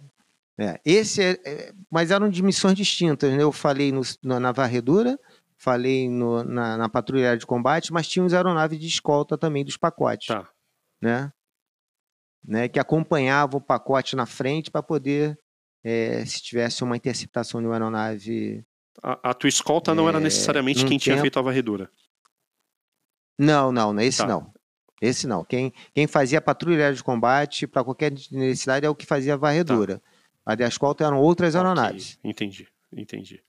é, 0.58 0.80
esse 0.86 1.22
é, 1.22 1.38
é, 1.44 1.72
mas 1.90 2.10
eram 2.10 2.30
de 2.30 2.42
missões 2.42 2.74
distintas. 2.74 3.30
Né? 3.30 3.42
Eu 3.42 3.52
falei 3.52 3.92
no, 3.92 4.00
na 4.22 4.52
varredura, 4.52 5.18
falei 5.60 6.08
no, 6.08 6.42
na, 6.42 6.78
na 6.78 6.88
patrulha 6.88 7.36
de 7.36 7.44
combate, 7.44 7.92
mas 7.92 8.08
tínhamos 8.08 8.32
aeronaves 8.32 8.80
de 8.80 8.86
escolta 8.86 9.36
também 9.36 9.62
dos 9.62 9.76
pacotes. 9.76 10.28
Tá. 10.28 10.48
Né? 11.00 11.30
Né, 12.42 12.68
que 12.68 12.80
acompanhava 12.80 13.58
o 13.58 13.60
pacote 13.60 14.16
na 14.16 14.24
frente 14.24 14.70
para 14.70 14.82
poder, 14.82 15.38
é, 15.84 16.24
se 16.24 16.42
tivesse 16.42 16.82
uma 16.82 16.96
interceptação 16.96 17.60
de 17.60 17.66
uma 17.66 17.74
aeronave. 17.74 18.64
A, 19.02 19.30
a 19.30 19.34
tua 19.34 19.48
escolta 19.48 19.92
é, 19.92 19.94
não 19.94 20.08
era 20.08 20.16
é, 20.16 20.22
necessariamente 20.22 20.80
quem 20.80 20.92
tempo... 20.92 21.02
tinha 21.02 21.20
feito 21.20 21.38
a 21.38 21.42
varredura. 21.42 21.90
Não, 23.38 23.70
não, 23.70 23.98
esse 24.00 24.18
tá. 24.18 24.26
não. 24.26 24.50
Esse 25.02 25.26
não. 25.26 25.44
Quem, 25.44 25.74
quem 25.94 26.06
fazia 26.06 26.40
patrulha 26.40 26.92
de 26.94 27.04
combate 27.04 27.66
para 27.66 27.84
qualquer 27.84 28.10
necessidade 28.10 28.86
é 28.86 28.88
o 28.88 28.94
que 28.94 29.04
fazia 29.04 29.34
a 29.34 29.36
varredura. 29.36 29.98
Tá. 29.98 30.52
A 30.52 30.54
de 30.54 30.64
escolta 30.64 31.04
eram 31.04 31.18
outras 31.18 31.54
aeronaves. 31.54 32.16
Okay. 32.18 32.30
Entendi, 32.30 32.68
entendi. 32.96 33.44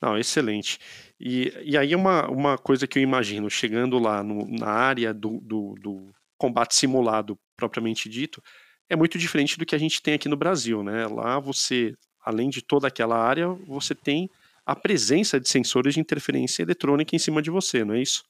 Não, 0.00 0.16
excelente. 0.16 0.78
E, 1.18 1.52
e 1.62 1.76
aí 1.76 1.94
uma, 1.94 2.28
uma 2.28 2.56
coisa 2.56 2.86
que 2.86 2.98
eu 2.98 3.02
imagino, 3.02 3.50
chegando 3.50 3.98
lá 3.98 4.22
no, 4.22 4.46
na 4.48 4.68
área 4.68 5.12
do, 5.12 5.38
do, 5.40 5.74
do, 5.80 6.14
combate 6.38 6.74
simulado 6.74 7.38
propriamente 7.54 8.08
dito, 8.08 8.42
é 8.88 8.96
muito 8.96 9.18
diferente 9.18 9.58
do 9.58 9.66
que 9.66 9.74
a 9.74 9.78
gente 9.78 10.00
tem 10.00 10.14
aqui 10.14 10.26
no 10.26 10.38
Brasil, 10.38 10.82
né? 10.82 11.06
Lá 11.06 11.38
você, 11.38 11.94
além 12.24 12.48
de 12.48 12.62
toda 12.62 12.88
aquela 12.88 13.18
área, 13.18 13.48
você 13.66 13.94
tem 13.94 14.30
a 14.64 14.74
presença 14.74 15.38
de 15.38 15.48
sensores 15.48 15.94
de 15.94 16.00
interferência 16.00 16.62
eletrônica 16.62 17.14
em 17.14 17.18
cima 17.18 17.42
de 17.42 17.50
você, 17.50 17.84
não 17.84 17.94
é 17.94 18.00
isso? 18.00 18.24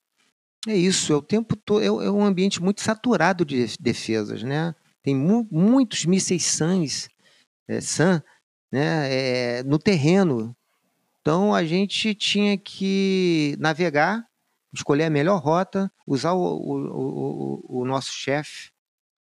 É 0.67 0.75
isso, 0.75 1.13
é 1.13 1.17
o 1.17 1.23
tempo 1.23 1.57
todo, 1.57 1.83
é, 1.83 1.87
é 1.87 2.11
um 2.11 2.25
ambiente 2.25 2.61
muito 2.61 2.83
saturado 2.83 3.45
de 3.45 3.75
defesas, 3.79 4.43
né? 4.43 4.75
Tem 5.03 5.15
mu 5.15 5.47
muitos 5.51 6.05
mísseis 6.05 6.45
SANs, 6.45 7.09
é, 7.69 7.81
SAN, 7.81 8.23
né, 8.71 9.59
é, 9.59 9.63
no 9.63 9.79
terreno, 9.79 10.55
então 11.31 11.55
a 11.55 11.65
gente 11.65 12.13
tinha 12.13 12.59
que 12.59 13.55
navegar, 13.61 14.27
escolher 14.75 15.05
a 15.05 15.11
melhor 15.11 15.41
rota, 15.41 15.89
usar 16.05 16.33
o, 16.33 16.43
o, 16.43 17.69
o, 17.69 17.83
o 17.83 17.85
nosso 17.85 18.11
chefe 18.11 18.73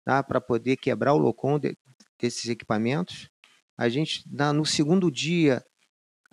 tá, 0.04 0.22
para 0.22 0.42
poder 0.42 0.76
quebrar 0.76 1.14
o 1.14 1.18
locom 1.18 1.58
de, 1.58 1.78
desses 2.20 2.50
equipamentos. 2.50 3.30
A 3.78 3.88
gente, 3.88 4.26
no 4.54 4.66
segundo 4.66 5.10
dia, 5.10 5.64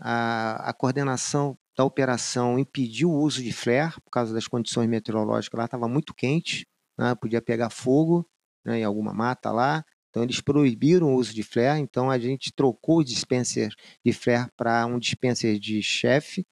a, 0.01 0.71
a 0.71 0.73
coordenação 0.73 1.57
da 1.77 1.85
operação 1.85 2.59
impediu 2.59 3.11
o 3.11 3.21
uso 3.21 3.41
de 3.41 3.53
flare, 3.53 3.95
por 4.03 4.11
causa 4.11 4.35
das 4.35 4.49
condições 4.49 4.89
meteorológicas 4.89 5.57
lá, 5.57 5.67
estava 5.67 5.87
muito 5.87 6.13
quente, 6.13 6.67
né, 6.99 7.15
podia 7.15 7.41
pegar 7.41 7.71
fogo 7.71 8.29
né, 8.65 8.81
em 8.81 8.85
alguma 8.85 9.15
mata 9.15 9.53
lá. 9.53 9.85
Então, 10.13 10.23
eles 10.23 10.43
proibiram 10.43 11.15
o 11.15 11.17
uso 11.17 11.35
de 11.35 11.43
flare, 11.43 11.81
então 11.81 12.11
a 12.11 12.19
gente 12.19 12.53
trocou 12.53 12.99
o 12.99 13.05
dispenser 13.05 13.73
de 14.05 14.13
flare 14.13 14.51
para 14.55 14.85
um 14.85 14.99
dispenser 14.99 15.59
de 15.59 15.83
chefe. 15.83 16.47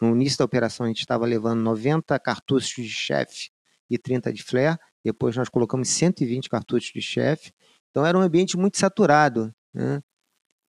No 0.00 0.10
início 0.10 0.38
da 0.38 0.44
operação, 0.44 0.84
a 0.84 0.88
gente 0.88 0.98
estava 0.98 1.24
levando 1.24 1.60
90 1.60 2.18
cartuchos 2.18 2.74
de 2.74 2.90
chefe 2.90 3.50
e 3.88 3.96
30 3.96 4.32
de 4.32 4.42
flare. 4.42 4.76
Depois, 5.04 5.36
nós 5.36 5.48
colocamos 5.48 5.88
120 5.88 6.48
cartuchos 6.48 6.90
de 6.92 7.00
chefe. 7.00 7.52
Então, 7.90 8.04
era 8.04 8.18
um 8.18 8.20
ambiente 8.20 8.56
muito 8.56 8.76
saturado. 8.76 9.54
Né? 9.72 10.02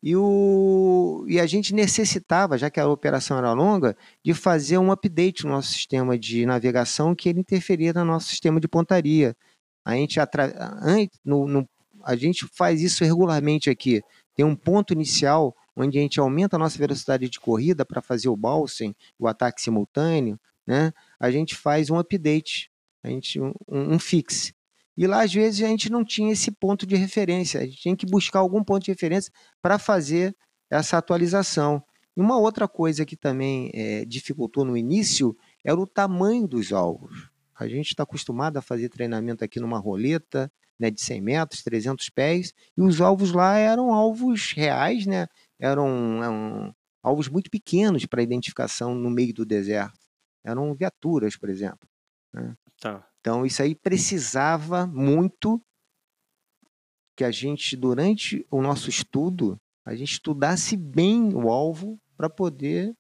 E, 0.04 0.16
o, 0.16 1.26
e 1.28 1.40
a 1.40 1.48
gente 1.48 1.74
necessitava, 1.74 2.56
já 2.56 2.70
que 2.70 2.80
a 2.80 2.88
operação 2.88 3.36
era 3.40 3.52
longa, 3.52 3.98
de 4.24 4.36
fazer 4.36 4.78
um 4.78 4.92
update 4.92 5.44
no 5.44 5.54
nosso 5.54 5.72
sistema 5.72 6.20
de 6.20 6.46
navegação 6.46 7.16
que 7.16 7.30
ele 7.30 7.40
interferia 7.40 7.94
no 7.94 8.06
nosso 8.06 8.28
sistema 8.30 8.60
de 8.60 8.68
pontaria. 8.68 9.36
A 9.84 9.96
gente, 9.96 10.20
no, 11.26 11.48
no 11.48 11.68
a 12.08 12.16
gente 12.16 12.48
faz 12.54 12.82
isso 12.82 13.04
regularmente 13.04 13.70
aqui. 13.70 14.02
Tem 14.34 14.46
um 14.46 14.56
ponto 14.56 14.94
inicial 14.94 15.54
onde 15.76 16.00
a 16.00 16.02
gente 16.02 16.18
aumenta 16.22 16.56
a 16.56 16.60
nossa 16.60 16.78
velocidade 16.78 17.30
de 17.30 17.38
corrida 17.38 17.86
para 17.86 18.02
fazer 18.02 18.30
o 18.30 18.38
balsem, 18.38 18.96
o 19.20 19.28
ataque 19.28 19.62
simultâneo, 19.62 20.40
né? 20.66 20.94
A 21.20 21.30
gente 21.30 21.54
faz 21.54 21.90
um 21.90 22.00
update, 22.00 22.72
a 23.04 23.10
gente 23.10 23.42
um, 23.42 23.54
um 23.68 24.00
fix. 24.00 24.54
E 24.96 25.06
lá 25.06 25.24
às 25.24 25.34
vezes 25.34 25.62
a 25.62 25.68
gente 25.68 25.92
não 25.92 26.06
tinha 26.06 26.32
esse 26.32 26.50
ponto 26.50 26.88
de 26.88 26.96
referência, 26.96 27.60
a 27.60 27.66
gente 27.66 27.78
tinha 27.78 27.96
que 27.96 28.06
buscar 28.06 28.40
algum 28.40 28.64
ponto 28.64 28.86
de 28.86 28.92
referência 28.92 29.30
para 29.62 29.78
fazer 29.78 30.34
essa 30.70 30.98
atualização. 30.98 31.84
E 32.16 32.22
uma 32.22 32.40
outra 32.40 32.70
coisa 32.70 33.06
que 33.06 33.18
também 33.18 33.70
é, 33.74 34.06
dificultou 34.06 34.64
no 34.64 34.78
início 34.78 35.36
era 35.62 35.78
o 35.78 35.86
tamanho 35.86 36.48
dos 36.48 36.72
alvos. 36.72 37.30
A 37.54 37.68
gente 37.68 37.90
está 37.90 38.04
acostumado 38.04 38.56
a 38.56 38.62
fazer 38.62 38.88
treinamento 38.88 39.44
aqui 39.44 39.60
numa 39.60 39.78
roleta, 39.78 40.50
né, 40.80 40.92
de 40.92 41.02
100 41.02 41.22
metros, 41.22 41.64
300 41.64 42.10
pés, 42.10 42.54
e 42.78 42.82
os 42.82 43.02
alvos 43.02 43.32
lá 43.32 43.58
eram 43.58 43.94
alvos 43.94 44.52
reais, 44.52 45.06
né, 45.06 45.28
eram, 45.60 46.24
eram 46.24 46.76
alvos 47.02 47.28
muito 47.28 47.50
pequenos 47.50 48.06
para 48.06 48.22
identificação 48.22 48.94
no 48.94 49.10
meio 49.10 49.34
do 49.34 49.46
deserto. 49.46 50.00
Eram 50.44 50.74
viaturas, 50.74 51.36
por 51.36 51.50
exemplo. 51.50 51.88
Né? 52.34 52.56
Tá. 52.80 53.08
Então, 53.20 53.46
isso 53.46 53.62
aí 53.62 53.76
precisava 53.76 54.86
muito 54.86 55.62
que 57.16 57.24
a 57.24 57.32
gente, 57.32 57.76
durante 57.76 58.46
o 58.52 58.62
nosso 58.62 58.90
estudo, 58.90 59.60
a 59.84 59.96
gente 59.96 60.14
estudasse 60.14 60.78
bem 60.78 61.34
o 61.34 61.50
alvo 61.50 62.00
para 62.16 62.30
poder 62.30 62.96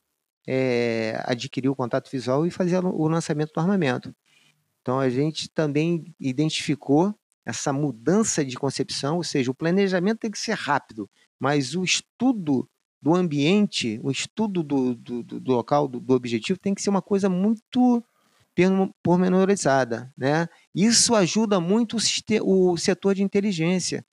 é, 0.48 1.22
adquirir 1.26 1.70
o 1.70 1.76
contato 1.76 2.10
visual 2.10 2.46
e 2.46 2.52
fazer 2.52 2.84
o 2.84 3.08
lançamento 3.08 3.54
do 3.54 3.60
armamento. 3.60 4.14
Então, 4.82 5.00
a 5.00 5.10
gente 5.10 5.50
também 5.50 6.16
identificou 6.20 7.14
essa 7.48 7.72
mudança 7.72 8.44
de 8.44 8.58
concepção, 8.58 9.16
ou 9.16 9.24
seja, 9.24 9.50
o 9.50 9.56
planejamento 9.56 10.20
tem 10.20 10.30
que 10.30 10.38
ser 10.38 10.52
rápido, 10.52 11.10
mas 11.40 11.76
o 11.76 11.84
estudo 11.84 12.70
do 13.02 13.16
ambiente, 13.16 14.02
o 14.04 14.12
estudo 14.12 14.62
do, 14.62 14.94
do, 14.94 15.24
do 15.24 15.54
local, 15.54 15.88
do, 15.88 15.98
do, 16.02 16.14
objetivo, 16.14 16.60
tem 16.60 16.76
que 16.76 16.82
ser 16.82 16.90
uma 16.90 17.02
coisa 17.02 17.30
muito 17.30 18.04
pormenorizada. 19.02 20.14
Né? 20.18 20.50
Isso 20.76 21.16
ajuda 21.16 21.58
muito 21.58 21.96
o, 22.42 22.72
o 22.74 22.78
setor 22.78 23.16
de 23.16 23.24
inteligência. 23.24 24.06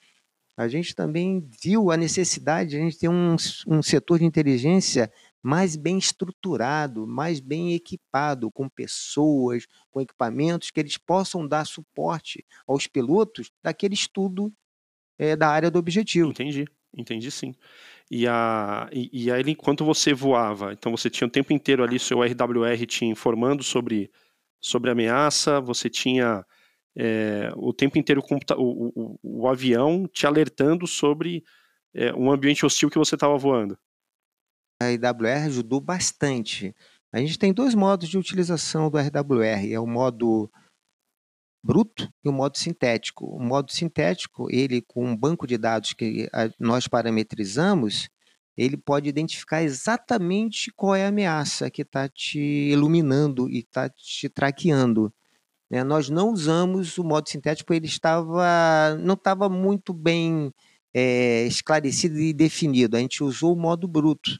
A 0.57 0.68
gente 0.68 0.95
também 0.95 1.45
viu 1.61 1.91
a 1.91 1.97
necessidade 1.97 2.70
de 2.70 2.76
a 2.76 2.80
gente 2.80 2.99
ter 2.99 3.09
um, 3.09 3.35
um 3.66 3.82
setor 3.82 4.20
de 4.20 4.24
inteligência 4.24 5.11
mais 5.45 5.77
bem 5.77 5.99
estruturado, 5.99 7.07
mais 7.07 7.39
bem 7.39 7.75
equipado, 7.75 8.51
com 8.51 8.67
pessoas, 8.67 9.67
com 9.91 10.01
equipamentos 10.01 10.71
que 10.71 10.81
eles 10.81 10.97
possam 10.97 11.47
dar 11.47 11.67
suporte 11.67 12.43
aos 12.67 12.87
pilotos 12.87 13.51
daquele 13.63 13.93
estudo 13.93 14.51
é, 15.19 15.37
da 15.37 15.51
área 15.51 15.71
do 15.71 15.79
objetivo. 15.79 16.31
Entendi, 16.31 16.65
entendi 16.97 17.31
sim. 17.31 17.55
E, 18.11 18.27
a, 18.27 18.89
e, 18.91 19.25
e 19.25 19.31
aí, 19.31 19.43
enquanto 19.47 19.85
você 19.85 20.15
voava, 20.15 20.73
então 20.73 20.91
você 20.91 21.11
tinha 21.11 21.29
o 21.29 21.31
tempo 21.31 21.53
inteiro 21.53 21.85
ali 21.85 21.99
seu 21.99 22.23
RWR 22.23 22.87
te 22.87 23.05
informando 23.05 23.63
sobre, 23.63 24.11
sobre 24.59 24.91
ameaça, 24.91 25.61
você 25.61 25.91
tinha 25.91 26.43
é, 26.97 27.53
o 27.55 27.75
tempo 27.75 27.99
inteiro 27.99 28.23
o, 28.23 28.63
o, 28.63 28.93
o, 28.95 29.19
o, 29.43 29.49
avião 29.49 30.09
te 30.11 30.27
alertando 30.27 30.87
sobre 30.87 31.45
é, 31.93 32.15
um 32.15 32.33
ambiente 32.33 32.65
hostil 32.65 32.89
que 32.89 32.97
você 32.99 33.15
estava 33.15 33.37
voando. 33.37 33.77
RWR 34.91 35.47
ajudou 35.47 35.80
bastante. 35.80 36.74
A 37.12 37.18
gente 37.20 37.39
tem 37.39 37.53
dois 37.53 37.74
modos 37.74 38.09
de 38.09 38.18
utilização 38.18 38.91
do 38.91 38.99
RWR, 38.99 39.72
é 39.72 39.78
o 39.78 39.87
modo 39.87 40.51
bruto 41.62 42.12
e 42.24 42.28
o 42.28 42.32
modo 42.32 42.59
sintético. 42.59 43.24
O 43.24 43.43
modo 43.43 43.72
sintético, 43.72 44.49
ele 44.51 44.82
com 44.82 45.07
um 45.07 45.16
banco 45.16 45.47
de 45.47 45.57
dados 45.57 45.93
que 45.93 46.28
nós 46.59 46.87
parametrizamos, 46.87 48.09
ele 48.57 48.76
pode 48.76 49.09
identificar 49.09 49.62
exatamente 49.62 50.72
qual 50.76 50.95
é 50.95 51.07
a 51.07 51.09
ameaça 51.09 51.70
que 51.70 51.82
está 51.82 52.09
te 52.09 52.39
iluminando 52.39 53.49
e 53.49 53.59
está 53.59 53.89
te 53.89 54.28
traqueando. 54.28 55.12
Né? 55.70 55.82
Nós 55.82 56.09
não 56.09 56.30
usamos 56.30 56.99
o 56.99 57.05
modo 57.05 57.28
sintético, 57.28 57.72
ele 57.74 57.87
estava, 57.87 58.97
não 59.01 59.14
estava 59.14 59.49
muito 59.49 59.93
bem 59.93 60.53
é, 60.95 61.45
esclarecido 61.47 62.18
e 62.20 62.32
definido. 62.32 62.97
A 62.97 63.01
gente 63.01 63.24
usou 63.24 63.55
o 63.55 63.61
modo 63.61 63.89
bruto. 63.89 64.39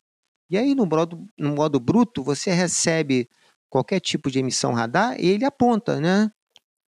E 0.51 0.59
aí, 0.59 0.75
no 0.75 0.87
modo, 0.87 1.27
no 1.39 1.55
modo 1.55 1.81
bruto, 1.81 2.23
você 2.23 2.53
recebe 2.53 3.29
qualquer 3.69 4.01
tipo 4.01 4.31
de 4.31 4.39
emissão 4.39 4.73
radar 4.73 5.19
e 5.21 5.27
ele 5.27 5.45
aponta, 5.45 6.01
né? 6.01 6.31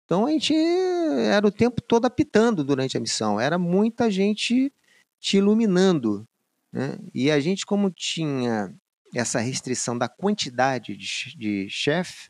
Então 0.06 0.26
a 0.26 0.32
gente 0.32 0.56
era 0.56 1.46
o 1.46 1.52
tempo 1.52 1.82
todo 1.82 2.06
apitando 2.06 2.64
durante 2.64 2.98
a 2.98 3.00
missão, 3.00 3.40
era 3.40 3.60
muita 3.60 4.10
gente 4.10 4.74
te 5.20 5.38
iluminando. 5.38 6.28
Né? 6.72 6.98
E 7.14 7.30
a 7.30 7.40
gente, 7.40 7.66
como 7.66 7.92
tinha 7.92 8.74
essa 9.14 9.40
restrição 9.40 9.98
da 9.98 10.08
quantidade 10.08 10.96
de, 10.96 11.38
de 11.38 11.70
chefe, 11.70 12.30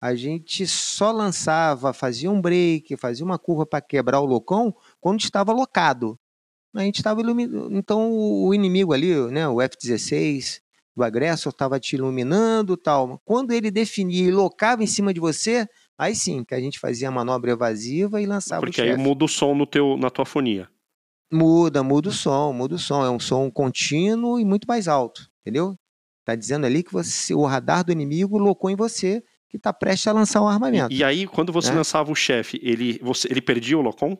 a 0.00 0.14
gente 0.14 0.66
só 0.66 1.12
lançava, 1.12 1.92
fazia 1.92 2.30
um 2.30 2.40
break, 2.40 2.96
fazia 2.96 3.24
uma 3.24 3.38
curva 3.38 3.66
para 3.66 3.82
quebrar 3.82 4.20
o 4.20 4.26
locão 4.26 4.74
quando 4.98 5.20
estava 5.20 5.52
locado. 5.52 6.18
A 6.74 6.82
gente 6.82 6.96
estava 6.96 7.20
iluminando. 7.20 7.76
Então 7.76 8.12
o 8.12 8.54
inimigo 8.54 8.92
ali, 8.92 9.14
né, 9.30 9.48
o 9.48 9.60
F-16, 9.60 10.60
o 10.96 11.02
agressor 11.02 11.50
estava 11.50 11.80
te 11.80 11.96
iluminando 11.96 12.76
tal. 12.76 13.20
Quando 13.24 13.52
ele 13.52 13.70
definia 13.70 14.28
e 14.28 14.30
locava 14.30 14.82
em 14.82 14.86
cima 14.86 15.12
de 15.12 15.20
você, 15.20 15.66
aí 15.98 16.14
sim 16.14 16.44
que 16.44 16.54
a 16.54 16.60
gente 16.60 16.78
fazia 16.78 17.08
a 17.08 17.12
manobra 17.12 17.52
evasiva 17.52 18.20
e 18.20 18.26
lançava 18.26 18.60
Porque 18.60 18.80
o 18.80 18.84
aí 18.84 18.96
muda 18.96 19.24
o 19.24 19.28
som 19.28 19.54
no 19.54 19.66
teu, 19.66 19.96
na 19.96 20.10
tua 20.10 20.24
fonia. 20.24 20.68
Muda, 21.32 21.82
muda 21.82 22.08
o 22.08 22.12
som, 22.12 22.52
muda 22.52 22.74
o 22.74 22.78
som. 22.78 23.04
É 23.04 23.10
um 23.10 23.20
som 23.20 23.50
contínuo 23.50 24.38
e 24.38 24.44
muito 24.44 24.66
mais 24.66 24.88
alto, 24.88 25.28
entendeu? 25.40 25.76
Tá 26.24 26.34
dizendo 26.34 26.66
ali 26.66 26.82
que 26.82 26.92
você, 26.92 27.34
o 27.34 27.44
radar 27.44 27.84
do 27.84 27.92
inimigo 27.92 28.36
locou 28.36 28.70
em 28.70 28.76
você 28.76 29.22
que 29.48 29.56
está 29.56 29.72
prestes 29.72 30.06
a 30.06 30.12
lançar 30.12 30.40
um 30.40 30.48
armamento. 30.48 30.92
E, 30.92 30.98
e 30.98 31.04
aí, 31.04 31.26
quando 31.26 31.52
você 31.52 31.70
né? 31.70 31.78
lançava 31.78 32.12
o 32.12 32.14
chefe, 32.14 32.60
ele, 32.62 33.00
você, 33.02 33.26
ele 33.28 33.42
perdia 33.42 33.76
o 33.76 33.80
locom? 33.80 34.16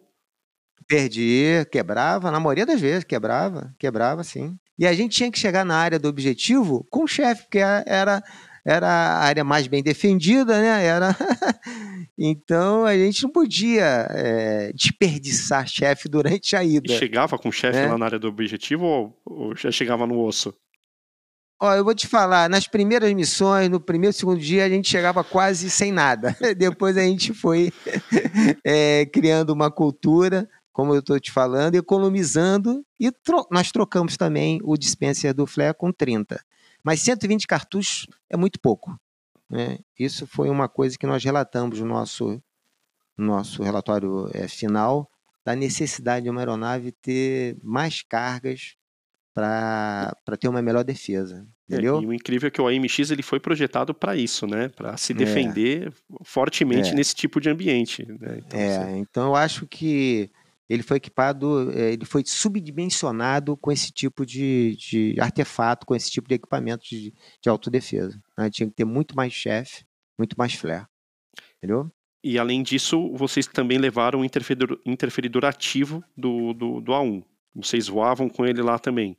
Perdia, 0.91 1.64
quebrava, 1.64 2.32
na 2.32 2.41
maioria 2.41 2.66
das 2.66 2.80
vezes, 2.80 3.05
quebrava, 3.05 3.72
quebrava, 3.78 4.24
sim. 4.24 4.59
E 4.76 4.84
a 4.84 4.93
gente 4.93 5.16
tinha 5.16 5.30
que 5.30 5.38
chegar 5.38 5.64
na 5.64 5.76
área 5.76 6.01
do 6.01 6.09
objetivo 6.09 6.84
com 6.91 7.05
o 7.05 7.07
chefe, 7.07 7.43
porque 7.43 7.59
era, 7.59 8.20
era 8.66 8.88
a 8.88 9.18
área 9.20 9.45
mais 9.45 9.68
bem 9.68 9.84
defendida, 9.84 10.61
né? 10.61 10.84
Era... 10.84 11.14
então 12.18 12.84
a 12.84 12.97
gente 12.97 13.22
não 13.22 13.30
podia 13.30 14.09
é, 14.11 14.72
desperdiçar 14.72 15.68
chefe 15.68 16.09
durante 16.09 16.57
a 16.57 16.64
ida. 16.64 16.93
E 16.93 16.99
chegava 16.99 17.38
com 17.38 17.51
o 17.51 17.53
chefe 17.53 17.78
né? 17.78 17.86
lá 17.86 17.97
na 17.97 18.07
área 18.07 18.18
do 18.18 18.26
objetivo 18.26 18.84
ou, 18.84 19.22
ou 19.24 19.55
já 19.55 19.70
chegava 19.70 20.09
no 20.09 20.18
osso? 20.18 20.53
Ó, 21.62 21.74
eu 21.74 21.84
vou 21.84 21.95
te 21.95 22.09
falar, 22.09 22.49
nas 22.49 22.66
primeiras 22.66 23.12
missões, 23.12 23.68
no 23.68 23.78
primeiro, 23.78 24.14
segundo 24.14 24.41
dia, 24.41 24.64
a 24.64 24.68
gente 24.68 24.88
chegava 24.88 25.22
quase 25.22 25.68
sem 25.68 25.93
nada. 25.93 26.34
Depois 26.57 26.97
a 26.97 27.03
gente 27.03 27.34
foi 27.34 27.70
é, 28.64 29.05
criando 29.12 29.51
uma 29.51 29.70
cultura, 29.70 30.49
como 30.81 30.95
eu 30.95 31.01
estou 31.01 31.20
te 31.20 31.31
falando, 31.31 31.74
economizando, 31.74 32.83
e 32.99 33.12
tro 33.12 33.47
nós 33.51 33.70
trocamos 33.70 34.16
também 34.16 34.59
o 34.62 34.78
dispenser 34.78 35.35
do 35.35 35.47
Flare 35.47 35.76
com 35.76 35.93
30. 35.93 36.43
Mas 36.83 37.03
120 37.03 37.47
cartuchos 37.47 38.07
é 38.31 38.37
muito 38.37 38.59
pouco. 38.59 38.99
Né? 39.51 39.81
Isso 39.99 40.26
foi 40.26 40.49
uma 40.49 40.70
coisa 40.70 40.97
que 40.97 41.07
nós 41.07 41.22
relatamos 41.22 41.81
no 41.81 41.85
nosso, 41.85 42.43
no 43.14 43.26
nosso 43.26 43.62
relatório 43.62 44.31
é, 44.33 44.49
final, 44.49 45.07
da 45.45 45.55
necessidade 45.55 46.24
de 46.24 46.31
uma 46.31 46.41
aeronave 46.41 46.93
ter 46.93 47.59
mais 47.62 48.01
cargas 48.01 48.74
para 49.35 50.14
ter 50.41 50.49
uma 50.49 50.62
melhor 50.62 50.83
defesa. 50.83 51.47
É, 51.68 51.74
entendeu? 51.74 51.99
É, 51.99 52.03
e 52.03 52.07
o 52.07 52.14
incrível 52.14 52.47
é 52.49 52.51
que 52.51 52.62
o 52.62 52.66
AMX 52.66 53.11
ele 53.11 53.22
foi 53.22 53.39
projetado 53.39 53.93
para 53.93 54.16
isso, 54.16 54.47
né? 54.47 54.68
Para 54.70 54.97
se 54.97 55.12
é. 55.12 55.14
defender 55.14 55.89
é. 55.89 55.93
fortemente 56.24 56.95
nesse 56.95 57.14
tipo 57.14 57.39
de 57.39 57.51
ambiente. 57.51 58.07
Né? 58.07 58.39
Então, 58.39 58.59
é, 58.59 58.76
assim... 58.78 58.99
então 58.99 59.26
eu 59.26 59.37
acho 59.37 59.66
que 59.66 60.31
ele 60.71 60.85
foi 60.85 60.99
equipado, 60.99 61.73
é, 61.73 61.93
ele 61.93 62.05
foi 62.05 62.23
subdimensionado 62.25 63.57
com 63.57 63.73
esse 63.73 63.91
tipo 63.91 64.25
de, 64.25 64.77
de 64.77 65.16
artefato, 65.21 65.85
com 65.85 65.97
esse 65.97 66.09
tipo 66.09 66.29
de 66.29 66.37
equipamento 66.37 66.85
de, 66.89 67.12
de 67.43 67.49
autodefesa. 67.49 68.23
Né? 68.39 68.49
Tinha 68.49 68.68
que 68.68 68.77
ter 68.77 68.85
muito 68.85 69.16
mais 69.16 69.33
chefe, 69.33 69.85
muito 70.16 70.37
mais 70.39 70.55
flare. 70.55 70.87
Entendeu? 71.59 71.91
E 72.23 72.39
além 72.39 72.62
disso, 72.62 73.12
vocês 73.16 73.49
também 73.49 73.79
levaram 73.79 74.21
o 74.21 74.25
interferidor, 74.25 74.79
interferidor 74.87 75.45
ativo 75.45 76.05
do, 76.16 76.53
do, 76.53 76.81
do 76.81 76.93
A1. 76.93 77.25
Vocês 77.53 77.89
voavam 77.89 78.29
com 78.29 78.47
ele 78.47 78.62
lá 78.62 78.79
também. 78.79 79.16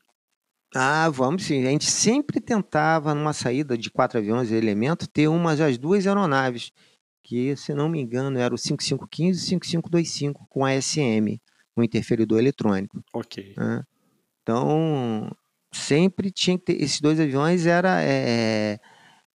Ah, 0.74 1.10
vamos 1.10 1.44
sim. 1.44 1.68
A 1.68 1.70
gente 1.72 1.92
sempre 1.92 2.40
tentava, 2.40 3.14
numa 3.14 3.34
saída 3.34 3.78
de 3.78 3.92
quatro 3.92 4.20
aviões 4.20 4.52
e 4.52 4.56
elemento, 4.56 5.06
ter 5.06 5.28
umas 5.28 5.60
das 5.60 5.78
duas 5.78 6.08
aeronaves, 6.08 6.72
que, 7.32 7.56
se 7.56 7.74
não 7.74 7.88
me 7.88 8.02
engano, 8.02 8.38
era 8.38 8.54
o 8.54 8.58
5515 8.58 9.40
e 9.40 9.48
5525 9.48 10.46
com 10.50 10.66
ASM, 10.66 11.40
um 11.78 11.82
interferidor 11.82 12.38
eletrônico. 12.38 13.02
Ok. 13.14 13.54
Né? 13.56 13.82
Então, 14.44 15.34
sempre 15.74 16.30
tinha 16.30 16.58
que 16.60 16.66
ter. 16.66 16.84
Esses 16.84 17.00
dois 17.00 17.22
aviões 17.22 17.66
era. 17.66 18.02
É, 18.04 18.78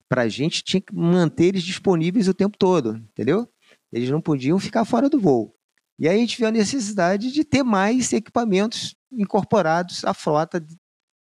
para 0.07 0.23
a 0.23 0.29
gente, 0.29 0.63
tinha 0.63 0.81
que 0.81 0.95
manter 0.95 1.47
eles 1.47 1.63
disponíveis 1.63 2.29
o 2.29 2.35
tempo 2.35 2.59
todo, 2.59 2.97
entendeu? 2.97 3.51
Eles 3.91 4.11
não 4.11 4.21
podiam 4.21 4.59
ficar 4.59 4.85
fora 4.85 5.09
do 5.09 5.19
voo. 5.19 5.57
E 5.99 6.07
aí 6.07 6.19
a 6.19 6.21
gente 6.21 6.37
viu 6.37 6.47
a 6.47 6.53
necessidade 6.53 7.33
de 7.33 7.45
ter 7.45 7.63
mais 7.63 8.13
equipamentos 8.13 8.95
incorporados 9.11 10.05
à 10.05 10.13
frota 10.13 10.65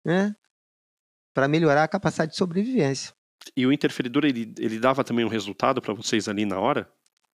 né, 0.05 0.37
para 1.33 1.49
melhorar 1.49 1.85
a 1.85 1.89
capacidade 1.89 2.33
de 2.33 2.37
sobrevivência. 2.37 3.15
E 3.57 3.67
o 3.67 3.73
interferidor, 3.73 4.25
ele, 4.25 4.53
ele 4.59 4.79
dava 4.79 5.03
também 5.03 5.25
um 5.25 5.29
resultado 5.29 5.81
para 5.81 5.95
vocês 5.95 6.29
ali 6.29 6.45
na 6.45 6.59
hora? 6.59 6.91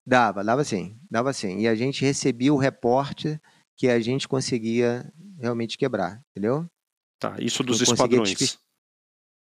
Dava, 0.06 0.44
dava 0.44 0.62
sim, 0.62 0.98
dava 1.10 1.32
sim. 1.32 1.58
E 1.58 1.68
a 1.68 1.74
gente 1.74 2.04
recebia 2.04 2.54
o 2.54 2.58
reporte 2.58 3.40
que 3.76 3.88
a 3.88 3.98
gente 4.00 4.28
conseguia 4.28 5.12
realmente 5.40 5.76
quebrar, 5.76 6.22
entendeu? 6.30 6.68
Tá, 7.18 7.36
isso 7.38 7.62
dos 7.62 7.80
esquadrões. 7.80 8.58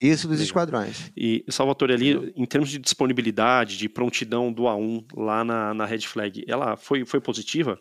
Isso 0.01 0.27
dos 0.27 0.37
Legal. 0.37 0.45
esquadrões. 0.45 1.11
E, 1.15 1.45
Salvatore, 1.47 1.93
ali, 1.93 2.11
entendeu? 2.11 2.33
em 2.35 2.45
termos 2.45 2.69
de 2.69 2.79
disponibilidade, 2.79 3.77
de 3.77 3.87
prontidão 3.87 4.51
do 4.51 4.63
A1 4.63 5.05
lá 5.15 5.43
na, 5.43 5.73
na 5.75 5.85
Red 5.85 6.01
Flag, 6.01 6.43
ela 6.47 6.75
foi, 6.75 7.05
foi 7.05 7.21
positiva? 7.21 7.79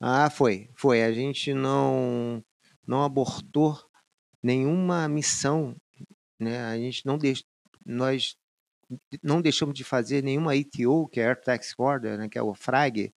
Ah, 0.00 0.28
foi, 0.28 0.68
foi. 0.74 1.04
A 1.04 1.12
gente 1.12 1.54
não, 1.54 2.44
não 2.86 3.04
abortou 3.04 3.78
nenhuma 4.42 5.08
missão, 5.08 5.76
né? 6.40 6.64
A 6.64 6.76
gente 6.76 7.06
não 7.06 7.16
deixa, 7.16 7.44
nós 7.84 8.36
não 9.22 9.40
deixamos 9.40 9.74
de 9.74 9.84
fazer 9.84 10.22
nenhuma 10.22 10.52
ATO, 10.52 11.08
que 11.08 11.20
é 11.20 11.26
Air 11.26 11.40
Tax 11.40 11.74
Order, 11.76 12.18
né, 12.18 12.28
que 12.28 12.38
é 12.38 12.42
o 12.42 12.54
FRAG, 12.54 13.12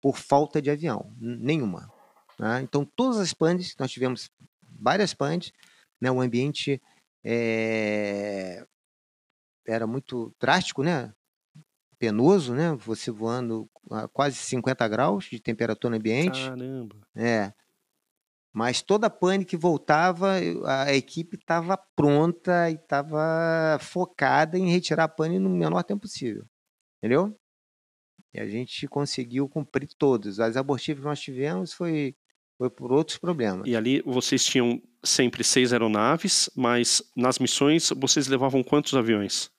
por 0.00 0.16
falta 0.16 0.60
de 0.60 0.70
avião, 0.70 1.14
nenhuma. 1.18 1.90
Né? 2.38 2.60
Então, 2.62 2.84
todas 2.84 3.18
as 3.18 3.32
PANs, 3.32 3.74
nós 3.78 3.90
tivemos 3.90 4.30
várias 4.62 5.14
PANs, 5.14 5.52
né, 6.00 6.10
o 6.10 6.20
ambiente 6.20 6.82
é, 7.24 8.66
era 9.66 9.86
muito 9.86 10.34
drástico, 10.40 10.82
né? 10.82 11.14
penoso, 12.02 12.52
né? 12.52 12.72
Você 12.84 13.12
voando 13.12 13.70
a 13.88 14.08
quase 14.08 14.34
50 14.34 14.88
graus 14.88 15.26
de 15.26 15.38
temperatura 15.38 15.92
no 15.92 15.96
ambiente. 15.96 16.48
Caramba! 16.48 16.96
É. 17.14 17.52
Mas 18.52 18.82
toda 18.82 19.06
a 19.06 19.10
pane 19.10 19.44
que 19.44 19.56
voltava, 19.56 20.34
a 20.66 20.94
equipe 20.94 21.36
estava 21.36 21.76
pronta 21.76 22.70
e 22.70 22.74
estava 22.74 23.78
focada 23.80 24.58
em 24.58 24.70
retirar 24.70 25.04
a 25.04 25.08
pane 25.08 25.38
no 25.38 25.48
menor 25.48 25.82
tempo 25.82 26.02
possível. 26.02 26.44
Entendeu? 26.98 27.34
E 28.34 28.40
a 28.40 28.46
gente 28.46 28.86
conseguiu 28.86 29.48
cumprir 29.48 29.88
todos. 29.96 30.38
As 30.38 30.56
abortivas 30.56 31.00
que 31.00 31.08
nós 31.08 31.20
tivemos 31.20 31.72
foi, 31.72 32.14
foi 32.58 32.68
por 32.68 32.92
outros 32.92 33.16
problemas. 33.16 33.66
E 33.66 33.74
ali 33.74 34.02
vocês 34.02 34.44
tinham 34.44 34.82
sempre 35.02 35.42
seis 35.42 35.72
aeronaves, 35.72 36.50
mas 36.54 37.02
nas 37.16 37.38
missões 37.38 37.90
vocês 37.96 38.28
levavam 38.28 38.62
quantos 38.62 38.94
aviões? 38.94 39.50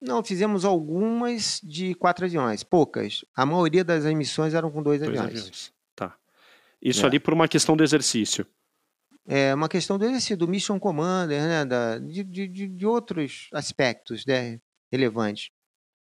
Não, 0.00 0.24
fizemos 0.24 0.64
algumas 0.64 1.60
de 1.62 1.94
quatro 1.94 2.24
aviões, 2.24 2.64
poucas. 2.64 3.24
A 3.36 3.46
maioria 3.46 3.84
das 3.84 4.04
missões 4.14 4.52
eram 4.52 4.70
com 4.70 4.82
dois, 4.82 5.00
dois 5.00 5.10
aviões. 5.10 5.38
aviões. 5.38 5.72
Isso 6.82 7.04
é. 7.04 7.06
ali 7.06 7.20
por 7.20 7.32
uma 7.32 7.46
questão 7.46 7.76
do 7.76 7.84
exercício. 7.84 8.46
É 9.24 9.54
uma 9.54 9.68
questão 9.68 9.96
do 9.96 10.04
exercício, 10.04 10.36
do 10.36 10.48
Mission 10.48 10.80
Commander, 10.80 11.40
né, 11.40 11.64
da, 11.64 11.98
de, 11.98 12.24
de, 12.24 12.48
de 12.48 12.86
outros 12.86 13.48
aspectos 13.52 14.26
né, 14.26 14.60
relevantes. 14.90 15.50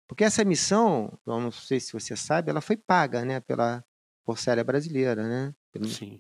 Porque 0.08 0.24
essa 0.24 0.44
missão, 0.46 1.20
eu 1.28 1.40
não 1.40 1.52
sei 1.52 1.80
se 1.80 1.92
você 1.92 2.16
sabe, 2.16 2.50
ela 2.50 2.62
foi 2.62 2.78
paga 2.78 3.26
né, 3.26 3.42
pela 3.42 3.84
Força 4.26 4.50
Aérea 4.50 4.64
Brasileira. 4.64 5.28
Né? 5.28 5.56
Sim. 5.86 6.20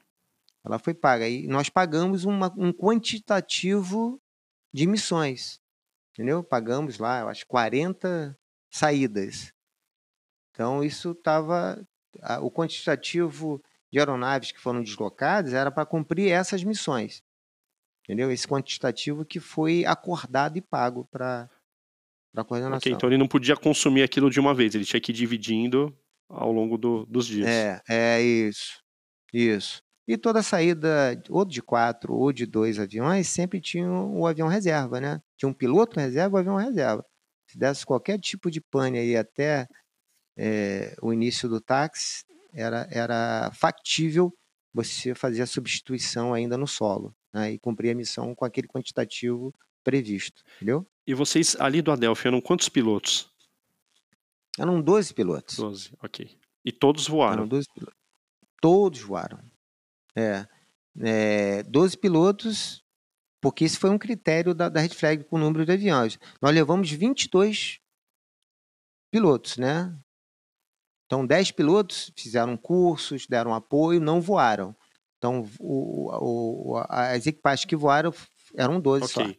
Ela 0.64 0.78
foi 0.78 0.93
paga. 0.93 1.28
E 1.28 1.47
nós 1.47 1.70
pagamos 1.70 2.26
uma, 2.26 2.53
um 2.57 2.74
quantitativo 2.74 4.22
de 4.74 4.86
missões, 4.86 5.60
entendeu? 6.14 6.43
Pagamos 6.43 6.99
lá, 6.99 7.22
eu 7.22 7.30
acho, 7.30 7.47
40 7.47 8.38
saídas. 8.70 9.53
Então, 10.51 10.84
isso 10.84 11.12
estava. 11.12 11.82
O 12.41 12.51
quantitativo 12.51 13.64
de 13.92 14.00
aeronaves 14.00 14.52
que 14.52 14.60
foram 14.60 14.84
deslocadas 14.84 15.54
era 15.54 15.72
para 15.72 15.86
cumprir 15.86 16.32
essas 16.32 16.64
missões. 16.64 17.24
Entendeu? 18.04 18.32
Esse 18.32 18.48
quantitativo 18.48 19.26
que 19.26 19.40
foi 19.40 19.86
acordado 19.86 20.58
e 20.58 20.62
pago 20.62 21.08
para 21.12 21.50
a 22.36 22.44
coordenação. 22.44 22.78
Ok, 22.78 22.92
então 22.92 23.10
ele 23.10 23.18
não 23.18 23.28
podia 23.28 23.56
consumir 23.56 24.04
aquilo 24.04 24.30
de 24.30 24.40
uma 24.40 24.54
vez, 24.54 24.74
ele 24.74 24.86
tinha 24.86 25.00
que 25.00 25.12
ir 25.12 25.16
dividindo 25.16 25.96
ao 26.28 26.52
longo 26.52 26.78
do, 26.78 27.06
dos 27.06 27.26
dias. 27.26 27.48
É, 27.48 27.82
é 27.90 28.22
isso. 28.22 28.82
Isso. 29.34 29.84
E 30.08 30.18
toda 30.18 30.42
saída, 30.42 31.22
ou 31.30 31.46
de 31.46 31.62
quatro 31.62 32.16
ou 32.16 32.34
de 32.34 32.48
dois 32.48 32.80
aviões, 32.80 33.28
sempre 33.28 33.62
tinha 33.62 33.88
o 33.92 34.26
avião 34.26 34.48
reserva, 34.48 35.00
né? 35.00 35.22
Tinha 35.38 35.48
um 35.48 35.54
piloto 35.54 36.00
reserva 36.00 36.38
e 36.38 36.38
um 36.38 36.40
avião 36.40 36.56
reserva. 36.56 37.06
Se 37.48 37.58
desse 37.58 37.86
qualquer 37.86 38.20
tipo 38.20 38.50
de 38.50 38.60
pane 38.60 38.98
aí 38.98 39.16
até 39.16 39.68
é, 40.36 40.96
o 41.02 41.14
início 41.14 41.48
do 41.48 41.62
táxi, 41.62 42.24
era, 42.54 42.88
era 42.91 43.52
factível 43.54 44.36
você 44.74 45.16
fazer 45.16 45.41
a 45.41 45.47
substituição 45.47 46.34
ainda 46.34 46.58
no 46.58 46.68
solo 46.68 47.16
né, 47.34 47.52
e 47.54 47.60
cumprir 47.60 47.91
a 47.91 47.95
missão 47.95 48.36
com 48.36 48.45
aquele 48.45 48.68
quantitativo 48.68 49.54
previsto, 49.84 50.43
entendeu? 50.58 50.86
E 51.08 51.14
vocês 51.14 51.56
ali 51.60 51.82
do 51.82 51.91
Adelphi 51.91 52.28
eram 52.28 52.41
quantos 52.41 52.70
pilotos? 52.70 53.32
Eram 54.58 54.82
12 54.82 55.14
pilotos. 55.14 55.56
12, 55.56 55.91
ok. 56.04 56.38
E 56.64 56.72
todos 56.72 57.08
voaram? 57.08 57.39
Eram 57.39 57.47
12 57.47 57.68
pilotos. 57.74 58.00
Todos 58.62 59.02
voaram. 59.02 59.39
É, 60.16 60.45
é, 61.00 61.64
12 61.64 61.97
pilotos, 61.97 62.84
porque 63.39 63.64
esse 63.64 63.78
foi 63.78 63.89
um 63.89 63.97
critério 63.97 64.54
da, 64.54 64.68
da 64.70 64.82
Red 64.82 64.89
Flag 64.89 65.24
com 65.24 65.38
o 65.38 65.39
número 65.39 65.66
de 65.66 65.72
aviões. 65.72 66.20
Nós 66.41 66.54
levamos 66.54 66.91
22 66.91 67.80
pilotos, 69.10 69.58
né? 69.58 69.97
Então, 71.10 71.26
10 71.26 71.49
pilotos 71.53 72.12
fizeram 72.16 72.55
cursos, 72.55 73.26
deram 73.26 73.51
apoio, 73.51 73.99
não 73.99 74.22
voaram. 74.22 74.76
Então, 75.18 75.43
o, 75.60 76.76
o, 76.76 76.84
as 76.88 77.26
equipagens 77.26 77.66
que 77.66 77.76
voaram 77.76 78.14
eram 78.55 78.80
12 78.80 79.05
okay. 79.05 79.26
só. 79.26 79.34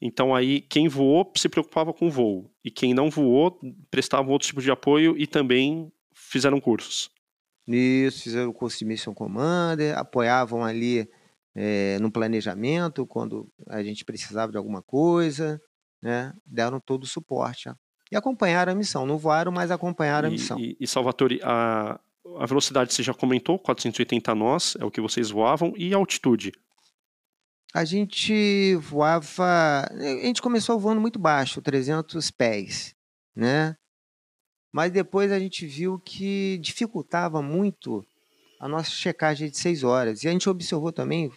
Então, 0.00 0.34
aí, 0.34 0.62
quem 0.62 0.88
voou 0.88 1.30
se 1.36 1.46
preocupava 1.46 1.92
com 1.92 2.06
o 2.06 2.10
voo. 2.10 2.50
E 2.64 2.70
quem 2.70 2.94
não 2.94 3.10
voou 3.10 3.60
prestava 3.90 4.30
outro 4.30 4.48
tipo 4.48 4.62
de 4.62 4.70
apoio 4.70 5.14
e 5.18 5.26
também 5.26 5.92
fizeram 6.14 6.58
cursos. 6.58 7.10
Isso, 7.68 8.22
fizeram 8.22 8.48
o 8.48 8.54
curso 8.54 8.78
de 8.78 8.86
Mission 8.86 9.12
Commander, 9.12 9.98
apoiavam 9.98 10.64
ali 10.64 11.06
é, 11.54 11.98
no 11.98 12.10
planejamento, 12.10 13.06
quando 13.06 13.46
a 13.68 13.82
gente 13.82 14.06
precisava 14.06 14.50
de 14.50 14.56
alguma 14.56 14.80
coisa, 14.80 15.60
né? 16.02 16.32
deram 16.46 16.80
todo 16.80 17.02
o 17.02 17.06
suporte. 17.06 17.68
E 18.10 18.16
acompanharam 18.16 18.72
a 18.72 18.74
missão. 18.74 19.06
Não 19.06 19.16
voaram, 19.16 19.52
mas 19.52 19.70
acompanharam 19.70 20.28
a 20.28 20.30
missão. 20.30 20.58
E, 20.58 20.76
e 20.80 20.86
Salvatore, 20.86 21.40
a, 21.42 22.00
a 22.38 22.46
velocidade 22.46 22.92
você 22.92 23.02
já 23.02 23.14
comentou, 23.14 23.58
480 23.58 24.34
nós, 24.34 24.76
é 24.80 24.84
o 24.84 24.90
que 24.90 25.00
vocês 25.00 25.30
voavam, 25.30 25.72
e 25.76 25.94
a 25.94 25.96
altitude? 25.96 26.52
A 27.72 27.84
gente 27.84 28.74
voava. 28.76 29.86
A 29.92 30.26
gente 30.26 30.42
começou 30.42 30.78
voando 30.78 31.00
muito 31.00 31.18
baixo, 31.18 31.62
300 31.62 32.30
pés, 32.32 32.96
né? 33.34 33.76
Mas 34.72 34.90
depois 34.90 35.30
a 35.30 35.38
gente 35.38 35.66
viu 35.66 35.98
que 35.98 36.58
dificultava 36.58 37.40
muito 37.40 38.04
a 38.60 38.68
nossa 38.68 38.90
checagem 38.90 39.50
de 39.50 39.56
6 39.56 39.84
horas. 39.84 40.22
E 40.22 40.28
a 40.28 40.32
gente 40.32 40.48
observou 40.48 40.92
também 40.92 41.32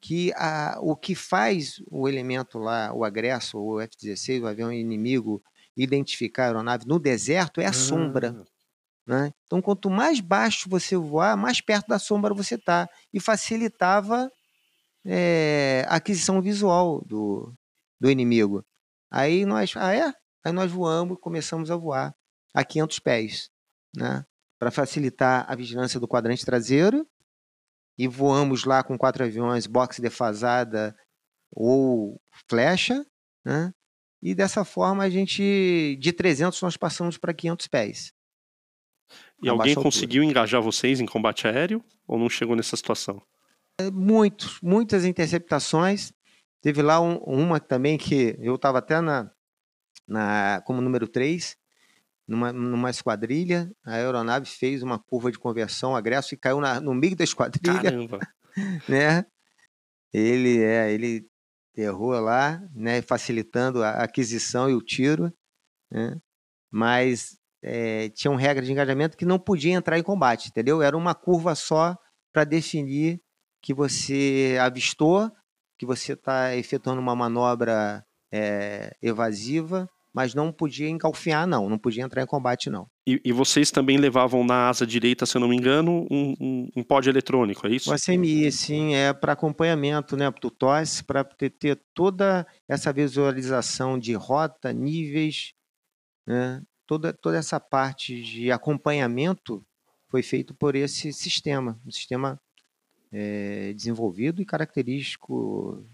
que 0.00 0.32
a, 0.34 0.78
o 0.80 0.96
que 0.96 1.14
faz 1.14 1.82
o 1.90 2.08
elemento 2.08 2.58
lá, 2.58 2.92
o 2.92 3.04
agresso, 3.04 3.58
o 3.58 3.80
F-16, 3.80 4.42
o 4.42 4.46
avião 4.46 4.72
inimigo, 4.72 5.42
identificar 5.82 6.44
a 6.44 6.46
aeronave 6.46 6.86
no 6.86 6.98
deserto 6.98 7.60
é 7.60 7.66
a 7.66 7.72
sombra. 7.72 8.36
Ah. 8.38 8.58
Né? 9.06 9.32
Então, 9.46 9.62
quanto 9.62 9.88
mais 9.88 10.20
baixo 10.20 10.68
você 10.68 10.96
voar, 10.96 11.36
mais 11.36 11.60
perto 11.60 11.88
da 11.88 11.98
sombra 11.98 12.34
você 12.34 12.56
está. 12.56 12.88
E 13.12 13.18
facilitava 13.18 14.30
é, 15.06 15.84
a 15.88 15.96
aquisição 15.96 16.42
visual 16.42 17.02
do, 17.06 17.54
do 17.98 18.10
inimigo. 18.10 18.64
Aí 19.10 19.46
nós, 19.46 19.72
ah 19.76 19.94
é? 19.94 20.12
Aí 20.44 20.52
nós 20.52 20.70
voamos, 20.70 21.16
começamos 21.20 21.70
a 21.70 21.76
voar 21.76 22.14
a 22.54 22.64
500 22.64 22.98
pés, 22.98 23.50
né? 23.96 24.24
Para 24.58 24.70
facilitar 24.70 25.46
a 25.48 25.54
vigilância 25.54 25.98
do 25.98 26.08
quadrante 26.08 26.44
traseiro. 26.44 27.08
E 27.96 28.06
voamos 28.06 28.64
lá 28.64 28.82
com 28.82 28.96
quatro 28.98 29.24
aviões, 29.24 29.66
boxe 29.66 30.00
defasada 30.00 30.94
ou 31.50 32.20
flecha, 32.48 33.04
né? 33.44 33.72
E 34.22 34.34
dessa 34.34 34.64
forma 34.64 35.04
a 35.04 35.10
gente, 35.10 35.96
de 36.00 36.12
300 36.12 36.60
nós 36.60 36.76
passamos 36.76 37.16
para 37.16 37.32
500 37.32 37.66
pés. 37.68 38.12
E 39.42 39.48
alguém 39.48 39.74
conseguiu 39.74 40.22
engajar 40.22 40.60
vocês 40.60 41.00
em 41.00 41.06
combate 41.06 41.46
aéreo 41.46 41.82
ou 42.06 42.18
não 42.18 42.28
chegou 42.28 42.56
nessa 42.56 42.76
situação? 42.76 43.22
É, 43.80 43.90
muitos, 43.90 44.60
muitas 44.60 45.04
interceptações. 45.04 46.12
Teve 46.60 46.82
lá 46.82 47.00
um, 47.00 47.16
uma 47.18 47.60
também 47.60 47.96
que 47.96 48.36
eu 48.40 48.56
estava 48.56 48.78
até 48.78 49.00
na, 49.00 49.30
na 50.06 50.60
como 50.66 50.80
número 50.80 51.06
3, 51.06 51.56
numa, 52.26 52.52
numa 52.52 52.90
esquadrilha. 52.90 53.70
A 53.84 53.94
aeronave 53.94 54.46
fez 54.46 54.82
uma 54.82 54.98
curva 54.98 55.30
de 55.30 55.38
conversão 55.38 55.94
agresso 55.94 56.34
e 56.34 56.36
caiu 56.36 56.60
na, 56.60 56.80
no 56.80 56.92
meio 56.92 57.14
da 57.14 57.22
esquadrilha. 57.22 57.80
Caramba! 57.80 58.18
né? 58.88 59.24
Ele, 60.12 60.60
é, 60.60 60.92
ele 60.92 61.28
errou 61.80 62.18
lá, 62.20 62.60
né, 62.74 63.00
facilitando 63.02 63.82
a 63.82 63.90
aquisição 64.02 64.68
e 64.68 64.74
o 64.74 64.82
tiro. 64.82 65.32
Né? 65.90 66.16
Mas 66.70 67.38
é, 67.62 68.08
tinham 68.10 68.34
regras 68.34 68.66
de 68.66 68.72
engajamento 68.72 69.16
que 69.16 69.24
não 69.24 69.38
podia 69.38 69.72
entrar 69.72 69.98
em 69.98 70.02
combate, 70.02 70.48
entendeu? 70.48 70.82
Era 70.82 70.96
uma 70.96 71.14
curva 71.14 71.54
só 71.54 71.96
para 72.32 72.44
definir 72.44 73.20
que 73.62 73.72
você 73.72 74.56
avistou, 74.60 75.30
que 75.78 75.86
você 75.86 76.12
está 76.12 76.54
efetuando 76.56 77.00
uma 77.00 77.16
manobra 77.16 78.04
é, 78.32 78.96
evasiva, 79.00 79.88
mas 80.12 80.34
não 80.34 80.52
podia 80.52 80.88
encalfinhar, 80.88 81.46
não, 81.46 81.68
não 81.68 81.78
podia 81.78 82.02
entrar 82.02 82.22
em 82.22 82.26
combate, 82.26 82.70
não. 82.70 82.88
E, 83.06 83.20
e 83.24 83.32
vocês 83.32 83.70
também 83.70 83.96
levavam 83.96 84.44
na 84.44 84.68
asa 84.68 84.86
direita, 84.86 85.26
se 85.26 85.36
eu 85.36 85.40
não 85.40 85.48
me 85.48 85.56
engano, 85.56 86.06
um, 86.10 86.34
um, 86.40 86.68
um 86.76 86.82
pod 86.82 87.08
eletrônico, 87.08 87.66
é 87.66 87.70
isso? 87.70 87.90
O 87.90 87.94
ACMI, 87.94 88.50
sim, 88.50 88.94
é 88.94 89.12
para 89.12 89.32
acompanhamento, 89.32 90.16
né, 90.16 90.30
do 90.30 90.50
TOS, 90.50 91.02
para 91.02 91.24
ter, 91.24 91.50
ter 91.50 91.80
toda 91.94 92.46
essa 92.68 92.92
visualização 92.92 93.98
de 93.98 94.14
rota, 94.14 94.72
níveis, 94.72 95.52
né, 96.26 96.62
toda, 96.86 97.12
toda 97.12 97.36
essa 97.36 97.60
parte 97.60 98.22
de 98.22 98.50
acompanhamento 98.50 99.64
foi 100.08 100.22
feito 100.22 100.54
por 100.54 100.74
esse 100.74 101.12
sistema, 101.12 101.78
um 101.86 101.90
sistema 101.90 102.40
é, 103.12 103.72
desenvolvido 103.74 104.40
e 104.40 104.46
característico 104.46 105.86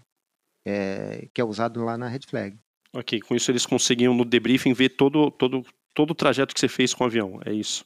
é, 0.65 1.27
que 1.33 1.39
é 1.39 1.43
usado 1.43 1.83
lá 1.83 1.97
na 1.97 2.07
Red 2.07 2.21
Flag. 2.27 2.57
Ok, 2.95 3.19
com 3.21 3.35
isso 3.35 3.51
eles 3.51 3.65
conseguiam 3.65 4.13
no 4.13 4.23
debriefing 4.23 4.73
ver 4.73 4.89
todo, 4.89 5.29
todo, 5.29 5.65
todo 5.93 6.11
o 6.11 6.15
trajeto 6.15 6.53
que 6.53 6.59
você 6.59 6.69
fez 6.69 6.93
com 6.93 7.03
o 7.03 7.07
avião, 7.07 7.39
é 7.45 7.51
isso? 7.51 7.85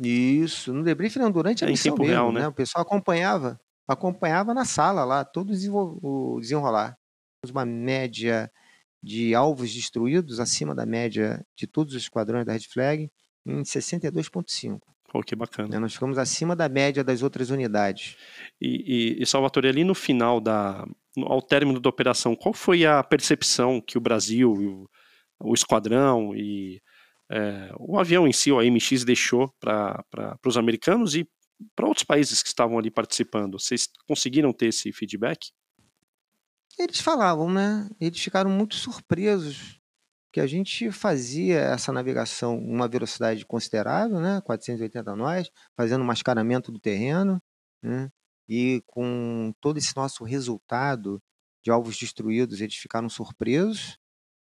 Isso, 0.00 0.72
no 0.72 0.84
debriefing 0.84 1.18
não, 1.18 1.32
durante 1.32 1.64
a 1.64 1.68
é 1.68 1.70
missão 1.70 1.96
mesmo, 1.96 2.06
real, 2.06 2.32
né? 2.32 2.40
né? 2.40 2.48
O 2.48 2.52
pessoal 2.52 2.82
acompanhava, 2.82 3.60
acompanhava 3.88 4.54
na 4.54 4.64
sala 4.64 5.04
lá, 5.04 5.24
todo 5.24 5.52
o 5.52 6.40
desenrolar. 6.40 6.96
Uma 7.50 7.66
média 7.66 8.50
de 9.02 9.34
alvos 9.34 9.72
destruídos 9.72 10.40
acima 10.40 10.74
da 10.74 10.86
média 10.86 11.44
de 11.56 11.66
todos 11.66 11.94
os 11.94 12.02
esquadrões 12.02 12.46
da 12.46 12.52
Red 12.52 12.66
Flag 12.72 13.10
em 13.44 13.62
62,5. 13.62 14.80
Pô, 15.08 15.22
que 15.22 15.36
bacana. 15.36 15.68
Né, 15.68 15.78
nós 15.78 15.92
ficamos 15.92 16.18
acima 16.18 16.56
da 16.56 16.68
média 16.68 17.04
das 17.04 17.22
outras 17.22 17.50
unidades. 17.50 18.16
E, 18.60 19.16
e, 19.18 19.22
e 19.22 19.26
Salvatore, 19.26 19.68
ali 19.68 19.84
no 19.84 19.94
final, 19.94 20.40
da, 20.40 20.86
ao 21.24 21.40
término 21.40 21.80
da 21.80 21.88
operação, 21.88 22.36
qual 22.36 22.52
foi 22.52 22.84
a 22.84 23.02
percepção 23.02 23.80
que 23.80 23.96
o 23.96 24.00
Brasil, 24.00 24.52
o, 24.52 24.88
o 25.40 25.54
esquadrão 25.54 26.34
e 26.34 26.80
é, 27.30 27.72
o 27.78 27.98
avião 27.98 28.26
em 28.26 28.32
si, 28.32 28.52
o 28.52 28.60
AMX, 28.60 29.04
deixou 29.04 29.52
para 29.58 30.38
os 30.44 30.56
americanos 30.56 31.14
e 31.14 31.28
para 31.74 31.86
outros 31.86 32.04
países 32.04 32.42
que 32.42 32.48
estavam 32.48 32.78
ali 32.78 32.90
participando? 32.90 33.58
Vocês 33.58 33.88
conseguiram 34.06 34.52
ter 34.52 34.66
esse 34.66 34.92
feedback? 34.92 35.50
Eles 36.78 37.00
falavam, 37.00 37.50
né? 37.50 37.88
Eles 37.98 38.20
ficaram 38.20 38.50
muito 38.50 38.74
surpresos 38.74 39.80
que 40.30 40.40
a 40.40 40.46
gente 40.46 40.92
fazia 40.92 41.58
essa 41.60 41.90
navegação 41.90 42.58
uma 42.58 42.86
velocidade 42.86 43.46
considerável, 43.46 44.20
né? 44.20 44.42
480 44.44 45.16
nós, 45.16 45.50
fazendo 45.74 46.04
mascaramento 46.04 46.70
do 46.70 46.78
terreno, 46.78 47.42
né? 47.82 48.10
E 48.48 48.82
com 48.86 49.52
todo 49.60 49.78
esse 49.78 49.96
nosso 49.96 50.24
resultado 50.24 51.22
de 51.62 51.70
alvos 51.70 51.98
destruídos, 51.98 52.60
eles 52.60 52.76
ficaram 52.76 53.08
surpresos, 53.08 53.98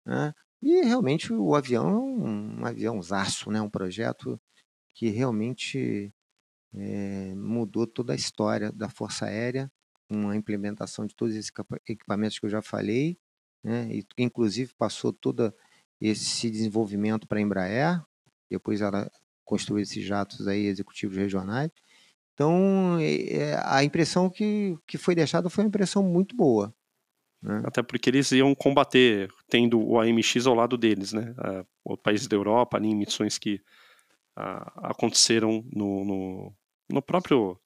né? 0.06 0.34
E 0.62 0.82
realmente 0.84 1.34
o 1.34 1.56
avião 1.56 1.90
é 1.90 1.94
um, 1.94 2.60
um 2.62 2.66
aviãozaço, 2.66 3.52
né? 3.52 3.62
Um 3.62 3.70
projeto 3.70 4.40
que 4.94 5.10
realmente 5.10 6.14
é, 6.74 7.36
mudou 7.36 7.88
toda 7.88 8.14
a 8.14 8.16
história 8.16 8.72
da 8.72 8.90
Força 8.90 9.26
Aérea 9.26 9.72
uma 10.10 10.36
implementação 10.36 11.06
de 11.06 11.16
todos 11.16 11.36
esses 11.36 11.52
equipamentos 11.88 12.40
que 12.40 12.46
eu 12.46 12.50
já 12.50 12.62
falei, 12.62 13.18
né? 13.64 13.90
e 13.92 14.06
inclusive 14.18 14.74
passou 14.76 15.12
todo 15.12 15.54
esse 16.00 16.50
desenvolvimento 16.50 17.28
para 17.28 17.40
a 17.40 17.42
Embraer, 17.42 18.02
depois 18.50 18.82
ela 18.82 19.10
construiu 19.44 19.84
esses 19.84 20.04
jatos 20.04 20.48
aí 20.48 20.66
executivos 20.66 21.18
regionais. 21.18 21.72
Então, 22.34 22.98
é, 23.00 23.62
a 23.64 23.84
impressão 23.84 24.30
que, 24.30 24.78
que 24.88 24.98
foi 24.98 25.14
deixada 25.14 25.50
foi 25.50 25.64
uma 25.64 25.68
impressão 25.68 26.02
muito 26.04 26.36
boa. 26.36 26.74
Né? 27.42 27.62
Até 27.66 27.84
porque 27.84 28.10
eles 28.10 28.32
iam 28.32 28.56
combater, 28.56 29.30
tendo 29.50 29.80
o 29.80 30.00
AMX 30.00 30.48
ao 30.48 30.56
lado 30.56 30.78
deles, 30.78 31.14
né? 31.14 31.36
Uh, 31.86 31.98
países 31.98 32.28
da 32.28 32.36
Europa, 32.36 32.78
ali, 32.78 32.96
missões 32.96 33.38
que 33.38 33.56
uh, 34.38 34.72
aconteceram 34.78 35.64
no, 35.72 36.06
no, 36.06 36.54
no 36.90 37.02
próprio 37.02 37.60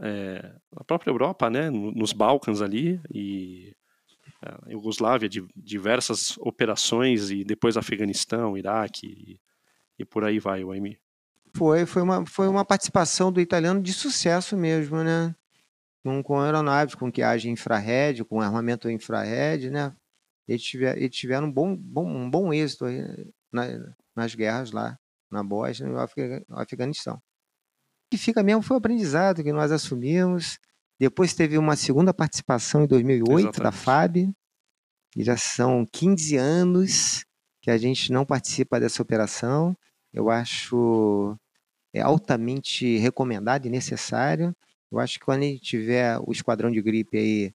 é, 0.00 0.54
na 0.74 0.84
própria 0.84 1.10
Europa, 1.10 1.50
né? 1.50 1.68
Nos 1.68 2.12
Balcãs 2.12 2.62
ali 2.62 3.00
e 3.12 3.74
uh, 4.46 4.70
Iugoslávia, 4.70 5.28
de 5.28 5.44
diversas 5.54 6.38
operações 6.38 7.30
e 7.30 7.44
depois 7.44 7.76
Afeganistão, 7.76 8.56
Iraque 8.56 9.06
e, 9.06 9.40
e 9.98 10.04
por 10.04 10.24
aí 10.24 10.38
vai 10.38 10.64
o 10.64 10.72
AM. 10.72 10.96
Foi, 11.54 11.84
foi 11.86 12.02
uma, 12.02 12.26
foi 12.26 12.48
uma 12.48 12.64
participação 12.64 13.30
do 13.30 13.40
italiano 13.40 13.82
de 13.82 13.92
sucesso 13.92 14.56
mesmo, 14.56 15.02
né? 15.02 15.34
com, 16.02 16.22
com 16.22 16.40
aeronaves, 16.40 16.94
com 16.94 17.08
infrared, 17.08 18.24
com 18.24 18.40
armamento 18.40 18.90
infrared, 18.90 19.70
né? 19.70 19.94
Eles, 20.48 20.62
tiver, 20.62 20.98
eles 20.98 21.16
tiveram 21.16 21.46
um 21.46 21.52
bom, 21.52 21.76
bom, 21.76 22.06
um 22.06 22.28
bom 22.28 22.52
êxito 22.52 22.84
na, 23.52 23.66
nas 24.14 24.34
guerras 24.34 24.72
lá, 24.72 24.98
na 25.30 25.42
Bósnia 25.42 25.88
e 25.88 25.90
no 25.90 26.58
Afeganistão. 26.58 27.14
O 27.14 27.20
que 28.10 28.18
fica 28.18 28.42
mesmo 28.42 28.62
foi 28.62 28.76
o 28.76 28.78
aprendizado 28.78 29.42
que 29.42 29.52
nós 29.52 29.70
assumimos. 29.70 30.58
Depois 30.98 31.32
teve 31.32 31.56
uma 31.56 31.76
segunda 31.76 32.12
participação 32.12 32.84
em 32.84 32.86
2008 32.86 33.30
Exatamente. 33.32 33.62
da 33.62 33.72
FAB, 33.72 34.16
e 35.16 35.24
já 35.24 35.36
são 35.36 35.86
15 35.90 36.36
anos 36.36 37.24
que 37.60 37.70
a 37.70 37.78
gente 37.78 38.12
não 38.12 38.24
participa 38.24 38.80
dessa 38.80 39.00
operação. 39.00 39.76
Eu 40.12 40.30
acho 40.30 41.36
é 41.92 42.00
altamente 42.00 42.96
recomendado 42.98 43.66
e 43.66 43.70
necessário. 43.70 44.54
Eu 44.90 44.98
acho 44.98 45.18
que 45.18 45.24
quando 45.24 45.42
a 45.42 45.46
gente 45.46 45.60
tiver 45.60 46.18
o 46.18 46.32
esquadrão 46.32 46.70
de 46.70 46.80
gripe 46.80 47.18
aí 47.18 47.54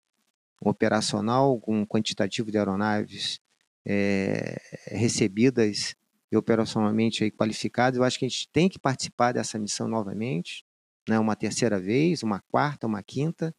operacional, 0.61 1.59
com 1.61 1.80
um 1.80 1.86
quantitativo 1.86 2.50
de 2.50 2.59
aeronaves 2.59 3.40
é, 3.84 4.57
recebidas 4.88 5.94
e 6.30 6.36
operacionalmente 6.36 7.24
aí 7.24 7.30
qualificadas, 7.30 7.98
eu 7.98 8.04
acho 8.04 8.18
que 8.18 8.24
a 8.24 8.28
gente 8.28 8.48
tem 8.50 8.68
que 8.68 8.78
participar 8.78 9.32
dessa 9.32 9.59
missão 9.59 9.86
novamente, 9.86 10.64
né, 11.09 11.18
uma 11.18 11.36
terceira 11.36 11.78
vez, 11.78 12.22
uma 12.22 12.40
quarta, 12.50 12.86
uma 12.86 13.02
quinta, 13.02 13.54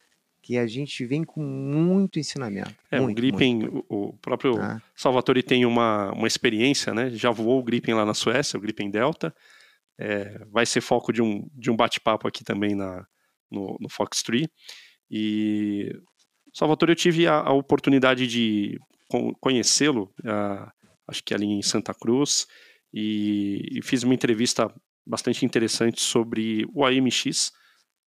que 0.48 0.58
a 0.58 0.66
gente 0.66 1.06
vem 1.06 1.26
com 1.26 1.44
muito 1.44 2.18
ensinamento. 2.18 2.74
É, 2.90 3.02
muito, 3.02 3.12
o 3.12 3.16
Gripen, 3.22 3.58
muito. 3.58 3.86
O, 3.90 4.14
próprio 4.14 4.58
ah. 4.62 4.82
Salvatore 4.96 5.44
tem 5.44 5.66
uma, 5.66 6.10
uma 6.14 6.26
experiência, 6.26 6.94
né? 6.94 7.10
Já 7.10 7.32
voou 7.32 7.60
o 7.60 7.64
Gripen 7.64 7.94
lá 7.94 8.06
na 8.06 8.14
Suécia, 8.14 8.58
o 8.58 8.62
Gripen 8.62 8.90
Delta. 8.90 9.36
É, 10.00 10.40
vai 10.50 10.66
ser 10.66 10.80
foco 10.80 11.12
de 11.12 11.22
um, 11.22 11.46
de 11.54 11.70
um 11.70 11.76
bate-papo 11.76 12.30
aqui 12.30 12.46
também 12.46 12.76
na, 12.76 13.06
no, 13.52 13.76
no 13.78 13.90
Fox 13.90 14.24
Tree. 14.24 14.50
E 15.12 15.92
Salvador, 16.54 16.92
eu 16.92 16.96
tive 16.96 17.28
a, 17.28 17.42
a 17.42 17.52
oportunidade 17.52 18.26
de 18.26 18.80
conhecê-lo, 19.42 20.14
acho 21.06 21.24
que 21.26 21.34
ali 21.34 21.46
em 21.46 21.62
Santa 21.62 21.94
Cruz, 21.94 22.48
e, 22.94 23.68
e, 23.78 23.82
fiz 23.82 24.04
uma 24.04 24.14
entrevista 24.14 24.74
bastante 25.06 25.46
interessante 25.46 26.02
sobre 26.02 26.66
o 26.74 26.86
AMX 26.86 27.52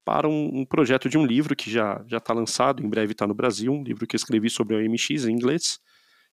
para 0.04 0.28
um, 0.28 0.60
um 0.60 0.64
projeto 0.64 1.08
de 1.08 1.18
um 1.18 1.24
livro 1.24 1.54
que 1.54 1.70
já 1.70 2.02
já 2.06 2.18
está 2.18 2.32
lançado, 2.32 2.84
em 2.84 2.88
breve 2.88 3.12
está 3.12 3.26
no 3.26 3.34
Brasil, 3.34 3.72
um 3.72 3.82
livro 3.82 4.06
que 4.06 4.16
eu 4.16 4.18
escrevi 4.18 4.50
sobre 4.50 4.74
o 4.74 4.78
AMX 4.78 5.24
em 5.26 5.32
inglês. 5.32 5.78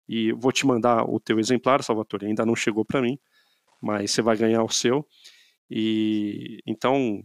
E 0.07 0.31
vou 0.33 0.51
te 0.51 0.65
mandar 0.65 1.03
o 1.03 1.19
teu 1.19 1.39
exemplar, 1.39 1.83
Salvatore, 1.83 2.27
ainda 2.27 2.45
não 2.45 2.55
chegou 2.55 2.85
para 2.85 3.01
mim, 3.01 3.17
mas 3.81 4.11
você 4.11 4.21
vai 4.21 4.37
ganhar 4.37 4.63
o 4.63 4.69
seu. 4.69 5.05
E 5.69 6.59
então 6.65 7.23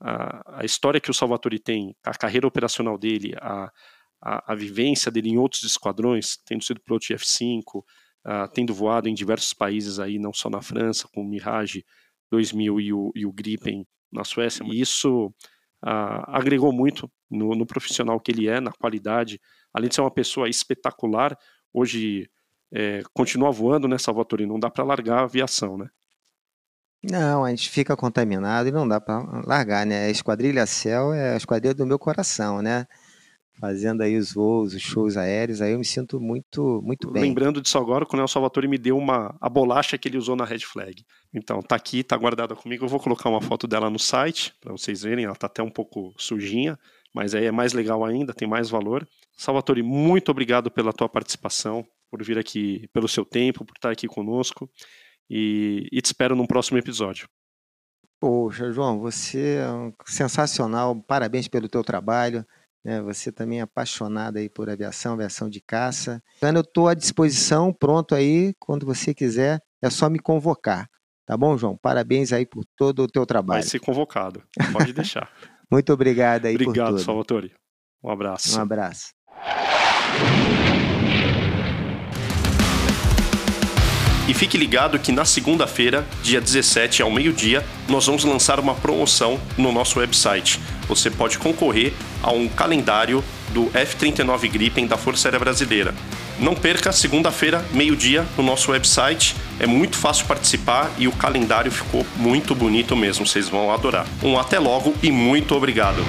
a, 0.00 0.60
a 0.60 0.64
história 0.64 1.00
que 1.00 1.10
o 1.10 1.14
Salvatore 1.14 1.58
tem, 1.58 1.94
a 2.04 2.12
carreira 2.12 2.46
operacional 2.46 2.98
dele, 2.98 3.34
a, 3.40 3.70
a, 4.22 4.52
a 4.52 4.54
vivência 4.54 5.10
dele 5.10 5.30
em 5.30 5.38
outros 5.38 5.62
esquadrões, 5.64 6.38
tendo 6.44 6.64
sido 6.64 6.80
piloto 6.80 7.06
de 7.06 7.14
F-5, 7.14 7.78
uh, 7.78 8.48
tendo 8.52 8.74
voado 8.74 9.08
em 9.08 9.14
diversos 9.14 9.52
países 9.52 9.98
aí, 9.98 10.18
não 10.18 10.32
só 10.32 10.48
na 10.48 10.62
França, 10.62 11.08
com 11.12 11.20
o 11.20 11.28
Mirage 11.28 11.84
2000 12.30 12.80
e 12.80 12.92
o, 12.92 13.12
e 13.14 13.26
o 13.26 13.32
Gripen 13.32 13.86
na 14.10 14.24
Suécia, 14.24 14.64
e 14.64 14.80
isso 14.80 15.32
uh, 15.84 16.24
agregou 16.28 16.72
muito 16.72 17.10
no, 17.30 17.54
no, 17.54 17.66
profissional 17.66 18.18
que 18.18 18.32
ele 18.32 18.48
é, 18.48 18.60
na 18.60 18.72
qualidade, 18.72 19.40
além 19.72 19.88
de 19.88 19.94
ser 19.94 20.00
uma 20.00 20.10
pessoa 20.10 20.48
espetacular, 20.48 21.36
hoje 21.72 22.28
é, 22.72 23.02
continua 23.12 23.50
voando, 23.52 23.86
né, 23.86 23.98
Salvatore? 23.98 24.46
Não 24.46 24.58
dá 24.58 24.70
para 24.70 24.84
largar 24.84 25.18
a 25.18 25.24
aviação, 25.24 25.76
né? 25.76 25.88
Não, 27.02 27.44
a 27.44 27.50
gente 27.50 27.68
fica 27.68 27.94
contaminado 27.94 28.68
e 28.68 28.72
não 28.72 28.88
dá 28.88 28.98
para 28.98 29.42
largar, 29.46 29.84
né? 29.84 30.06
A 30.06 30.10
Esquadrilha 30.10 30.64
Céu 30.64 31.12
é 31.12 31.34
a 31.34 31.36
esquadrilha 31.36 31.74
do 31.74 31.86
meu 31.86 31.98
coração, 31.98 32.62
né? 32.62 32.86
Fazendo 33.60 34.02
aí 34.02 34.16
os 34.16 34.32
voos, 34.32 34.74
os 34.74 34.82
shows 34.82 35.16
aéreos, 35.16 35.62
aí 35.62 35.72
eu 35.72 35.78
me 35.78 35.84
sinto 35.84 36.20
muito, 36.20 36.82
muito 36.82 37.10
bem. 37.10 37.22
Lembrando 37.22 37.62
disso 37.62 37.78
agora, 37.78 38.04
o 38.04 38.28
Salvatore 38.28 38.66
me 38.66 38.76
deu 38.76 38.98
uma 38.98 39.36
a 39.40 39.48
bolacha 39.48 39.96
que 39.96 40.08
ele 40.08 40.18
usou 40.18 40.34
na 40.34 40.44
Red 40.44 40.60
Flag. 40.60 41.04
Então, 41.32 41.62
tá 41.62 41.76
aqui, 41.76 42.02
tá 42.02 42.16
guardada 42.16 42.56
comigo. 42.56 42.84
Eu 42.84 42.88
vou 42.88 42.98
colocar 42.98 43.28
uma 43.28 43.40
foto 43.40 43.66
dela 43.66 43.88
no 43.88 43.98
site 43.98 44.52
para 44.60 44.72
vocês 44.72 45.02
verem. 45.02 45.24
Ela 45.24 45.36
tá 45.36 45.46
até 45.46 45.62
um 45.62 45.70
pouco 45.70 46.12
sujinha, 46.18 46.78
mas 47.14 47.34
aí 47.34 47.44
é 47.44 47.52
mais 47.52 47.72
legal 47.72 48.04
ainda, 48.04 48.34
tem 48.34 48.48
mais 48.48 48.68
valor. 48.68 49.06
Salvatore, 49.36 49.82
muito 49.82 50.30
obrigado 50.30 50.70
pela 50.70 50.92
tua 50.92 51.08
participação, 51.08 51.86
por 52.10 52.22
vir 52.24 52.38
aqui, 52.38 52.88
pelo 52.92 53.08
seu 53.08 53.24
tempo, 53.24 53.64
por 53.64 53.76
estar 53.76 53.90
aqui 53.90 54.08
conosco 54.08 54.68
e, 55.30 55.88
e 55.92 56.00
te 56.00 56.06
espero 56.06 56.36
num 56.36 56.46
próximo 56.46 56.78
episódio. 56.78 57.28
Poxa, 58.20 58.72
João, 58.72 58.98
você 59.00 59.58
é 59.58 59.92
sensacional, 60.06 60.96
parabéns 61.02 61.46
pelo 61.46 61.68
teu 61.68 61.84
trabalho. 61.84 62.44
Né? 62.84 63.00
Você 63.02 63.32
também 63.32 63.60
é 63.60 63.62
apaixonado 63.62 64.36
aí 64.36 64.48
por 64.48 64.68
aviação, 64.68 65.14
aviação 65.14 65.48
de 65.48 65.60
caça. 65.60 66.22
Então, 66.36 66.52
eu 66.52 66.60
estou 66.60 66.88
à 66.88 66.94
disposição, 66.94 67.72
pronto 67.72 68.14
aí, 68.14 68.52
quando 68.58 68.84
você 68.84 69.14
quiser, 69.14 69.60
é 69.82 69.88
só 69.90 70.10
me 70.10 70.18
convocar. 70.18 70.88
Tá 71.26 71.36
bom, 71.36 71.56
João? 71.56 71.76
Parabéns 71.76 72.32
aí 72.32 72.44
por 72.44 72.64
todo 72.76 73.04
o 73.04 73.08
teu 73.08 73.24
trabalho. 73.24 73.62
Vai 73.62 73.68
ser 73.68 73.78
convocado, 73.78 74.42
pode 74.72 74.92
deixar. 74.92 75.30
Muito 75.72 75.92
obrigado 75.92 76.44
aí 76.44 76.54
obrigado, 76.54 76.74
por 76.74 76.74
tudo. 76.74 76.88
Obrigado, 76.88 77.04
Salvatore. 77.04 77.54
Um 78.02 78.10
abraço. 78.10 78.58
Um 78.58 78.62
abraço. 78.62 79.14
E 84.26 84.32
fique 84.32 84.56
ligado 84.56 84.98
que 84.98 85.12
na 85.12 85.24
segunda-feira, 85.26 86.06
dia 86.22 86.40
17 86.40 87.02
ao 87.02 87.10
meio-dia, 87.10 87.62
nós 87.86 88.06
vamos 88.06 88.24
lançar 88.24 88.58
uma 88.58 88.74
promoção 88.74 89.38
no 89.58 89.70
nosso 89.70 89.98
website. 89.98 90.58
Você 90.88 91.10
pode 91.10 91.38
concorrer 91.38 91.92
a 92.22 92.32
um 92.32 92.48
calendário 92.48 93.22
do 93.50 93.70
F-39 93.74 94.50
Gripen 94.50 94.86
da 94.86 94.96
Força 94.96 95.28
Aérea 95.28 95.38
Brasileira. 95.38 95.94
Não 96.38 96.54
perca, 96.54 96.90
segunda-feira, 96.90 97.62
meio-dia, 97.72 98.26
no 98.36 98.42
nosso 98.42 98.72
website. 98.72 99.36
É 99.60 99.66
muito 99.66 99.96
fácil 99.96 100.24
participar 100.26 100.90
e 100.98 101.06
o 101.06 101.12
calendário 101.12 101.70
ficou 101.70 102.04
muito 102.16 102.54
bonito 102.54 102.96
mesmo. 102.96 103.26
Vocês 103.26 103.48
vão 103.48 103.70
adorar. 103.70 104.06
Um 104.22 104.38
até 104.38 104.58
logo 104.58 104.94
e 105.02 105.12
muito 105.12 105.54
obrigado. 105.54 106.02